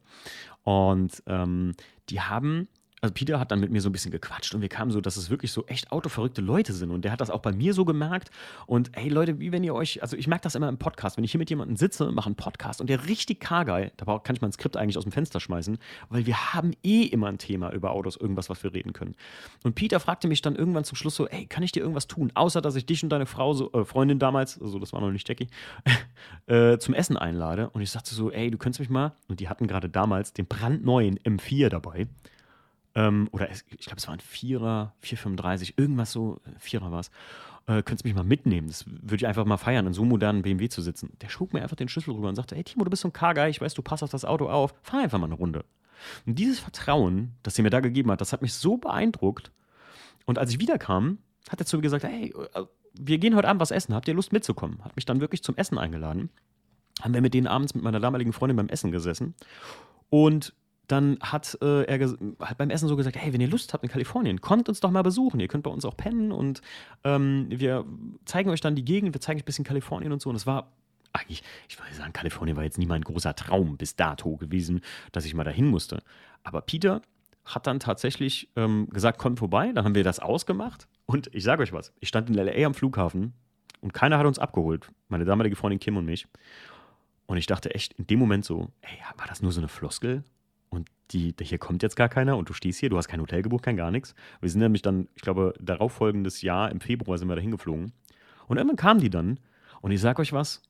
Und 0.63 1.23
ähm, 1.27 1.75
die 2.11 2.21
haben 2.21 2.69
also 3.03 3.13
Peter 3.15 3.41
hat 3.41 3.51
dann 3.51 3.59
mit 3.59 3.73
mir 3.73 3.81
so 3.81 3.89
ein 3.89 3.93
bisschen 3.93 4.13
gequatscht 4.13 4.55
und 4.55 4.61
wir 4.61 4.69
kamen 4.69 4.93
so, 4.93 5.01
dass 5.01 5.17
es 5.17 5.29
wirklich 5.29 5.51
so 5.51 5.67
echt 5.67 5.91
autoverrückte 5.91 6.41
Leute 6.41 6.73
sind. 6.73 6.93
Und 6.93 7.05
der 7.05 7.11
hat 7.11 7.21
das 7.21 7.31
auch 7.31 7.41
bei 7.41 7.51
mir 7.51 7.75
so 7.75 7.85
gemerkt. 7.85 8.31
Und 8.67 8.93
hey 8.95 9.09
Leute, 9.09 9.41
wie 9.41 9.51
wenn 9.51 9.65
ihr 9.65 9.75
euch, 9.75 10.01
also 10.03 10.17
ich 10.17 10.29
merke 10.29 10.45
das 10.45 10.55
immer 10.55 10.69
im 10.69 10.79
Podcast, 10.79 11.17
wenn 11.17 11.25
ich 11.25 11.33
hier 11.33 11.41
mit 11.41 11.51
jemandem 11.51 11.77
sitze, 11.77 12.13
mache 12.13 12.27
einen 12.27 12.37
Podcast 12.37 12.81
und 12.81 12.89
der 12.89 13.09
richtig 13.09 13.41
Kargeil, 13.41 13.91
da 13.97 14.21
kann 14.21 14.37
ich 14.37 14.41
mein 14.41 14.53
Skript 14.53 14.77
eigentlich 14.77 14.97
aus 14.97 15.03
dem 15.03 15.11
Fenster 15.11 15.41
schmeißen, 15.41 15.79
weil 16.11 16.27
wir 16.27 16.55
haben 16.55 16.71
eh 16.85 17.03
immer 17.03 17.27
ein 17.27 17.39
Thema 17.39 17.73
über 17.73 17.91
Autos, 17.91 18.17
irgendwas, 18.17 18.49
was 18.49 18.63
wir 18.63 18.73
reden 18.73 18.93
können. 18.93 19.17
Und 19.65 19.75
Peter 19.75 19.99
fragte 19.99 20.29
mich 20.29 20.41
dann 20.41 20.55
irgendwann 20.55 20.85
zum 20.85 20.95
Schluss 20.95 21.17
so, 21.17 21.27
hey, 21.29 21.47
kann 21.47 21.65
ich 21.65 21.73
dir 21.73 21.81
irgendwas 21.81 22.07
tun, 22.07 22.31
außer 22.35 22.63
dass 22.63 22.77
ich 22.77 22.87
dich 22.87 23.03
und 23.03 23.09
deine 23.09 23.27
Frau, 23.27 23.53
so, 23.53 23.73
äh, 23.73 23.85
Freundin 23.85 24.21
damals, 24.21 24.63
also 24.63 24.79
das 24.79 24.93
war 24.93 25.01
noch 25.01 25.11
nicht 25.11 25.29
Jackie, 25.29 25.49
äh, 26.47 26.79
zum 26.79 26.95
Essen 26.95 27.17
einlade. 27.17 27.69
Und 27.71 27.81
ich 27.83 27.91
sagte 27.91 28.15
so, 28.15 28.31
ey, 28.31 28.53
du 28.53 28.59
könntest 28.59 28.79
mich 28.79 28.91
mal, 28.91 29.17
und 29.27 29.41
die 29.41 29.49
hatten 29.49 29.67
gerade 29.67 29.89
damals 29.89 30.33
den 30.33 30.47
brandneuen 30.47 31.19
M4 31.19 31.69
dabei 31.69 32.07
ähm, 32.95 33.29
oder 33.33 33.51
es, 33.51 33.65
ich 33.71 33.87
glaube, 33.87 33.99
es 33.99 34.07
war 34.07 34.15
ein 34.15 34.21
Vierer, 34.21 34.95
435, 35.01 35.79
irgendwas 35.79 36.13
so, 36.13 36.41
Vierer 36.59 36.93
war 36.93 37.01
es. 37.01 37.11
Äh, 37.67 37.83
könntest 37.83 38.05
mich 38.05 38.15
mal 38.15 38.25
mitnehmen. 38.25 38.69
Das 38.69 38.85
würde 38.87 39.17
ich 39.17 39.27
einfach 39.27 39.45
mal 39.45 39.57
feiern, 39.57 39.87
in 39.87 39.93
so 39.93 40.05
modernen 40.05 40.43
BMW 40.43 40.69
zu 40.69 40.83
sitzen. 40.83 41.13
Der 41.21 41.29
schob 41.29 41.53
mir 41.53 41.63
einfach 41.63 41.77
den 41.77 41.89
Schlüssel 41.89 42.13
rüber 42.13 42.29
und 42.29 42.35
sagte: 42.35 42.57
Hey 42.57 42.65
Timo, 42.65 42.85
du 42.85 42.91
bist 42.91 43.03
so 43.03 43.09
ein 43.09 43.13
K-Guy, 43.13 43.51
ich 43.51 43.61
weiß, 43.61 43.75
du 43.75 43.83
passt 43.83 44.03
auf 44.03 44.11
das 44.11 44.25
Auto 44.25 44.49
auf, 44.49 44.75
fahr 44.83 45.01
einfach 45.01 45.19
mal 45.19 45.27
eine 45.27 45.35
Runde. 45.35 45.65
Und 46.27 46.39
dieses 46.39 46.59
Vertrauen, 46.59 47.37
das 47.45 47.57
er 47.59 47.63
mir 47.63 47.71
da 47.71 47.81
gegeben 47.81 48.11
hat, 48.11 48.21
das 48.21 48.33
hat 48.33 48.43
mich 48.43 48.55
so 48.55 48.77
beeindruckt. 48.77 49.53
Und 50.27 50.39
als 50.39 50.51
ich 50.51 50.59
wiederkam, 50.59 51.19
hat 51.49 51.61
er 51.61 51.67
zu 51.67 51.77
mir 51.77 51.83
gesagt: 51.83 52.05
Hey, 52.05 52.35
äh, 52.55 52.65
wir 52.95 53.19
gehen 53.19 53.37
heute 53.37 53.49
Abend 53.49 53.61
was 53.61 53.71
essen, 53.71 53.95
habt 53.95 54.09
ihr 54.09 54.15
Lust 54.15 54.33
mitzukommen? 54.33 54.85
Hat 54.85 54.97
mich 54.97 55.05
dann 55.05 55.21
wirklich 55.21 55.43
zum 55.43 55.57
Essen 55.57 55.79
eingeladen. 55.79 56.31
Haben 57.01 57.15
wir 57.15 57.21
mit 57.21 57.33
denen 57.33 57.47
abends 57.47 57.75
mit 57.75 57.85
meiner 57.85 58.01
damaligen 58.01 58.33
Freundin 58.33 58.57
beim 58.57 58.69
Essen 58.69 58.91
gesessen. 58.91 59.35
Und 60.11 60.53
dann 60.93 61.19
hat 61.21 61.57
äh, 61.63 61.85
er 61.85 62.17
hat 62.41 62.59
beim 62.59 62.71
Essen 62.71 62.87
so 62.87 62.97
gesagt, 62.97 63.17
hey, 63.17 63.33
wenn 63.33 63.41
ihr 63.41 63.49
Lust 63.49 63.73
habt 63.73 63.83
in 63.83 63.91
Kalifornien, 63.91 64.41
kommt 64.41 64.69
uns 64.69 64.81
doch 64.81 64.91
mal 64.91 65.03
besuchen. 65.03 65.41
Ihr 65.41 65.49
könnt 65.49 65.65
bei 65.65 65.71
uns 65.71 65.85
auch 65.87 65.97
pennen 65.97 66.33
und 66.33 66.61
ähm, 67.03 67.47
wir 67.49 67.87
zeigen 68.27 68.51
euch 68.51 68.61
dann 68.61 68.75
die 68.75 68.85
Gegend, 68.85 69.15
wir 69.15 69.21
zeigen 69.21 69.39
euch 69.39 69.43
ein 69.43 69.47
bisschen 69.47 69.65
Kalifornien 69.65 70.13
und 70.13 70.21
so. 70.21 70.29
Und 70.29 70.37
es 70.37 70.47
war 70.47 70.71
eigentlich, 71.15 71.43
ich 71.69 71.79
würde 71.79 71.95
sagen, 71.95 72.13
Kalifornien 72.13 72.57
war 72.57 72.65
jetzt 72.65 72.79
nie 72.79 72.87
mein 72.87 73.03
großer 73.03 73.35
Traum 73.35 73.79
bis 73.79 73.97
dato 73.97 74.37
gewesen, 74.37 74.83
dass 75.13 75.25
ich 75.25 75.35
mal 75.35 75.45
dahin 75.45 75.67
musste. 75.67 76.03
Aber 76.45 76.61
Peter 76.61 77.01
hat 77.45 77.67
dann 77.67 77.81
tatsächlich 77.81 78.51
ähm, 78.57 78.89
gesagt, 78.91 79.19
kommt 79.19 79.39
vorbei. 79.39 79.73
Dann 79.73 79.85
haben 79.85 79.95
wir 79.95 80.05
das 80.05 80.21
ausgemacht. 80.21 80.89
Und 81.07 81.35
ich 81.35 81.43
sage 81.43 81.63
euch 81.63 81.73
was, 81.73 81.93
ich 82.01 82.09
stand 82.09 82.29
in 82.29 82.37
LA 82.37 82.67
am 82.67 82.75
Flughafen 82.75 83.33
und 83.81 83.95
keiner 83.95 84.19
hat 84.19 84.27
uns 84.27 84.39
abgeholt. 84.39 84.89
Meine 85.09 85.25
damalige 85.25 85.57
Freundin 85.57 85.81
Kim 85.81 85.97
und 85.97 86.05
mich. 86.05 86.27
Und 87.27 87.39
ich 87.39 87.47
dachte 87.47 87.75
echt 87.75 87.95
in 87.95 88.07
dem 88.07 88.19
Moment 88.19 88.45
so, 88.45 88.71
ey, 88.83 88.99
war 89.17 89.27
das 89.27 89.43
nur 89.43 89.53
so 89.53 89.61
eine 89.61 89.69
Floskel? 89.69 90.23
Und 90.73 90.89
die, 91.11 91.35
hier 91.39 91.59
kommt 91.59 91.83
jetzt 91.83 91.97
gar 91.97 92.09
keiner 92.09 92.39
und 92.39 92.49
du 92.49 92.55
stehst 92.55 92.81
hier, 92.81 92.89
du 92.89 92.97
hast 92.97 93.07
kein 93.07 93.21
Hotel 93.21 93.43
gebucht, 93.43 93.63
kein 93.63 93.77
gar 93.77 93.91
nichts. 93.91 94.15
Wir 94.41 94.49
sind 94.49 94.61
nämlich 94.61 94.81
dann, 94.81 95.07
ich 95.15 95.21
glaube, 95.21 95.53
darauf 95.61 95.93
folgendes 95.93 96.41
Jahr 96.41 96.71
im 96.71 96.81
Februar 96.81 97.19
sind 97.19 97.29
wir 97.29 97.37
da 97.37 97.43
hingeflogen. 97.43 97.93
Und 98.49 98.57
irgendwann 98.57 98.77
kamen 98.77 99.01
die 99.01 99.11
dann. 99.11 99.39
Und 99.83 99.91
ich 99.91 100.01
sage 100.01 100.23
euch 100.23 100.33
was, 100.33 100.63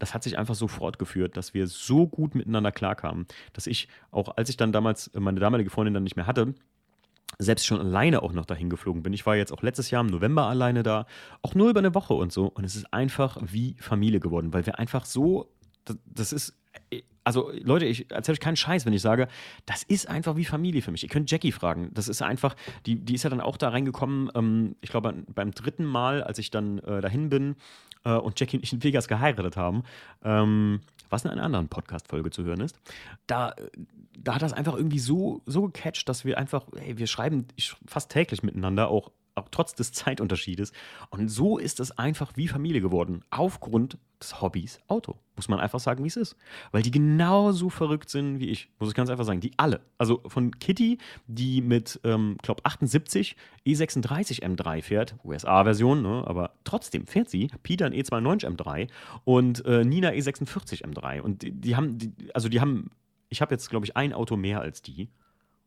das 0.00 0.12
hat 0.12 0.24
sich 0.24 0.38
einfach 0.38 0.56
so 0.56 0.66
fortgeführt, 0.66 1.36
dass 1.36 1.54
wir 1.54 1.68
so 1.68 2.08
gut 2.08 2.34
miteinander 2.34 2.72
klarkamen, 2.72 3.26
dass 3.52 3.68
ich, 3.68 3.86
auch 4.10 4.36
als 4.36 4.50
ich 4.50 4.56
dann 4.56 4.72
damals 4.72 5.12
meine 5.14 5.38
damalige 5.38 5.70
Freundin 5.70 5.94
dann 5.94 6.02
nicht 6.02 6.16
mehr 6.16 6.26
hatte, 6.26 6.54
selbst 7.38 7.64
schon 7.64 7.78
alleine 7.78 8.24
auch 8.24 8.32
noch 8.32 8.46
dahin 8.46 8.70
geflogen 8.70 9.04
bin. 9.04 9.12
Ich 9.12 9.24
war 9.24 9.36
jetzt 9.36 9.52
auch 9.52 9.62
letztes 9.62 9.92
Jahr 9.92 10.00
im 10.00 10.08
November 10.08 10.46
alleine 10.46 10.82
da, 10.82 11.06
auch 11.42 11.54
nur 11.54 11.70
über 11.70 11.78
eine 11.78 11.94
Woche 11.94 12.14
und 12.14 12.32
so. 12.32 12.46
Und 12.46 12.64
es 12.64 12.74
ist 12.74 12.92
einfach 12.92 13.38
wie 13.40 13.76
Familie 13.78 14.18
geworden, 14.18 14.52
weil 14.52 14.66
wir 14.66 14.80
einfach 14.80 15.04
so, 15.04 15.52
das, 15.84 15.96
das 16.06 16.32
ist 16.32 16.57
also 17.28 17.52
Leute, 17.62 17.84
ich 17.84 18.10
erzähle 18.10 18.36
euch 18.36 18.40
keinen 18.40 18.56
Scheiß, 18.56 18.86
wenn 18.86 18.94
ich 18.94 19.02
sage, 19.02 19.28
das 19.66 19.82
ist 19.82 20.08
einfach 20.08 20.36
wie 20.36 20.46
Familie 20.46 20.80
für 20.80 20.90
mich. 20.90 21.02
Ihr 21.02 21.10
könnt 21.10 21.30
Jackie 21.30 21.52
fragen. 21.52 21.90
Das 21.92 22.08
ist 22.08 22.22
einfach, 22.22 22.56
die, 22.86 22.96
die 22.96 23.16
ist 23.16 23.22
ja 23.22 23.28
dann 23.28 23.42
auch 23.42 23.58
da 23.58 23.68
reingekommen, 23.68 24.30
ähm, 24.34 24.76
ich 24.80 24.88
glaube 24.88 25.12
beim 25.34 25.50
dritten 25.50 25.84
Mal, 25.84 26.22
als 26.22 26.38
ich 26.38 26.50
dann 26.50 26.78
äh, 26.78 27.02
dahin 27.02 27.28
bin 27.28 27.56
äh, 28.06 28.12
und 28.12 28.40
Jackie 28.40 28.56
und 28.56 28.62
ich 28.62 28.72
in 28.72 28.82
Vegas 28.82 29.08
geheiratet 29.08 29.58
haben, 29.58 29.82
ähm, 30.24 30.80
was 31.10 31.26
in 31.26 31.30
einer 31.30 31.42
anderen 31.42 31.68
Podcast-Folge 31.68 32.30
zu 32.30 32.44
hören 32.44 32.60
ist, 32.60 32.80
da, 33.26 33.54
da 34.16 34.36
hat 34.36 34.40
das 34.40 34.54
einfach 34.54 34.74
irgendwie 34.74 34.98
so, 34.98 35.42
so 35.44 35.66
gecatcht, 35.66 36.08
dass 36.08 36.24
wir 36.24 36.38
einfach, 36.38 36.64
hey, 36.78 36.96
wir 36.96 37.06
schreiben 37.06 37.46
fast 37.86 38.10
täglich 38.10 38.42
miteinander, 38.42 38.88
auch 38.88 39.10
trotz 39.50 39.74
des 39.74 39.92
Zeitunterschiedes. 39.92 40.72
Und 41.10 41.28
so 41.28 41.58
ist 41.58 41.80
es 41.80 41.96
einfach 41.98 42.32
wie 42.36 42.48
Familie 42.48 42.80
geworden, 42.80 43.24
aufgrund 43.30 43.98
des 44.20 44.40
Hobbys 44.40 44.80
Auto. 44.88 45.16
Muss 45.36 45.48
man 45.48 45.60
einfach 45.60 45.80
sagen, 45.80 46.02
wie 46.02 46.08
es 46.08 46.16
ist. 46.16 46.36
Weil 46.72 46.82
die 46.82 46.90
genauso 46.90 47.70
verrückt 47.70 48.10
sind 48.10 48.40
wie 48.40 48.48
ich. 48.48 48.68
Muss 48.78 48.88
ich 48.88 48.94
ganz 48.94 49.10
einfach 49.10 49.24
sagen. 49.24 49.40
Die 49.40 49.52
alle. 49.56 49.80
Also 49.96 50.20
von 50.26 50.50
Kitty, 50.58 50.98
die 51.26 51.60
mit, 51.60 52.00
ähm, 52.04 52.36
glaube 52.42 52.64
78 52.64 53.36
E36 53.66 54.42
M3 54.42 54.82
fährt, 54.82 55.14
USA-Version, 55.24 56.02
ne? 56.02 56.24
aber 56.26 56.52
trotzdem 56.64 57.06
fährt 57.06 57.30
sie. 57.30 57.48
Peter 57.62 57.86
ein 57.86 57.94
E92 57.94 58.46
M3 58.46 58.88
und 59.24 59.64
äh, 59.64 59.84
Nina 59.84 60.10
E46 60.10 60.84
M3. 60.84 61.20
Und 61.20 61.42
die, 61.42 61.52
die 61.52 61.76
haben, 61.76 61.98
die, 61.98 62.12
also 62.34 62.48
die 62.48 62.60
haben, 62.60 62.90
ich 63.28 63.40
habe 63.40 63.54
jetzt, 63.54 63.70
glaube 63.70 63.86
ich, 63.86 63.96
ein 63.96 64.12
Auto 64.12 64.36
mehr 64.36 64.60
als 64.60 64.82
die. 64.82 65.08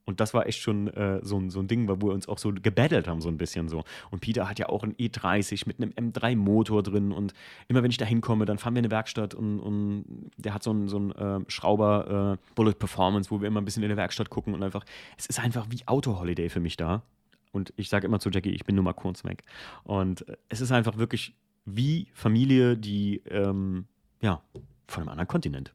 Und 0.06 0.20
das 0.20 0.34
war 0.34 0.48
echt 0.48 0.60
schon 0.60 0.88
äh, 0.88 1.20
so, 1.24 1.38
ein, 1.38 1.50
so 1.50 1.60
ein 1.60 1.68
Ding, 1.68 1.88
wo 1.88 2.08
wir 2.08 2.14
uns 2.14 2.28
auch 2.28 2.38
so 2.38 2.52
gebettelt 2.52 3.08
haben, 3.08 3.22
so 3.22 3.30
ein 3.30 3.38
bisschen 3.38 3.70
so. 3.70 3.84
Und 4.10 4.20
Peter 4.20 4.50
hat 4.50 4.60
ja 4.60 4.70
auch 4.70 4.84
einen 4.84 4.94
E30 4.96 5.64
mit 5.68 5.80
einem 5.80 5.92
M3-Motor 5.92 6.84
drin. 6.84 7.12
Und 7.12 7.34
immer 7.68 7.84
wenn 7.84 7.92
ich 7.92 7.98
da 7.98 8.06
hinkomme, 8.06 8.46
dann 8.46 8.58
fahren 8.58 8.74
wir 8.74 8.80
in 8.80 8.86
eine 8.86 8.92
Werkstatt 8.92 9.34
und, 9.34 9.60
und 9.60 10.32
der 10.38 10.54
hat 10.54 10.64
so 10.64 10.72
einen, 10.72 10.88
so 10.88 10.98
einen 10.98 11.12
äh, 11.12 11.40
Schrauber 11.48 12.38
äh, 12.40 12.54
Bullet 12.56 12.74
Performance, 12.74 13.30
wo 13.32 13.42
wir 13.42 13.48
immer 13.48 13.62
ein 13.62 13.66
bisschen 13.66 13.84
in 13.84 13.90
der 13.90 13.98
Werkstatt 13.98 14.30
gucken 14.30 14.54
und 14.54 14.64
einfach, 14.64 14.84
es 15.18 15.28
ist 15.28 15.40
einfach 15.40 15.68
wie 15.70 15.80
Auto-Holiday 15.86 16.50
für 16.50 16.60
mich 16.60 16.78
da. 16.78 17.04
Und 17.52 17.74
ich 17.76 17.90
sage 17.90 18.08
immer 18.08 18.20
zu 18.20 18.30
Jackie, 18.30 18.52
ich 18.52 18.64
bin 18.64 18.76
nur 18.76 18.84
mal 18.84 18.94
kurz 18.94 19.24
weg. 19.24 19.44
Und 19.84 20.26
es 20.50 20.62
ist 20.62 20.72
einfach 20.72 20.98
wirklich 20.98 21.36
wie 21.66 22.08
Familie, 22.14 22.78
die, 22.78 23.22
ähm, 23.30 23.86
ja, 24.22 24.42
von 24.88 25.04
einem 25.04 25.10
anderen 25.10 25.28
Kontinent. 25.28 25.74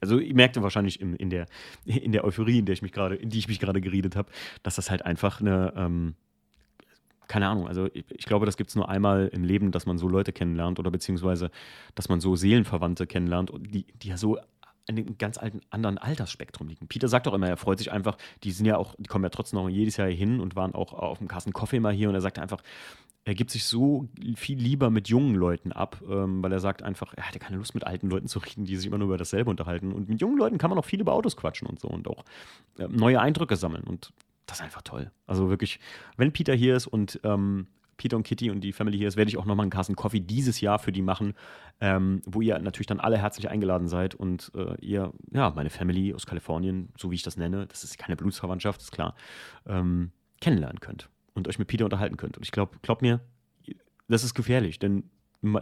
Also 0.00 0.18
ihr 0.18 0.34
merkt 0.34 0.60
wahrscheinlich 0.60 1.00
in, 1.00 1.14
in, 1.16 1.30
der, 1.30 1.46
in 1.84 2.12
der 2.12 2.24
Euphorie, 2.24 2.58
in 2.58 2.66
der 2.66 2.74
ich 2.74 2.82
mich 2.82 2.92
gerade, 2.92 3.16
in 3.16 3.30
die 3.30 3.38
ich 3.38 3.48
mich 3.48 3.60
gerade 3.60 3.80
geredet 3.80 4.16
habe, 4.16 4.30
dass 4.62 4.76
das 4.76 4.90
halt 4.90 5.04
einfach 5.04 5.40
eine, 5.40 5.72
ähm, 5.76 6.14
keine 7.26 7.48
Ahnung, 7.48 7.68
also 7.68 7.88
ich, 7.92 8.04
ich 8.10 8.24
glaube, 8.24 8.46
das 8.46 8.56
gibt 8.56 8.70
es 8.70 8.76
nur 8.76 8.88
einmal 8.88 9.28
im 9.28 9.44
Leben, 9.44 9.70
dass 9.70 9.86
man 9.86 9.98
so 9.98 10.08
Leute 10.08 10.32
kennenlernt 10.32 10.78
oder 10.78 10.90
beziehungsweise, 10.90 11.50
dass 11.94 12.08
man 12.08 12.20
so 12.20 12.36
Seelenverwandte 12.36 13.06
kennenlernt, 13.06 13.52
die, 13.58 13.84
die 13.84 14.08
ja 14.08 14.16
so 14.16 14.38
in 14.88 14.96
einem 14.96 15.18
ganz 15.18 15.38
alten, 15.38 15.60
anderen 15.70 15.98
Altersspektrum 15.98 16.68
liegen. 16.68 16.88
Peter 16.88 17.08
sagt 17.08 17.28
auch 17.28 17.34
immer, 17.34 17.48
er 17.48 17.56
freut 17.56 17.78
sich 17.78 17.92
einfach, 17.92 18.16
die 18.42 18.52
sind 18.52 18.66
ja 18.66 18.76
auch, 18.76 18.94
die 18.98 19.08
kommen 19.08 19.24
ja 19.24 19.30
trotzdem 19.30 19.60
noch 19.60 19.68
jedes 19.68 19.96
Jahr 19.96 20.08
hin 20.08 20.40
und 20.40 20.56
waren 20.56 20.74
auch 20.74 20.92
auf 20.94 21.18
dem 21.18 21.28
Kassen 21.28 21.52
Kaffee 21.52 21.80
mal 21.80 21.92
hier 21.92 22.08
und 22.08 22.14
er 22.14 22.20
sagt 22.20 22.38
einfach, 22.38 22.62
er 23.24 23.34
gibt 23.34 23.50
sich 23.50 23.64
so 23.66 24.08
viel 24.36 24.58
lieber 24.58 24.88
mit 24.88 25.08
jungen 25.08 25.34
Leuten 25.34 25.72
ab, 25.72 26.00
ähm, 26.08 26.42
weil 26.42 26.50
er 26.50 26.60
sagt 26.60 26.82
einfach, 26.82 27.12
er 27.14 27.28
hatte 27.28 27.38
keine 27.38 27.58
Lust 27.58 27.74
mit 27.74 27.84
alten 27.84 28.08
Leuten 28.08 28.26
zu 28.26 28.38
reden, 28.38 28.64
die 28.64 28.76
sich 28.76 28.86
immer 28.86 28.96
nur 28.96 29.08
über 29.08 29.18
dasselbe 29.18 29.50
unterhalten. 29.50 29.92
Und 29.92 30.08
mit 30.08 30.22
jungen 30.22 30.38
Leuten 30.38 30.56
kann 30.56 30.70
man 30.70 30.78
auch 30.78 30.84
viel 30.84 31.00
über 31.00 31.12
Autos 31.12 31.36
quatschen 31.36 31.68
und 31.68 31.78
so 31.78 31.88
und 31.88 32.08
auch 32.08 32.24
äh, 32.78 32.88
neue 32.88 33.20
Eindrücke 33.20 33.56
sammeln. 33.56 33.84
Und 33.84 34.14
das 34.46 34.58
ist 34.58 34.64
einfach 34.64 34.80
toll. 34.80 35.10
Also 35.26 35.50
wirklich, 35.50 35.78
wenn 36.16 36.32
Peter 36.32 36.54
hier 36.54 36.74
ist 36.74 36.86
und 36.86 37.20
ähm, 37.22 37.66
Peter 37.98 38.16
und 38.16 38.22
Kitty 38.22 38.50
und 38.50 38.62
die 38.62 38.72
Family 38.72 38.96
hier 38.96 39.08
ist, 39.08 39.18
werde 39.18 39.28
ich 39.28 39.36
auch 39.36 39.44
nochmal 39.44 39.64
einen 39.64 39.70
Carsten 39.70 39.96
Coffee 39.96 40.20
dieses 40.20 40.62
Jahr 40.62 40.78
für 40.78 40.92
die 40.92 41.02
machen, 41.02 41.34
ähm, 41.80 42.22
wo 42.24 42.40
ihr 42.40 42.58
natürlich 42.58 42.86
dann 42.86 43.00
alle 43.00 43.18
herzlich 43.18 43.50
eingeladen 43.50 43.88
seid 43.88 44.14
und 44.14 44.50
äh, 44.54 44.74
ihr, 44.80 45.12
ja, 45.30 45.50
meine 45.50 45.68
Family 45.68 46.14
aus 46.14 46.24
Kalifornien, 46.24 46.88
so 46.96 47.10
wie 47.10 47.16
ich 47.16 47.22
das 47.22 47.36
nenne, 47.36 47.66
das 47.66 47.84
ist 47.84 47.98
keine 47.98 48.16
Blutsverwandtschaft, 48.16 48.80
ist 48.80 48.92
klar, 48.92 49.14
ähm, 49.66 50.12
kennenlernen 50.40 50.80
könnt 50.80 51.10
und 51.34 51.48
euch 51.48 51.58
mit 51.58 51.68
Peter 51.68 51.84
unterhalten 51.84 52.16
könnt. 52.16 52.38
Und 52.38 52.44
ich 52.44 52.52
glaube, 52.52 52.78
glaubt 52.80 53.02
mir, 53.02 53.20
das 54.08 54.24
ist 54.24 54.34
gefährlich, 54.34 54.78
denn 54.78 55.10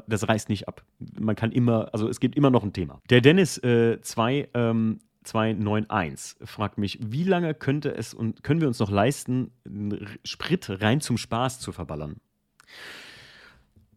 das 0.06 0.28
reißt 0.28 0.48
nicht 0.48 0.68
ab. 0.68 0.84
Man 1.18 1.36
kann 1.36 1.52
immer, 1.52 1.92
also 1.92 2.08
es 2.08 2.20
gibt 2.20 2.36
immer 2.36 2.50
noch 2.50 2.62
ein 2.62 2.72
Thema. 2.72 3.00
Der 3.10 3.20
Dennis 3.20 3.58
äh, 3.58 4.00
2, 4.00 4.48
ähm, 4.54 5.00
291 5.24 6.46
fragt 6.46 6.78
mich, 6.78 6.98
wie 7.02 7.24
lange 7.24 7.52
könnte 7.52 7.94
es 7.94 8.14
und 8.14 8.42
können 8.42 8.60
wir 8.60 8.68
uns 8.68 8.78
noch 8.78 8.90
leisten, 8.90 9.50
Sprit 10.24 10.80
rein 10.80 11.00
zum 11.00 11.18
Spaß 11.18 11.60
zu 11.60 11.72
verballern? 11.72 12.16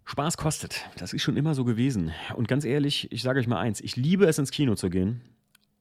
Spaß 0.05 0.37
kostet. 0.37 0.89
Das 0.97 1.13
ist 1.13 1.21
schon 1.21 1.37
immer 1.37 1.53
so 1.53 1.63
gewesen. 1.63 2.11
Und 2.35 2.47
ganz 2.47 2.65
ehrlich, 2.65 3.11
ich 3.11 3.21
sage 3.21 3.39
euch 3.39 3.47
mal 3.47 3.59
eins: 3.59 3.79
Ich 3.81 3.95
liebe 3.95 4.25
es, 4.25 4.39
ins 4.39 4.51
Kino 4.51 4.75
zu 4.75 4.89
gehen. 4.89 5.21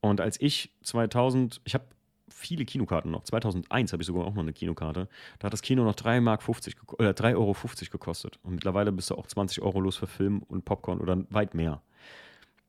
Und 0.01 0.21
als 0.21 0.41
ich 0.41 0.71
2000, 0.83 1.61
ich 1.65 1.75
habe 1.75 1.85
viele 2.29 2.65
Kinokarten 2.65 3.11
noch. 3.11 3.25
2001 3.25 3.93
habe 3.93 4.03
ich 4.03 4.07
sogar 4.07 4.25
auch 4.25 4.35
noch 4.35 4.43
eine 4.43 4.53
Kinokarte. 4.53 5.09
Da 5.39 5.47
hat 5.47 5.53
das 5.53 5.63
Kino 5.63 5.85
noch 5.85 5.95
3 5.95 6.21
Mark 6.21 6.43
50 6.43 6.77
oder 6.93 7.11
3,50 7.11 7.37
Euro 7.37 7.57
gekostet. 7.91 8.39
Und 8.43 8.55
mittlerweile 8.55 8.93
bist 8.93 9.11
du 9.11 9.15
auch 9.15 9.27
20 9.27 9.63
Euro 9.63 9.81
los 9.81 9.97
für 9.97 10.07
Film 10.07 10.43
und 10.43 10.65
Popcorn 10.65 11.01
oder 11.01 11.25
weit 11.31 11.55
mehr. 11.55 11.83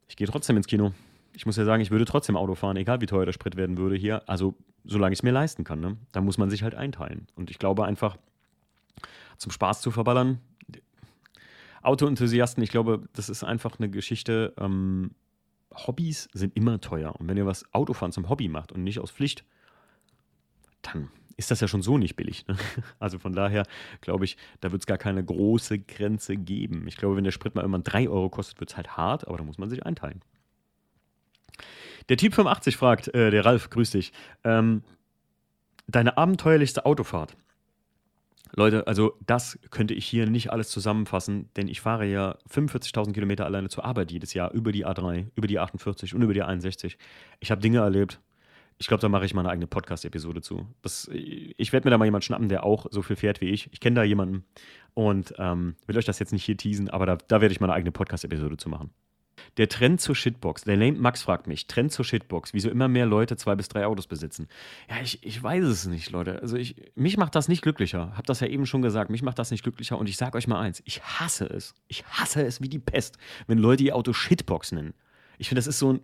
Ich 0.08 0.16
gehe 0.16 0.28
trotzdem 0.28 0.58
ins 0.58 0.68
Kino. 0.68 0.94
Ich 1.34 1.46
muss 1.46 1.58
ja 1.58 1.66
sagen, 1.66 1.82
ich 1.82 1.92
würde 1.92 2.06
trotzdem 2.06 2.36
Auto 2.36 2.56
fahren, 2.56 2.78
egal 2.78 3.02
wie 3.02 3.06
teuer 3.06 3.26
der 3.26 3.34
Sprit 3.34 3.56
werden 3.56 3.78
würde 3.78 3.96
hier. 3.96 4.28
Also, 4.28 4.56
solange 4.84 5.14
ich 5.14 5.20
es 5.20 5.24
mir 5.24 5.32
leisten 5.32 5.64
kann. 5.64 5.80
Ne? 5.80 5.98
Da 6.12 6.22
muss 6.22 6.38
man 6.38 6.50
sich 6.50 6.64
halt 6.64 6.74
einteilen. 6.74 7.28
Und 7.36 7.52
ich 7.52 7.60
glaube 7.60 7.86
einfach, 7.86 8.18
zum 9.38 9.52
Spaß 9.52 9.82
zu 9.82 9.92
verballern, 9.92 10.40
Autoenthusiasten, 11.82 12.64
ich 12.64 12.72
glaube, 12.72 13.08
das 13.14 13.30
ist 13.30 13.44
einfach 13.44 13.80
eine 13.80 13.90
Geschichte. 13.90 14.54
Ähm, 14.58 15.12
Hobbys 15.74 16.28
sind 16.34 16.56
immer 16.56 16.82
teuer. 16.82 17.16
Und 17.18 17.28
wenn 17.28 17.38
ihr 17.38 17.46
was 17.46 17.64
Autofahren 17.74 18.12
zum 18.12 18.30
Hobby 18.30 18.48
macht 18.48 18.72
und 18.72 18.84
nicht 18.84 19.00
aus 19.00 19.12
Pflicht, 19.12 19.46
dann 20.82 21.10
ist 21.38 21.52
das 21.52 21.62
ja 21.62 21.68
schon 21.68 21.82
so 21.82 21.98
nicht 21.98 22.16
billig. 22.16 22.46
Ne? 22.48 22.58
Also 23.00 23.18
von 23.18 23.34
daher 23.34 23.66
glaube 24.02 24.26
ich, 24.26 24.36
da 24.60 24.72
wird 24.72 24.82
es 24.82 24.86
gar 24.86 24.98
keine 24.98 25.24
große 25.24 25.80
Grenze 25.80 26.36
geben. 26.36 26.86
Ich 26.88 26.98
glaube, 26.98 27.16
wenn 27.16 27.24
der 27.24 27.32
Sprit 27.32 27.56
mal 27.56 27.62
irgendwann 27.62 27.84
3 27.84 28.10
Euro 28.10 28.30
kostet, 28.30 28.60
wird 28.60 28.72
es 28.72 28.78
halt 28.78 28.98
hart, 28.98 29.28
aber 29.28 29.38
da 29.38 29.44
muss 29.44 29.58
man 29.58 29.70
sich 29.70 29.86
einteilen. 29.86 30.22
Der 32.10 32.18
Typ 32.18 32.34
85 32.34 32.76
fragt, 32.76 33.14
äh, 33.14 33.32
der 33.32 33.46
Ralf, 33.46 33.70
grüß 33.70 33.92
dich. 33.92 34.12
Ähm, 34.44 34.84
deine 35.88 36.18
abenteuerlichste 36.18 36.86
Autofahrt? 36.86 37.38
Leute, 38.56 38.88
also 38.88 39.16
das 39.26 39.60
könnte 39.70 39.94
ich 39.94 40.06
hier 40.06 40.28
nicht 40.28 40.52
alles 40.52 40.70
zusammenfassen, 40.70 41.50
denn 41.56 41.68
ich 41.68 41.82
fahre 41.82 42.06
ja 42.06 42.38
45.000 42.50 43.14
Kilometer 43.14 43.46
alleine 43.46 43.70
zur 43.70 43.86
Arbeit 43.86 44.12
jedes 44.12 44.34
Jahr 44.34 44.52
über 44.52 44.72
die 44.72 44.86
A3, 44.86 45.28
über 45.36 45.48
die 45.48 45.60
48 45.60 46.16
und 46.16 46.22
über 46.24 46.34
die 46.34 46.42
61. 46.42 46.98
Ich 47.40 47.52
habe 47.52 47.62
Dinge 47.62 47.80
erlebt, 47.80 48.20
Ich 48.82 48.88
glaube, 48.88 49.02
da 49.02 49.10
mache 49.10 49.26
ich 49.26 49.34
mal 49.34 49.42
eine 49.42 49.50
eigene 49.50 49.68
Podcast-Episode 49.68 50.42
zu. 50.42 50.66
Das, 50.82 51.10
ich 51.12 51.74
werde 51.74 51.86
mir 51.88 51.92
da 51.92 51.98
mal 51.98 52.06
jemanden 52.06 52.24
schnappen, 52.26 52.48
der 52.50 52.64
auch 52.64 52.88
so 52.92 53.02
viel 53.02 53.18
fährt 53.18 53.42
wie 53.42 53.50
ich. 53.50 53.70
Ich 53.74 53.82
kenne 53.82 53.96
da 53.98 54.04
jemanden 54.04 54.46
und 54.94 55.34
ähm, 55.38 55.76
will 55.86 55.98
euch 55.98 56.06
das 56.06 56.20
jetzt 56.20 56.32
nicht 56.32 56.46
hier 56.46 56.58
teasen, 56.58 56.90
aber 56.90 57.06
da, 57.06 57.18
da 57.18 57.42
werde 57.42 57.52
ich 57.52 57.60
mal 57.60 57.68
eine 57.68 57.74
eigene 57.74 57.92
Podcast-Episode 57.92 58.58
zu 58.58 58.70
machen. 58.70 58.92
Der 59.58 59.70
Trend 59.70 60.02
zur 60.02 60.16
Shitbox. 60.16 60.64
Der 60.64 60.78
Name 60.78 61.00
Max 61.00 61.22
fragt 61.22 61.48
mich, 61.48 61.68
Trend 61.68 61.92
zur 61.92 62.06
Shitbox, 62.06 62.54
wieso 62.54 62.70
immer 62.70 62.88
mehr 62.88 63.06
Leute 63.06 63.38
zwei 63.38 63.56
bis 63.56 63.68
drei 63.68 63.86
Autos 63.86 64.08
besitzen. 64.08 64.48
Ja, 64.90 64.98
ich, 65.02 65.24
ich 65.26 65.42
weiß 65.42 65.64
es 65.66 65.86
nicht, 65.86 66.12
Leute. 66.12 66.42
Also 66.42 66.58
ich, 66.58 66.76
mich 66.96 67.18
macht 67.18 67.36
das 67.36 67.48
nicht 67.48 67.62
glücklicher. 67.62 68.14
Hab 68.16 68.26
das 68.28 68.40
ja 68.40 68.48
eben 68.48 68.66
schon 68.66 68.82
gesagt. 68.82 69.10
Mich 69.10 69.24
macht 69.24 69.40
das 69.40 69.52
nicht 69.52 69.64
glücklicher. 69.64 69.98
Und 69.98 70.10
ich 70.10 70.18
sage 70.18 70.38
euch 70.38 70.48
mal 70.48 70.60
eins, 70.60 70.82
ich 70.86 71.02
hasse 71.02 71.46
es. 71.46 71.74
Ich 71.88 72.06
hasse 72.06 72.46
es 72.46 72.62
wie 72.62 72.70
die 72.70 72.80
Pest, 72.80 73.18
wenn 73.48 73.58
Leute 73.58 73.84
ihr 73.84 73.96
Auto 73.96 74.14
Shitbox 74.14 74.72
nennen. 74.72 74.94
Ich 75.38 75.50
finde, 75.50 75.60
das 75.60 75.68
ist 75.68 75.80
so 75.80 75.94
ein 75.94 76.02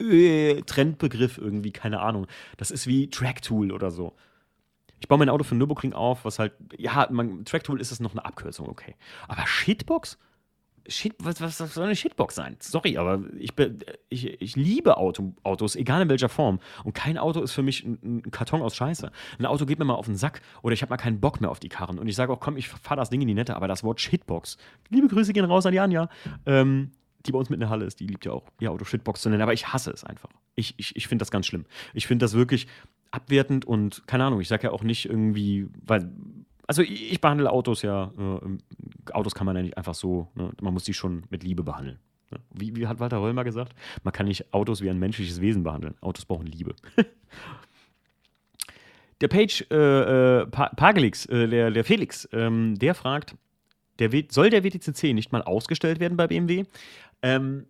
äh, 0.00 0.62
Trendbegriff 0.62 1.38
irgendwie, 1.38 1.72
keine 1.72 2.00
Ahnung. 2.00 2.26
Das 2.56 2.70
ist 2.70 2.86
wie 2.86 3.08
Tracktool 3.10 3.72
oder 3.72 3.90
so. 3.90 4.14
Ich 5.00 5.08
baue 5.08 5.18
mein 5.18 5.28
Auto 5.28 5.44
für 5.44 5.54
Nürburgring 5.54 5.92
auf, 5.92 6.24
was 6.24 6.38
halt, 6.38 6.54
ja, 6.78 7.06
Tracktool 7.44 7.80
ist 7.80 7.92
es 7.92 8.00
noch 8.00 8.12
eine 8.12 8.24
Abkürzung, 8.24 8.68
okay. 8.68 8.94
Aber 9.28 9.46
Shitbox? 9.46 10.18
Shit, 10.86 11.14
was, 11.18 11.40
was, 11.40 11.58
soll 11.58 11.84
eine 11.84 11.96
Shitbox 11.96 12.34
sein? 12.34 12.56
Sorry, 12.60 12.98
aber 12.98 13.22
ich, 13.38 13.52
ich, 14.10 14.40
ich 14.42 14.56
liebe 14.56 14.96
Auto, 14.98 15.34
Autos, 15.42 15.76
egal 15.76 16.02
in 16.02 16.08
welcher 16.08 16.28
Form. 16.28 16.60
Und 16.84 16.94
kein 16.94 17.16
Auto 17.16 17.40
ist 17.40 17.52
für 17.52 17.62
mich 17.62 17.84
ein, 17.84 17.98
ein, 18.02 18.30
Karton 18.30 18.60
aus 18.60 18.76
Scheiße. 18.76 19.10
Ein 19.38 19.46
Auto 19.46 19.64
geht 19.64 19.78
mir 19.78 19.86
mal 19.86 19.94
auf 19.94 20.06
den 20.06 20.16
Sack 20.16 20.42
oder 20.62 20.74
ich 20.74 20.82
habe 20.82 20.90
mal 20.90 20.96
keinen 20.96 21.20
Bock 21.20 21.40
mehr 21.40 21.50
auf 21.50 21.60
die 21.60 21.68
Karren. 21.70 21.98
Und 21.98 22.08
ich 22.08 22.16
sage 22.16 22.32
auch, 22.32 22.40
komm, 22.40 22.56
ich 22.56 22.68
fahre 22.68 23.00
das 23.00 23.10
Ding 23.10 23.22
in 23.22 23.28
die 23.28 23.34
Nette, 23.34 23.56
aber 23.56 23.68
das 23.68 23.82
Wort 23.82 24.00
Shitbox. 24.00 24.58
Liebe 24.90 25.08
Grüße 25.08 25.32
gehen 25.32 25.46
raus 25.46 25.64
an 25.64 25.72
die 25.72 25.80
Anja. 25.80 26.08
Ähm, 26.44 26.90
die 27.26 27.32
bei 27.32 27.38
uns 27.38 27.48
mit 27.48 27.56
in 27.56 27.60
der 27.60 27.70
Halle 27.70 27.86
ist, 27.86 28.00
die 28.00 28.06
liebt 28.06 28.26
ja 28.26 28.32
auch, 28.32 28.44
ihr 28.60 28.70
Auto 28.70 28.84
Shitbox 28.84 29.22
zu 29.22 29.30
nennen, 29.30 29.42
aber 29.42 29.52
ich 29.52 29.72
hasse 29.72 29.90
es 29.90 30.04
einfach. 30.04 30.28
Ich, 30.56 30.74
ich, 30.76 30.94
ich 30.96 31.08
finde 31.08 31.22
das 31.22 31.30
ganz 31.30 31.46
schlimm. 31.46 31.64
Ich 31.94 32.06
finde 32.06 32.24
das 32.24 32.34
wirklich 32.34 32.66
abwertend 33.10 33.64
und 33.64 34.06
keine 34.06 34.24
Ahnung, 34.24 34.40
ich 34.40 34.48
sage 34.48 34.64
ja 34.64 34.72
auch 34.72 34.82
nicht 34.82 35.06
irgendwie, 35.06 35.68
weil, 35.84 36.10
also 36.66 36.82
ich, 36.82 37.12
ich 37.12 37.20
behandle 37.20 37.50
Autos 37.50 37.82
ja, 37.82 38.12
äh, 38.18 39.12
Autos 39.12 39.34
kann 39.34 39.46
man 39.46 39.56
ja 39.56 39.62
nicht 39.62 39.76
einfach 39.76 39.94
so, 39.94 40.28
ne, 40.34 40.52
man 40.60 40.72
muss 40.72 40.84
die 40.84 40.94
schon 40.94 41.24
mit 41.30 41.42
Liebe 41.42 41.62
behandeln. 41.62 41.98
Ne? 42.30 42.38
Wie, 42.50 42.76
wie 42.76 42.86
hat 42.86 43.00
Walter 43.00 43.20
Röllmer 43.20 43.44
gesagt? 43.44 43.74
Man 44.02 44.12
kann 44.12 44.26
nicht 44.26 44.52
Autos 44.52 44.80
wie 44.80 44.90
ein 44.90 44.98
menschliches 44.98 45.40
Wesen 45.40 45.62
behandeln. 45.62 45.94
Autos 46.00 46.24
brauchen 46.24 46.46
Liebe. 46.46 46.74
der 49.20 49.28
Page 49.28 49.66
äh, 49.70 50.40
äh, 50.40 50.46
Pagelix, 50.46 51.26
äh, 51.26 51.48
der, 51.48 51.70
der 51.70 51.84
Felix, 51.84 52.28
ähm, 52.32 52.78
der 52.78 52.94
fragt, 52.94 53.36
der, 53.98 54.10
soll 54.28 54.50
der 54.50 54.64
WTCC 54.64 55.14
nicht 55.14 55.32
mal 55.32 55.42
ausgestellt 55.42 56.00
werden 56.00 56.16
bei 56.16 56.26
BMW? 56.26 56.64
Ähm, 57.22 57.66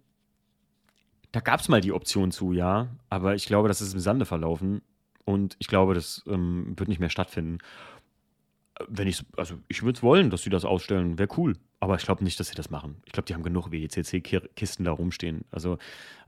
da 1.33 1.41
gab 1.41 1.61
es 1.61 1.69
mal 1.69 1.81
die 1.81 1.93
Option 1.93 2.31
zu, 2.31 2.53
ja, 2.53 2.89
aber 3.11 3.35
ich 3.35 3.47
glaube, 3.47 3.69
das 3.69 3.81
ist 3.81 3.93
im 3.93 4.01
Sande 4.01 4.25
verlaufen 4.25 4.83
und 5.25 5.57
ich 5.59 5.67
glaube, 5.67 5.95
das 5.95 6.23
ähm, 6.29 6.75
wird 6.77 6.89
nicht 6.89 7.01
mehr 7.01 7.11
stattfinden. 7.11 7.59
Wenn 8.89 9.07
ich, 9.07 9.25
also 9.37 9.57
ich 9.69 9.83
würde 9.83 9.97
es 9.97 10.03
wollen, 10.03 10.31
dass 10.31 10.43
sie 10.43 10.51
das 10.51 10.65
ausstellen, 10.65 11.19
wäre 11.19 11.29
cool. 11.37 11.55
Aber 11.81 11.97
ich 11.97 12.05
glaube 12.05 12.25
nicht, 12.25 12.41
dass 12.41 12.49
sie 12.49 12.55
das 12.55 12.71
machen. 12.71 12.97
Ich 13.05 13.13
glaube, 13.13 13.27
die 13.27 13.35
haben 13.35 13.43
genug 13.43 13.71
WECC-Kisten 13.71 14.85
da 14.85 14.93
rumstehen. 14.93 15.45
Also 15.51 15.79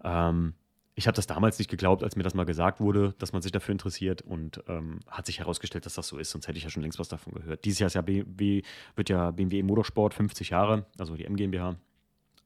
ähm, 0.05 0.55
ich 0.99 1.07
habe 1.07 1.14
das 1.14 1.26
damals 1.26 1.59
nicht 1.59 1.70
geglaubt, 1.70 2.03
als 2.03 2.16
mir 2.16 2.22
das 2.22 2.34
mal 2.34 2.44
gesagt 2.44 2.80
wurde, 2.80 3.14
dass 3.18 3.32
man 3.34 3.42
sich 3.42 3.53
dafür 3.53 3.72
interessiert 3.72 4.22
und 4.22 4.62
ähm, 4.66 5.01
hat 5.09 5.26
sich 5.26 5.40
herausgestellt, 5.40 5.84
dass 5.84 5.94
das 5.94 6.09
so 6.09 6.16
ist, 6.16 6.30
sonst 6.30 6.49
hätte 6.49 6.57
ich 6.57 6.64
ja 6.64 6.70
schon 6.70 6.82
längst 6.82 6.99
was 6.99 7.09
davon 7.09 7.34
gehört. 7.34 7.64
Dieses 7.66 7.78
Jahr 7.80 7.88
ist 7.88 7.94
ja 7.94 8.01
BMW, 8.01 8.62
wird 8.97 9.11
ja 9.11 9.30
BMW 9.30 9.62
Motorsport 9.62 10.14
50 10.14 10.51
Jahre, 10.51 10.86
also 10.99 11.14
die 11.14 11.24
MGMBH. 11.28 11.76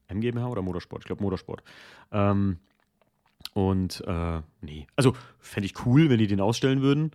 MGMH 0.09 0.47
oder 0.47 0.61
Motorsport? 0.61 1.03
Ich 1.03 1.05
glaube 1.05 1.23
Motorsport. 1.23 1.63
Ähm, 2.11 2.59
und 3.53 4.03
äh, 4.05 4.41
nee, 4.59 4.85
also 4.97 5.15
fände 5.39 5.65
ich 5.65 5.85
cool, 5.85 6.09
wenn 6.09 6.17
die 6.17 6.27
den 6.27 6.41
ausstellen 6.41 6.81
würden, 6.81 7.11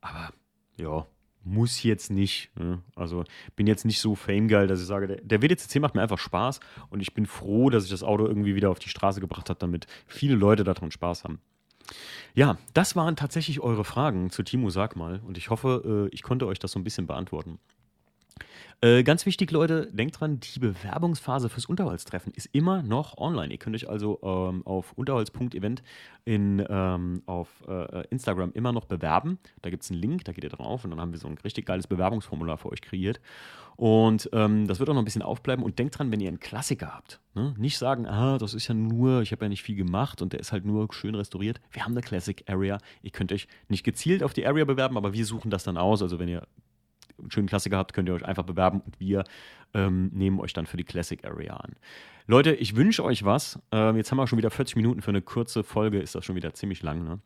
aber 0.00 0.32
ja, 0.76 1.06
muss 1.44 1.82
jetzt 1.82 2.10
nicht. 2.10 2.50
Ne? 2.58 2.82
Also 2.94 3.24
bin 3.56 3.66
jetzt 3.66 3.84
nicht 3.84 4.00
so 4.00 4.14
famegeil, 4.14 4.66
dass 4.66 4.80
ich 4.80 4.86
sage, 4.86 5.06
der, 5.06 5.20
der 5.20 5.42
WDCC 5.42 5.80
macht 5.80 5.94
mir 5.94 6.02
einfach 6.02 6.18
Spaß 6.18 6.60
und 6.90 7.00
ich 7.00 7.14
bin 7.14 7.26
froh, 7.26 7.70
dass 7.70 7.84
ich 7.84 7.90
das 7.90 8.02
Auto 8.02 8.26
irgendwie 8.26 8.54
wieder 8.54 8.70
auf 8.70 8.78
die 8.78 8.88
Straße 8.88 9.20
gebracht 9.20 9.48
habe, 9.48 9.58
damit 9.58 9.86
viele 10.06 10.34
Leute 10.34 10.64
daran 10.64 10.90
Spaß 10.90 11.24
haben. 11.24 11.40
Ja, 12.34 12.58
das 12.74 12.94
waren 12.94 13.16
tatsächlich 13.16 13.60
eure 13.60 13.84
Fragen 13.84 14.30
zu 14.30 14.42
Timo 14.42 14.70
Sag 14.70 14.96
mal 14.96 15.20
und 15.26 15.38
ich 15.38 15.50
hoffe, 15.50 16.08
äh, 16.10 16.14
ich 16.14 16.22
konnte 16.22 16.46
euch 16.46 16.58
das 16.58 16.72
so 16.72 16.78
ein 16.78 16.84
bisschen 16.84 17.06
beantworten. 17.06 17.58
Äh, 18.82 19.02
ganz 19.02 19.26
wichtig, 19.26 19.50
Leute, 19.50 19.90
denkt 19.92 20.18
dran, 20.18 20.40
die 20.40 20.58
Bewerbungsphase 20.58 21.50
fürs 21.50 21.66
Unterholztreffen 21.66 22.32
ist 22.32 22.48
immer 22.52 22.82
noch 22.82 23.18
online. 23.18 23.52
Ihr 23.52 23.58
könnt 23.58 23.76
euch 23.76 23.90
also 23.90 24.18
ähm, 24.22 24.66
auf 24.66 24.94
unterholz.event 24.96 25.82
ähm, 26.24 27.22
auf 27.26 27.48
äh, 27.68 28.06
Instagram 28.08 28.52
immer 28.54 28.72
noch 28.72 28.86
bewerben. 28.86 29.38
Da 29.60 29.68
gibt 29.68 29.82
es 29.82 29.90
einen 29.90 30.00
Link, 30.00 30.24
da 30.24 30.32
geht 30.32 30.44
ihr 30.44 30.50
drauf 30.50 30.84
und 30.84 30.90
dann 30.90 31.00
haben 31.00 31.12
wir 31.12 31.18
so 31.18 31.28
ein 31.28 31.36
richtig 31.44 31.66
geiles 31.66 31.86
Bewerbungsformular 31.88 32.56
für 32.56 32.70
euch 32.70 32.80
kreiert. 32.80 33.20
Und 33.76 34.30
ähm, 34.32 34.66
das 34.66 34.78
wird 34.78 34.88
auch 34.88 34.94
noch 34.94 35.02
ein 35.02 35.06
bisschen 35.06 35.22
aufbleiben. 35.22 35.62
Und 35.62 35.78
denkt 35.78 35.98
dran, 35.98 36.10
wenn 36.10 36.20
ihr 36.20 36.28
einen 36.28 36.40
Klassiker 36.40 36.94
habt, 36.94 37.20
ne? 37.34 37.54
nicht 37.58 37.76
sagen, 37.76 38.06
ah, 38.06 38.38
das 38.38 38.54
ist 38.54 38.68
ja 38.68 38.74
nur, 38.74 39.20
ich 39.20 39.32
habe 39.32 39.44
ja 39.44 39.50
nicht 39.50 39.62
viel 39.62 39.76
gemacht 39.76 40.22
und 40.22 40.32
der 40.32 40.40
ist 40.40 40.52
halt 40.52 40.64
nur 40.64 40.88
schön 40.94 41.14
restauriert. 41.14 41.60
Wir 41.70 41.84
haben 41.84 41.92
eine 41.92 42.00
Classic 42.00 42.42
Area. 42.48 42.78
Ihr 43.02 43.10
könnt 43.10 43.30
euch 43.30 43.46
nicht 43.68 43.84
gezielt 43.84 44.22
auf 44.22 44.32
die 44.32 44.46
Area 44.46 44.64
bewerben, 44.64 44.96
aber 44.96 45.12
wir 45.12 45.26
suchen 45.26 45.50
das 45.50 45.64
dann 45.64 45.76
aus. 45.76 46.00
Also 46.00 46.18
wenn 46.18 46.28
ihr 46.28 46.46
einen 47.20 47.30
schönen 47.30 47.46
Klassiker 47.46 47.78
habt, 47.78 47.92
könnt 47.92 48.08
ihr 48.08 48.14
euch 48.14 48.24
einfach 48.24 48.44
bewerben 48.44 48.80
und 48.80 48.98
wir 49.00 49.24
ähm, 49.74 50.10
nehmen 50.12 50.40
euch 50.40 50.52
dann 50.52 50.66
für 50.66 50.76
die 50.76 50.84
Classic 50.84 51.24
Area 51.24 51.54
an. 51.56 51.74
Leute, 52.26 52.54
ich 52.54 52.76
wünsche 52.76 53.04
euch 53.04 53.24
was. 53.24 53.58
Ähm, 53.72 53.96
jetzt 53.96 54.10
haben 54.10 54.18
wir 54.18 54.26
schon 54.26 54.38
wieder 54.38 54.50
40 54.50 54.76
Minuten 54.76 55.02
für 55.02 55.10
eine 55.10 55.22
kurze 55.22 55.64
Folge, 55.64 55.98
ist 55.98 56.14
das 56.14 56.24
schon 56.24 56.36
wieder 56.36 56.54
ziemlich 56.54 56.82
lang. 56.82 57.04
Ne? 57.04 57.18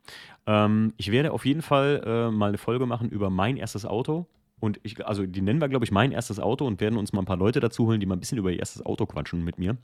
Ähm, 0.47 0.95
ich 0.97 1.11
werde 1.11 1.33
auf 1.33 1.45
jeden 1.45 1.63
Fall 1.63 2.03
äh, 2.07 2.31
mal 2.31 2.49
eine 2.49 2.59
Folge 2.59 2.87
machen 2.87 3.11
über 3.11 3.31
mein 3.31 3.57
erstes 3.57 3.85
Auto. 3.85 4.27
Und 4.61 4.81
ich, 4.83 5.05
also 5.07 5.27
die 5.27 5.43
nennen 5.43 5.61
wir, 5.61 5.69
glaube 5.69 5.85
ich, 5.85 5.93
mein 5.93 6.13
erstes 6.13 6.41
Auto 6.41 6.67
und 6.67 6.81
werden 6.81 6.99
uns 6.99 7.13
mal 7.13 7.21
ein 7.23 7.27
paar 7.27 7.37
Leute 7.37 7.61
dazu 7.61 7.87
holen, 7.87 8.01
die 8.01 8.07
mal 8.07 8.17
ein 8.17 8.21
bisschen 8.21 8.39
über 8.39 8.51
ihr 8.51 8.61
erstes 8.61 8.85
Auto 8.87 9.05
quatschen 9.05 9.45
mit 9.45 9.59
mir. 9.59 9.77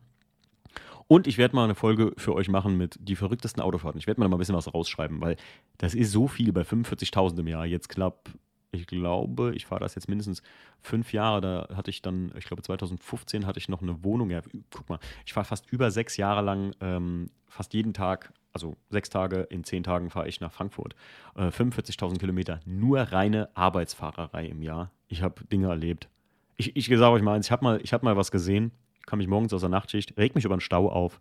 Und 1.06 1.26
ich 1.26 1.38
werde 1.38 1.56
mal 1.56 1.64
eine 1.64 1.74
Folge 1.74 2.12
für 2.16 2.34
euch 2.34 2.48
machen 2.48 2.78
mit 2.78 2.96
die 3.00 3.16
verrücktesten 3.16 3.62
Autofahrten. 3.62 3.98
Ich 3.98 4.06
werde 4.06 4.20
mal 4.20 4.32
ein 4.32 4.38
bisschen 4.38 4.54
was 4.54 4.72
rausschreiben, 4.72 5.20
weil 5.20 5.36
das 5.76 5.94
ist 5.94 6.12
so 6.12 6.28
viel 6.28 6.52
bei 6.52 6.62
45.000 6.62 7.40
im 7.40 7.48
Jahr. 7.48 7.66
Jetzt 7.66 7.88
knapp 7.88 8.30
ich 8.72 8.86
glaube, 8.86 9.52
ich 9.54 9.66
fahre 9.66 9.80
das 9.80 9.94
jetzt 9.94 10.08
mindestens 10.08 10.42
fünf 10.80 11.12
Jahre. 11.12 11.40
Da 11.40 11.76
hatte 11.76 11.90
ich 11.90 12.02
dann, 12.02 12.32
ich 12.36 12.44
glaube 12.44 12.62
2015 12.62 13.46
hatte 13.46 13.58
ich 13.58 13.68
noch 13.68 13.82
eine 13.82 14.04
Wohnung. 14.04 14.30
Ja, 14.30 14.42
guck 14.70 14.88
mal, 14.88 15.00
ich 15.26 15.32
fahre 15.32 15.46
fast 15.46 15.70
über 15.72 15.90
sechs 15.90 16.16
Jahre 16.16 16.42
lang, 16.42 16.74
ähm, 16.80 17.30
fast 17.48 17.74
jeden 17.74 17.92
Tag, 17.94 18.32
also 18.52 18.76
sechs 18.88 19.10
Tage 19.10 19.40
in 19.50 19.64
zehn 19.64 19.82
Tagen 19.82 20.10
fahre 20.10 20.28
ich 20.28 20.40
nach 20.40 20.52
Frankfurt. 20.52 20.94
Äh, 21.34 21.48
45.000 21.48 22.18
Kilometer, 22.18 22.60
nur 22.64 23.00
reine 23.00 23.48
Arbeitsfahrerei 23.54 24.46
im 24.46 24.62
Jahr. 24.62 24.92
Ich 25.08 25.22
habe 25.22 25.44
Dinge 25.44 25.68
erlebt. 25.68 26.08
Ich, 26.56 26.76
ich 26.76 26.86
sage 26.86 27.10
euch 27.10 27.22
mal 27.22 27.34
eins, 27.34 27.46
ich 27.46 27.52
habe 27.52 27.64
mal, 27.64 27.80
hab 27.80 28.02
mal 28.02 28.16
was 28.16 28.30
gesehen, 28.30 28.70
kam 29.06 29.18
mich 29.18 29.28
morgens 29.28 29.52
aus 29.52 29.62
der 29.62 29.70
Nachtschicht, 29.70 30.16
reg 30.16 30.34
mich 30.34 30.44
über 30.44 30.56
den 30.56 30.60
Stau 30.60 30.90
auf 30.90 31.20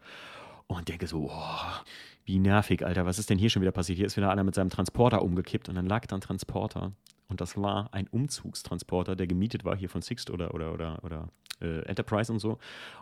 und 0.68 0.88
denke 0.88 1.08
so, 1.08 1.32
oh, 1.32 1.82
wie 2.26 2.38
nervig, 2.38 2.86
Alter, 2.86 3.08
was 3.08 3.18
ist 3.18 3.32
denn 3.32 3.40
hier 3.40 3.50
schon 3.50 3.64
wieder 3.64 3.72
passiert? 3.72 3.98
Hier 3.98 4.06
ist 4.06 4.18
wieder 4.18 4.30
einer 4.30 4.44
mit 4.44 4.54
seinem 4.54 4.70
Transporter 4.70 5.24
umgekippt 5.24 5.70
und 5.70 5.76
dann 5.76 5.88
lag 5.88 6.06
da 6.06 6.16
ein 6.16 6.22
Transporter 6.22 6.92
und 7.30 7.42
das 7.42 7.56
war 7.56 7.94
ein 7.94 8.08
Umzugstransporter, 8.08 9.16
der 9.16 9.28
gemietet 9.28 9.64
war 9.64 9.78
hier 9.78 9.90
von 9.90 10.02
Sixt 10.02 10.32
oder, 10.32 10.54
oder, 10.54 10.74
oder, 10.74 11.04
oder 11.04 11.30
äh, 11.62 11.86
Enterprise 11.86 12.32
und 12.34 12.40
so. 12.40 12.58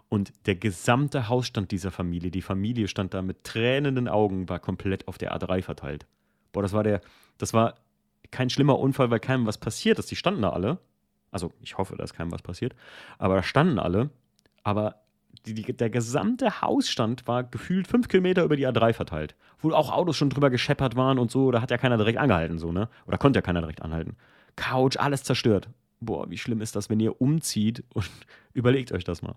Und 0.10 0.34
der 0.46 0.56
gesamte 0.56 1.30
Hausstand 1.30 1.72
dieser 1.72 1.92
Familie, 1.92 2.30
die 2.30 2.42
Familie 2.42 2.90
stand 2.90 3.14
da 3.14 3.22
mit 3.22 3.44
tränenden 3.46 4.08
Augen, 4.08 4.50
war 4.50 4.60
komplett 4.60 5.08
auf 5.08 5.18
der 5.18 5.36
A3 5.36 5.62
verteilt. 5.62 6.06
Boah, 6.52 6.62
das 6.62 6.74
war 6.74 6.84
der, 6.84 7.02
das 7.38 7.54
war 7.54 7.76
kein 8.30 8.50
schlimmer 8.50 8.78
Unfall, 8.80 9.10
weil 9.10 9.22
keinem 9.22 9.46
was 9.46 9.58
passiert 9.58 9.98
ist. 9.98 10.12
Die 10.12 10.18
standen 10.18 10.42
da 10.42 10.50
alle. 10.50 10.80
Also 11.32 11.54
ich 11.62 11.78
hoffe, 11.78 11.96
dass 11.96 12.14
keinem 12.14 12.32
was 12.32 12.42
passiert. 12.42 12.76
Aber 13.18 13.36
da 13.36 13.44
standen 13.44 13.80
alle. 13.80 14.10
Aber 14.64 15.02
die, 15.46 15.54
die, 15.54 15.74
der 15.74 15.90
gesamte 15.90 16.62
Hausstand 16.62 17.28
war 17.28 17.44
gefühlt 17.44 17.88
fünf 17.88 18.08
Kilometer 18.08 18.44
über 18.44 18.56
die 18.56 18.68
A3 18.68 18.94
verteilt. 18.94 19.36
Wo 19.60 19.72
auch 19.72 19.92
Autos 19.92 20.18
schon 20.18 20.30
drüber 20.30 20.50
gescheppert 20.50 20.96
waren 20.96 21.20
und 21.20 21.32
so, 21.32 21.52
da 21.52 21.62
hat 21.62 21.72
ja 21.72 21.78
keiner 21.78 21.98
direkt 21.98 22.18
angehalten, 22.18 22.58
so, 22.58 22.72
ne? 22.72 22.90
Oder 23.06 23.18
konnte 23.18 23.38
ja 23.38 23.42
keiner 23.42 23.62
direkt 23.62 23.82
anhalten. 23.82 24.16
Couch, 24.56 24.98
alles 24.98 25.24
zerstört. 25.24 25.70
Boah, 26.00 26.30
wie 26.30 26.38
schlimm 26.38 26.62
ist 26.62 26.76
das, 26.76 26.90
wenn 26.90 27.00
ihr 27.00 27.22
umzieht 27.22 27.84
und 27.94 28.10
überlegt 28.54 28.92
euch 28.92 29.04
das 29.04 29.22
mal. 29.22 29.36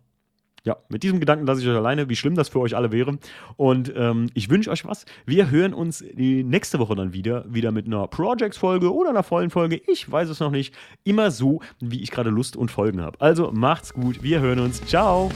Ja, 0.64 0.76
mit 0.90 1.02
diesem 1.02 1.20
Gedanken 1.20 1.46
lasse 1.46 1.62
ich 1.62 1.68
euch 1.68 1.76
alleine, 1.76 2.08
wie 2.10 2.16
schlimm 2.16 2.34
das 2.34 2.50
für 2.50 2.60
euch 2.60 2.76
alle 2.76 2.92
wäre. 2.92 3.18
Und 3.56 3.92
ähm, 3.96 4.28
ich 4.34 4.50
wünsche 4.50 4.70
euch 4.70 4.84
was. 4.84 5.06
Wir 5.24 5.50
hören 5.50 5.72
uns 5.72 6.04
die 6.12 6.44
nächste 6.44 6.78
Woche 6.78 6.94
dann 6.94 7.14
wieder, 7.14 7.44
wieder 7.48 7.72
mit 7.72 7.86
einer 7.86 8.06
Projects-Folge 8.08 8.92
oder 8.92 9.10
einer 9.10 9.22
vollen 9.22 9.50
Folge. 9.50 9.80
Ich 9.86 10.10
weiß 10.10 10.28
es 10.28 10.40
noch 10.40 10.50
nicht. 10.50 10.74
Immer 11.02 11.30
so, 11.30 11.60
wie 11.80 12.02
ich 12.02 12.10
gerade 12.10 12.30
Lust 12.30 12.56
und 12.56 12.70
Folgen 12.70 13.00
habe. 13.00 13.18
Also 13.20 13.50
macht's 13.52 13.94
gut. 13.94 14.22
Wir 14.22 14.40
hören 14.40 14.58
uns. 14.60 14.84
Ciao. 14.84 15.30